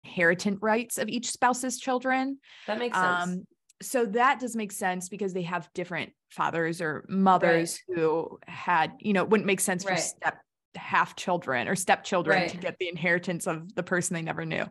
[0.05, 2.39] inheritance rights of each spouse's children.
[2.67, 3.23] That makes sense.
[3.23, 3.45] Um,
[3.81, 7.99] so that does make sense because they have different fathers or mothers right.
[7.99, 10.39] who had, you know, it wouldn't make sense for step
[10.75, 12.51] half children or stepchildren right.
[12.51, 14.65] to get the inheritance of the person they never knew.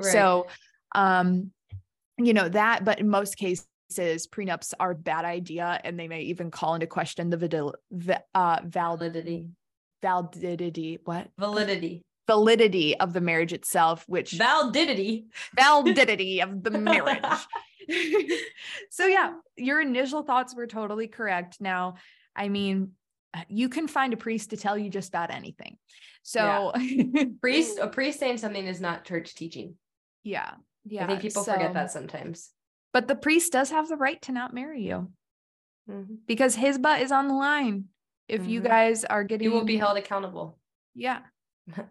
[0.00, 0.46] So,
[0.94, 1.52] um,
[2.18, 6.22] you know, that, but in most cases, prenups are a bad idea and they may
[6.22, 7.74] even call into question the vidil-
[8.34, 9.46] uh, validity
[10.00, 15.26] validity what validity validity of the marriage itself, which validity,
[15.56, 17.24] validity of the marriage.
[18.90, 21.60] so yeah, your initial thoughts were totally correct.
[21.60, 21.94] Now,
[22.36, 22.92] I mean,
[23.48, 25.78] you can find a priest to tell you just about anything.
[26.22, 27.24] So yeah.
[27.40, 29.74] priest, a priest saying something is not church teaching.
[30.22, 30.52] Yeah.
[30.84, 31.04] Yeah.
[31.04, 32.50] I think people so, forget that sometimes.
[32.92, 35.10] But the priest does have the right to not marry you
[35.90, 36.14] mm-hmm.
[36.26, 37.84] because his butt is on the line.
[38.28, 38.50] If mm-hmm.
[38.50, 40.58] you guys are getting, you will be held accountable.
[40.94, 41.20] Yeah.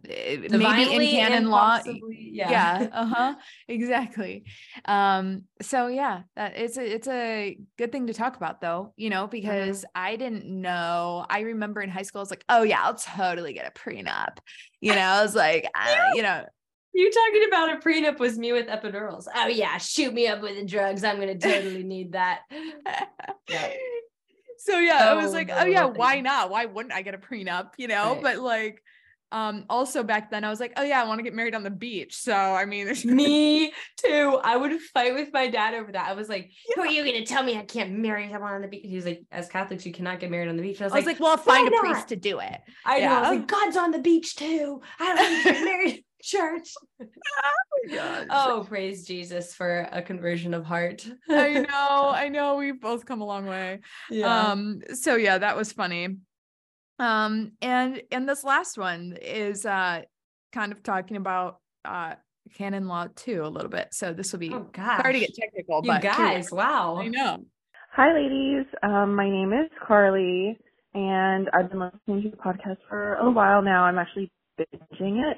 [0.10, 1.80] Eh, maybe in canon law
[2.10, 3.36] yeah, yeah uh-huh
[3.68, 4.44] exactly
[4.86, 9.10] um so yeah that it's a it's a good thing to talk about though you
[9.10, 10.04] know because mm-hmm.
[10.04, 13.54] i didn't know i remember in high school i was like oh yeah i'll totally
[13.54, 14.38] get a prenup
[14.82, 16.44] you know i was like uh, you know
[16.94, 20.56] you talking about a prenup was me with epidurals oh yeah shoot me up with
[20.56, 22.40] the drugs i'm gonna totally need that
[23.50, 23.70] yeah
[24.60, 26.50] so yeah, oh, I was like, oh yeah, why not?
[26.50, 27.74] Why wouldn't I get a prenup?
[27.78, 28.24] You know, right.
[28.24, 28.82] but like
[29.32, 31.64] um also back then i was like oh yeah i want to get married on
[31.64, 32.16] the beach.
[32.16, 34.40] So i mean there's me too.
[34.44, 36.10] I would fight with my dad over that.
[36.10, 38.62] I was like who are you going to tell me i can't marry someone on
[38.62, 38.86] the beach?
[38.86, 40.82] He was like as catholics you cannot get married on the beach.
[40.82, 41.82] I was, I was like, like, well find a not?
[41.82, 42.62] priest to do it.
[42.86, 43.10] I yeah.
[43.10, 43.16] know.
[43.16, 44.82] I was like god's on the beach too.
[45.00, 46.74] I don't get married church.
[47.92, 51.08] Oh, oh praise jesus for a conversion of heart.
[51.30, 51.68] I know
[52.16, 52.56] i know.
[52.56, 53.80] We've both come a long way.
[54.10, 54.52] Yeah.
[54.52, 56.18] um so yeah that was funny
[57.00, 60.02] um, and and this last one is uh
[60.54, 62.16] kind of talking about uh
[62.56, 63.90] canon law too a little bit.
[63.92, 65.02] So this will be oh, gosh.
[65.02, 66.98] sorry to get technical, you but guys, wow.
[66.98, 67.44] I know.
[67.94, 68.66] Hi ladies.
[68.84, 70.58] Um, my name is Carly
[70.94, 73.84] and I've been listening to the podcast for a while now.
[73.84, 75.38] I'm actually binging it.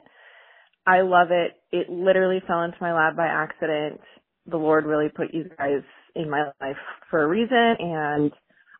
[0.85, 1.53] I love it.
[1.71, 4.01] It literally fell into my lap by accident.
[4.45, 5.83] The Lord really put you guys
[6.15, 6.77] in my life
[7.09, 8.31] for a reason and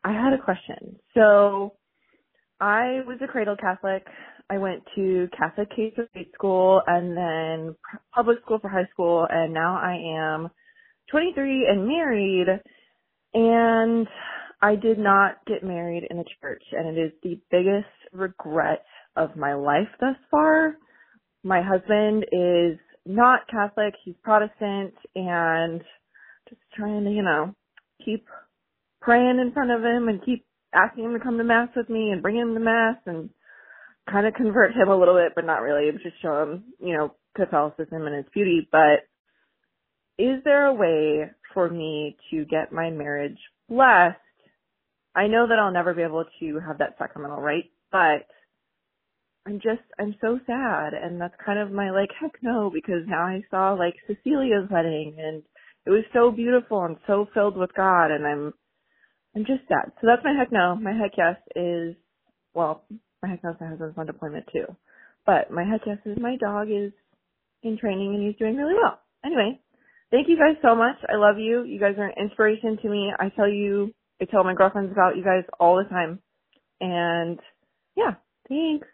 [0.04, 0.98] I had a question.
[1.14, 1.74] So
[2.60, 4.06] I was a cradle Catholic.
[4.50, 7.76] I went to Catholic K through school and then
[8.14, 10.50] public school for high school and now I am
[11.12, 12.48] 23 and married
[13.34, 14.08] and
[14.62, 18.84] I did not get married in a church and it is the biggest regret
[19.16, 20.76] of my life thus far.
[21.44, 25.82] My husband is not Catholic, he's Protestant and
[26.50, 27.54] just trying to, you know,
[28.04, 28.26] keep
[29.02, 32.12] praying in front of him and keep asking him to come to mass with me
[32.12, 33.30] and bring him to mass and
[34.10, 35.92] kind of convert him a little bit, but not really.
[35.92, 38.68] Just show him, you know, Catholicism and its beauty.
[38.72, 39.08] But
[40.18, 43.38] is there a way for me to get my marriage
[43.68, 44.18] blessed?
[45.16, 48.28] I know that I'll never be able to have that sacramental right, but
[49.46, 50.94] I'm just, I'm so sad.
[50.94, 55.16] And that's kind of my like, heck no, because now I saw like Cecilia's wedding
[55.18, 55.44] and
[55.86, 58.12] it was so beautiful and so filled with God.
[58.12, 58.54] And I'm,
[59.36, 59.92] I'm just sad.
[60.02, 60.76] So that's my heck no.
[60.76, 61.96] My heck yes is,
[62.54, 62.84] well,
[63.22, 64.66] my heck no is my husband's on deployment too.
[65.26, 66.92] But my heck yes is my dog is
[67.64, 69.00] in training and he's doing really well.
[69.24, 69.60] Anyway,
[70.12, 70.96] thank you guys so much.
[71.08, 71.64] I love you.
[71.64, 73.12] You guys are an inspiration to me.
[73.20, 76.20] I tell you, I tell my girlfriends about you guys all the time.
[76.82, 77.40] And
[77.96, 78.16] yeah,
[78.48, 78.88] thanks.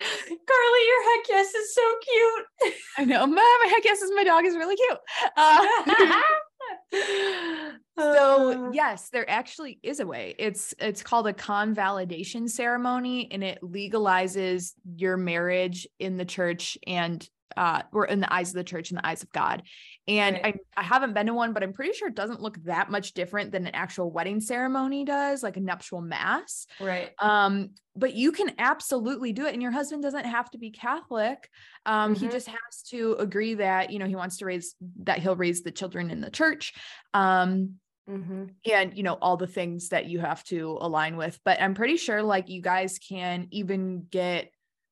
[0.00, 2.74] Carly, your heck yes is so cute.
[2.98, 3.26] I know.
[3.26, 4.98] My, my heck yes is my dog is really cute.
[5.36, 5.66] Uh,
[7.98, 8.70] so uh.
[8.72, 10.34] yes, there actually is a way.
[10.38, 17.26] It's it's called a convalidation ceremony and it legalizes your marriage in the church and
[17.56, 19.62] uh or in the eyes of the church and the eyes of God.
[20.10, 20.58] And right.
[20.76, 23.12] I, I haven't been to one, but I'm pretty sure it doesn't look that much
[23.12, 26.66] different than an actual wedding ceremony does, like a nuptial mass.
[26.80, 27.12] Right.
[27.20, 29.52] Um, but you can absolutely do it.
[29.52, 31.48] And your husband doesn't have to be Catholic.
[31.86, 32.24] Um, mm-hmm.
[32.24, 34.74] he just has to agree that, you know, he wants to raise
[35.04, 36.74] that he'll raise the children in the church.
[37.14, 37.76] Um,
[38.08, 38.46] Mm-hmm.
[38.68, 41.96] and you know all the things that you have to align with but i'm pretty
[41.96, 44.50] sure like you guys can even get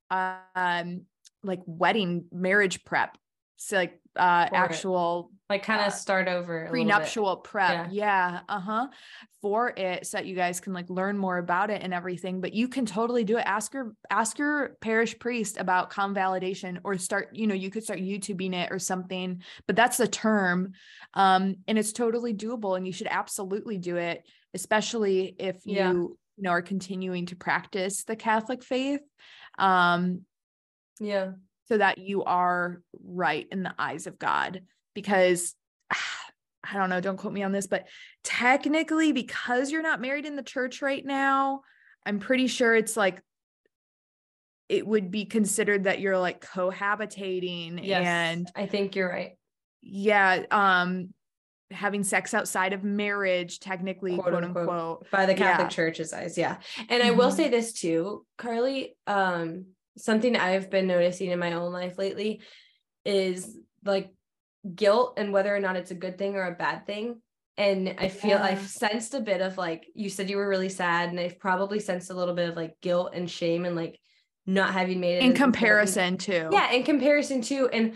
[0.09, 1.01] um
[1.43, 3.17] like wedding marriage prep
[3.57, 5.53] so like uh actual it.
[5.53, 7.87] like kind of uh, start over prenuptial prep.
[7.91, 8.87] Yeah, yeah uh-huh.
[9.41, 12.53] For it so that you guys can like learn more about it and everything but
[12.53, 13.43] you can totally do it.
[13.45, 17.99] Ask your ask your parish priest about convalidation or start you know you could start
[17.99, 20.73] youtubing it or something but that's the term
[21.13, 24.23] um and it's totally doable and you should absolutely do it
[24.53, 25.91] especially if you yeah.
[25.91, 29.01] you know are continuing to practice the catholic faith
[29.57, 30.21] um
[30.99, 31.31] yeah
[31.69, 34.61] so that you are right in the eyes of God.
[34.93, 35.55] Because
[35.91, 37.87] I don't know, don't quote me on this, but
[38.23, 41.61] technically, because you're not married in the church right now,
[42.05, 43.21] I'm pretty sure it's like
[44.67, 49.37] it would be considered that you're like cohabitating yes, and I think you're right.
[49.81, 51.13] Yeah, um
[51.71, 55.69] having sex outside of marriage technically quote, quote unquote, unquote, by the Catholic yeah.
[55.69, 56.57] Church's eyes, yeah.
[56.89, 57.03] And.
[57.03, 57.37] I will mm-hmm.
[57.37, 59.65] say this too, Carly, um
[59.99, 62.41] something I've been noticing in my own life lately
[63.05, 64.11] is like
[64.75, 67.21] guilt and whether or not it's a good thing or a bad thing.
[67.57, 68.43] And I feel yeah.
[68.43, 71.81] I've sensed a bit of like, you said you were really sad, and I've probably
[71.81, 73.99] sensed a little bit of like guilt and shame and like
[74.45, 76.51] not having made it in comparison important.
[76.51, 76.55] to.
[76.55, 77.67] Yeah, in comparison to.
[77.67, 77.95] And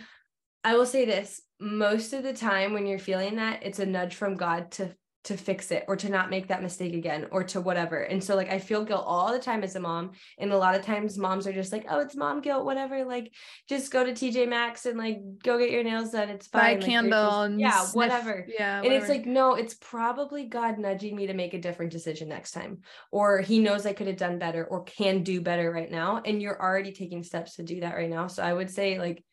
[0.65, 4.15] I will say this most of the time when you're feeling that, it's a nudge
[4.15, 4.93] from God to
[5.23, 8.01] to fix it or to not make that mistake again or to whatever.
[8.01, 10.11] And so like I feel guilt all the time as a mom.
[10.37, 13.05] And a lot of times moms are just like, oh, it's mom guilt, whatever.
[13.05, 13.33] Like
[13.69, 16.29] just go to TJ Maxx and like go get your nails done.
[16.29, 16.61] It's fine.
[16.61, 17.47] Buy like, candle.
[17.47, 18.45] Just, yeah, sniff, whatever.
[18.47, 18.81] Yeah.
[18.81, 22.51] And it's like, no, it's probably God nudging me to make a different decision next
[22.51, 22.79] time.
[23.09, 26.21] Or he knows I could have done better or can do better right now.
[26.25, 28.27] And you're already taking steps to do that right now.
[28.27, 29.23] So I would say like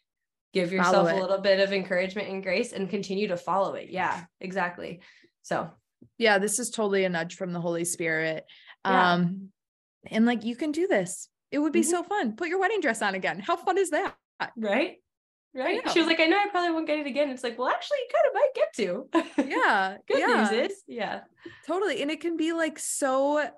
[0.53, 3.89] give yourself a little bit of encouragement and grace and continue to follow it.
[3.91, 5.01] Yeah, exactly.
[5.43, 5.71] So
[6.19, 8.45] yeah, this is totally a nudge from the Holy Spirit.
[8.85, 9.13] Yeah.
[9.13, 9.49] Um,
[10.11, 11.29] and like you can do this.
[11.51, 11.91] It would be mm-hmm.
[11.91, 12.37] so fun.
[12.37, 13.41] Put your wedding dress on again.
[13.41, 14.15] How fun is that?
[14.57, 14.97] Right.
[15.53, 15.81] Right.
[15.91, 17.29] She was like, I know I probably won't get it again.
[17.31, 19.51] It's like, well, actually, you kind of might get to.
[19.51, 19.97] Yeah.
[20.09, 20.49] Good yeah.
[20.51, 21.21] news is, yeah.
[21.67, 22.03] Totally.
[22.03, 23.51] And it can be like so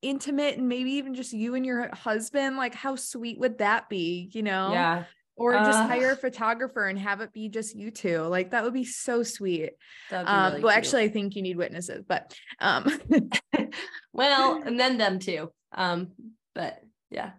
[0.00, 2.56] intimate and maybe even just you and your husband.
[2.56, 4.30] Like, how sweet would that be?
[4.32, 4.72] You know?
[4.72, 5.04] Yeah
[5.40, 8.62] or just uh, hire a photographer and have it be just you two like that
[8.62, 9.70] would be so sweet
[10.12, 10.84] um really well cute.
[10.84, 12.84] actually i think you need witnesses but um
[14.12, 16.12] well and then them too um
[16.54, 16.80] but
[17.10, 17.30] yeah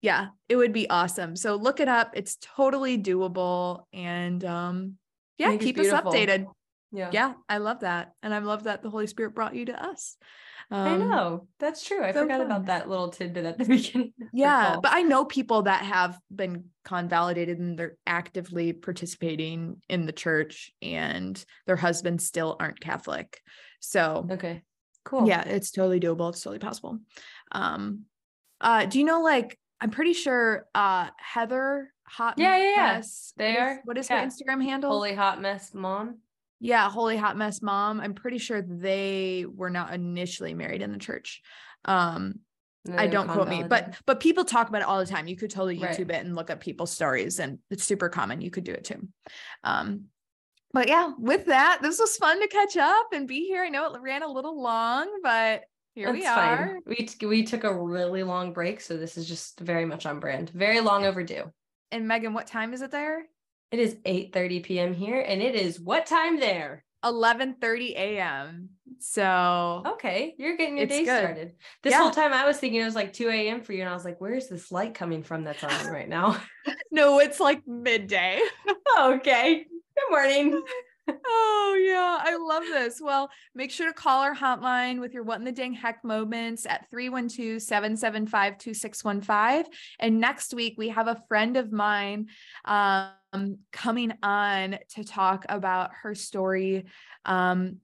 [0.00, 4.94] yeah it would be awesome so look it up it's totally doable and um
[5.36, 6.46] yeah keep us updated
[6.92, 7.10] Yeah.
[7.12, 8.14] Yeah, I love that.
[8.20, 10.16] And I love that the Holy Spirit brought you to us.
[10.72, 11.48] I Um, know.
[11.58, 12.02] That's true.
[12.04, 12.46] I so forgot fun.
[12.46, 14.08] about that little tidbit at the beginning.
[14.08, 19.82] of the Yeah, but I know people that have been convalidated and they're actively participating
[19.88, 23.40] in the church and their husbands still aren't Catholic.
[23.80, 24.62] So okay.
[25.04, 25.26] Cool.
[25.26, 26.30] yeah, it's totally doable.
[26.30, 26.98] It's totally possible.
[27.52, 28.04] Um
[28.60, 32.92] uh do you know like I'm pretty sure uh Heather Hot Yeah, yeah, yeah.
[32.96, 33.80] Mess- They what is- are.
[33.84, 34.20] what is Yeah.
[34.20, 34.90] her Instagram handle?
[34.90, 36.18] Holy hot mess mom.
[36.60, 38.00] Yeah, Holy Hot Mess Mom.
[38.00, 41.42] I'm pretty sure they were not initially married in the church.
[41.84, 42.40] Um
[42.96, 45.26] I don't quote me, but but people talk about it all the time.
[45.26, 45.94] You could totally Right.
[45.94, 48.40] YouTube it and look up people's stories, and it's super common.
[48.40, 49.06] You could do it too.
[49.64, 50.06] Um,
[50.72, 53.64] but yeah, with that, this was fun to catch up and be here.
[53.64, 55.64] I know it ran a little long, but
[55.94, 56.36] here we are.
[56.36, 56.80] fine.
[56.86, 60.18] We t- we took a really long break, so this is just very much on
[60.18, 60.48] brand.
[60.50, 61.52] Very long overdue.
[61.90, 63.26] And Megan, what time is it there?
[63.70, 64.94] It is 8:30 p.m.
[64.94, 66.84] here, and it is what time there?
[67.04, 68.70] 11:30 a.m.
[68.98, 71.18] So Okay, you're getting your day good.
[71.20, 71.54] started.
[71.82, 72.02] This Yeah.
[72.02, 73.62] whole time I was thinking it was like 2 a.m.
[73.62, 76.40] for you, and I was like, where's this light coming from that's on right now?
[76.90, 78.40] no, it's like midday.
[78.98, 79.64] okay.
[79.64, 80.62] Good morning.
[81.08, 83.00] Oh yeah, I love this.
[83.00, 86.66] Well, make sure to call our hotline with your what in the dang heck moments
[86.66, 89.64] at 312-775-2615.
[89.98, 92.28] And next week we have a friend of mine
[92.64, 96.84] um coming on to talk about her story
[97.24, 97.76] um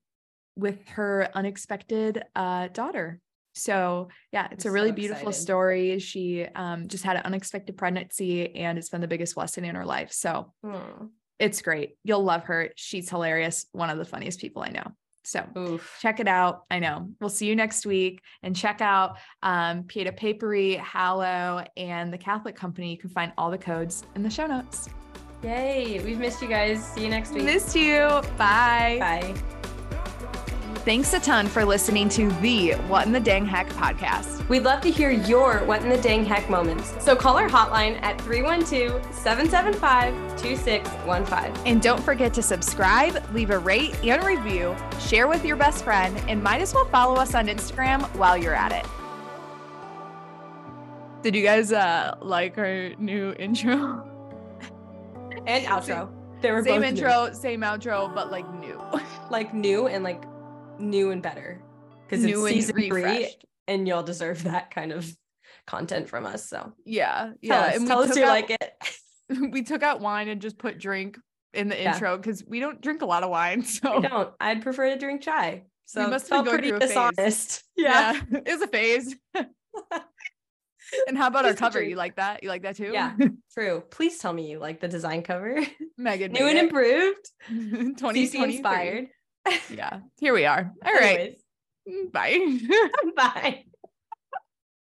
[0.57, 3.21] with her unexpected uh daughter.
[3.55, 5.43] So yeah, it's I'm a really so beautiful excited.
[5.43, 5.99] story.
[5.99, 9.87] She um just had an unexpected pregnancy and it's been the biggest blessing in her
[9.87, 10.13] life.
[10.13, 10.53] So
[11.39, 11.97] it's great.
[12.05, 12.71] You'll love her.
[12.77, 13.67] She's hilarious.
[13.73, 14.93] One of the funniest people I know.
[15.25, 15.99] So oof.
[16.01, 16.65] check it out.
[16.71, 17.11] I know.
[17.21, 22.55] We'll see you next week and check out um, Pieta Papery, Hallow, and the Catholic
[22.55, 22.93] Company.
[22.93, 24.89] You can find all the codes in the show notes.
[25.43, 26.01] Yay.
[26.01, 26.85] We've missed you guys.
[26.85, 27.43] See you next week.
[27.43, 28.07] Missed you.
[28.39, 28.99] Bye.
[29.01, 29.56] Bye.
[30.87, 34.49] Thanks a ton for listening to the What in the Dang Heck podcast.
[34.49, 36.95] We'd love to hear your what in the dang heck moments.
[37.05, 41.67] So call our hotline at 312 775 2615.
[41.67, 46.17] And don't forget to subscribe, leave a rate and review, share with your best friend,
[46.29, 48.87] and might as well follow us on Instagram while you're at it.
[51.25, 54.09] Did you guys uh like our new intro?
[55.49, 56.11] And outro.
[56.43, 56.99] They were Same both new.
[57.07, 58.81] intro, same outro, but like new.
[59.31, 60.23] Like new and like
[60.79, 61.61] new and better.
[62.09, 63.35] Because it's New and season three
[63.67, 65.11] and y'all deserve that kind of
[65.67, 66.49] content from us.
[66.49, 67.61] So Yeah, tell yeah.
[67.61, 68.73] us, and we tell us you out- like it.
[69.53, 71.19] we took out wine and just put drink
[71.53, 71.95] in the Yeah.
[71.95, 73.63] intro because we don't drink a lot of wine.
[73.67, 74.33] So I don't.
[74.39, 75.65] I'd prefer to drink chai.
[75.87, 77.13] So We must felt pretty going through a phase.
[77.17, 77.65] dishonest.
[77.77, 79.17] yeah, it was a phase.
[81.09, 81.83] and how about our cover?
[81.83, 82.43] You like that?
[82.43, 82.91] You like that too?
[82.93, 83.15] Yeah.
[83.55, 83.83] True.
[83.91, 85.61] Please tell me you like the design cover.
[85.99, 87.29] Megan, New and improved.
[87.99, 89.09] Twenty CC inspired.
[89.71, 90.73] Yeah, here we are.
[90.85, 91.37] All right,
[91.87, 92.59] Anyways, bye.
[93.17, 93.65] Bye.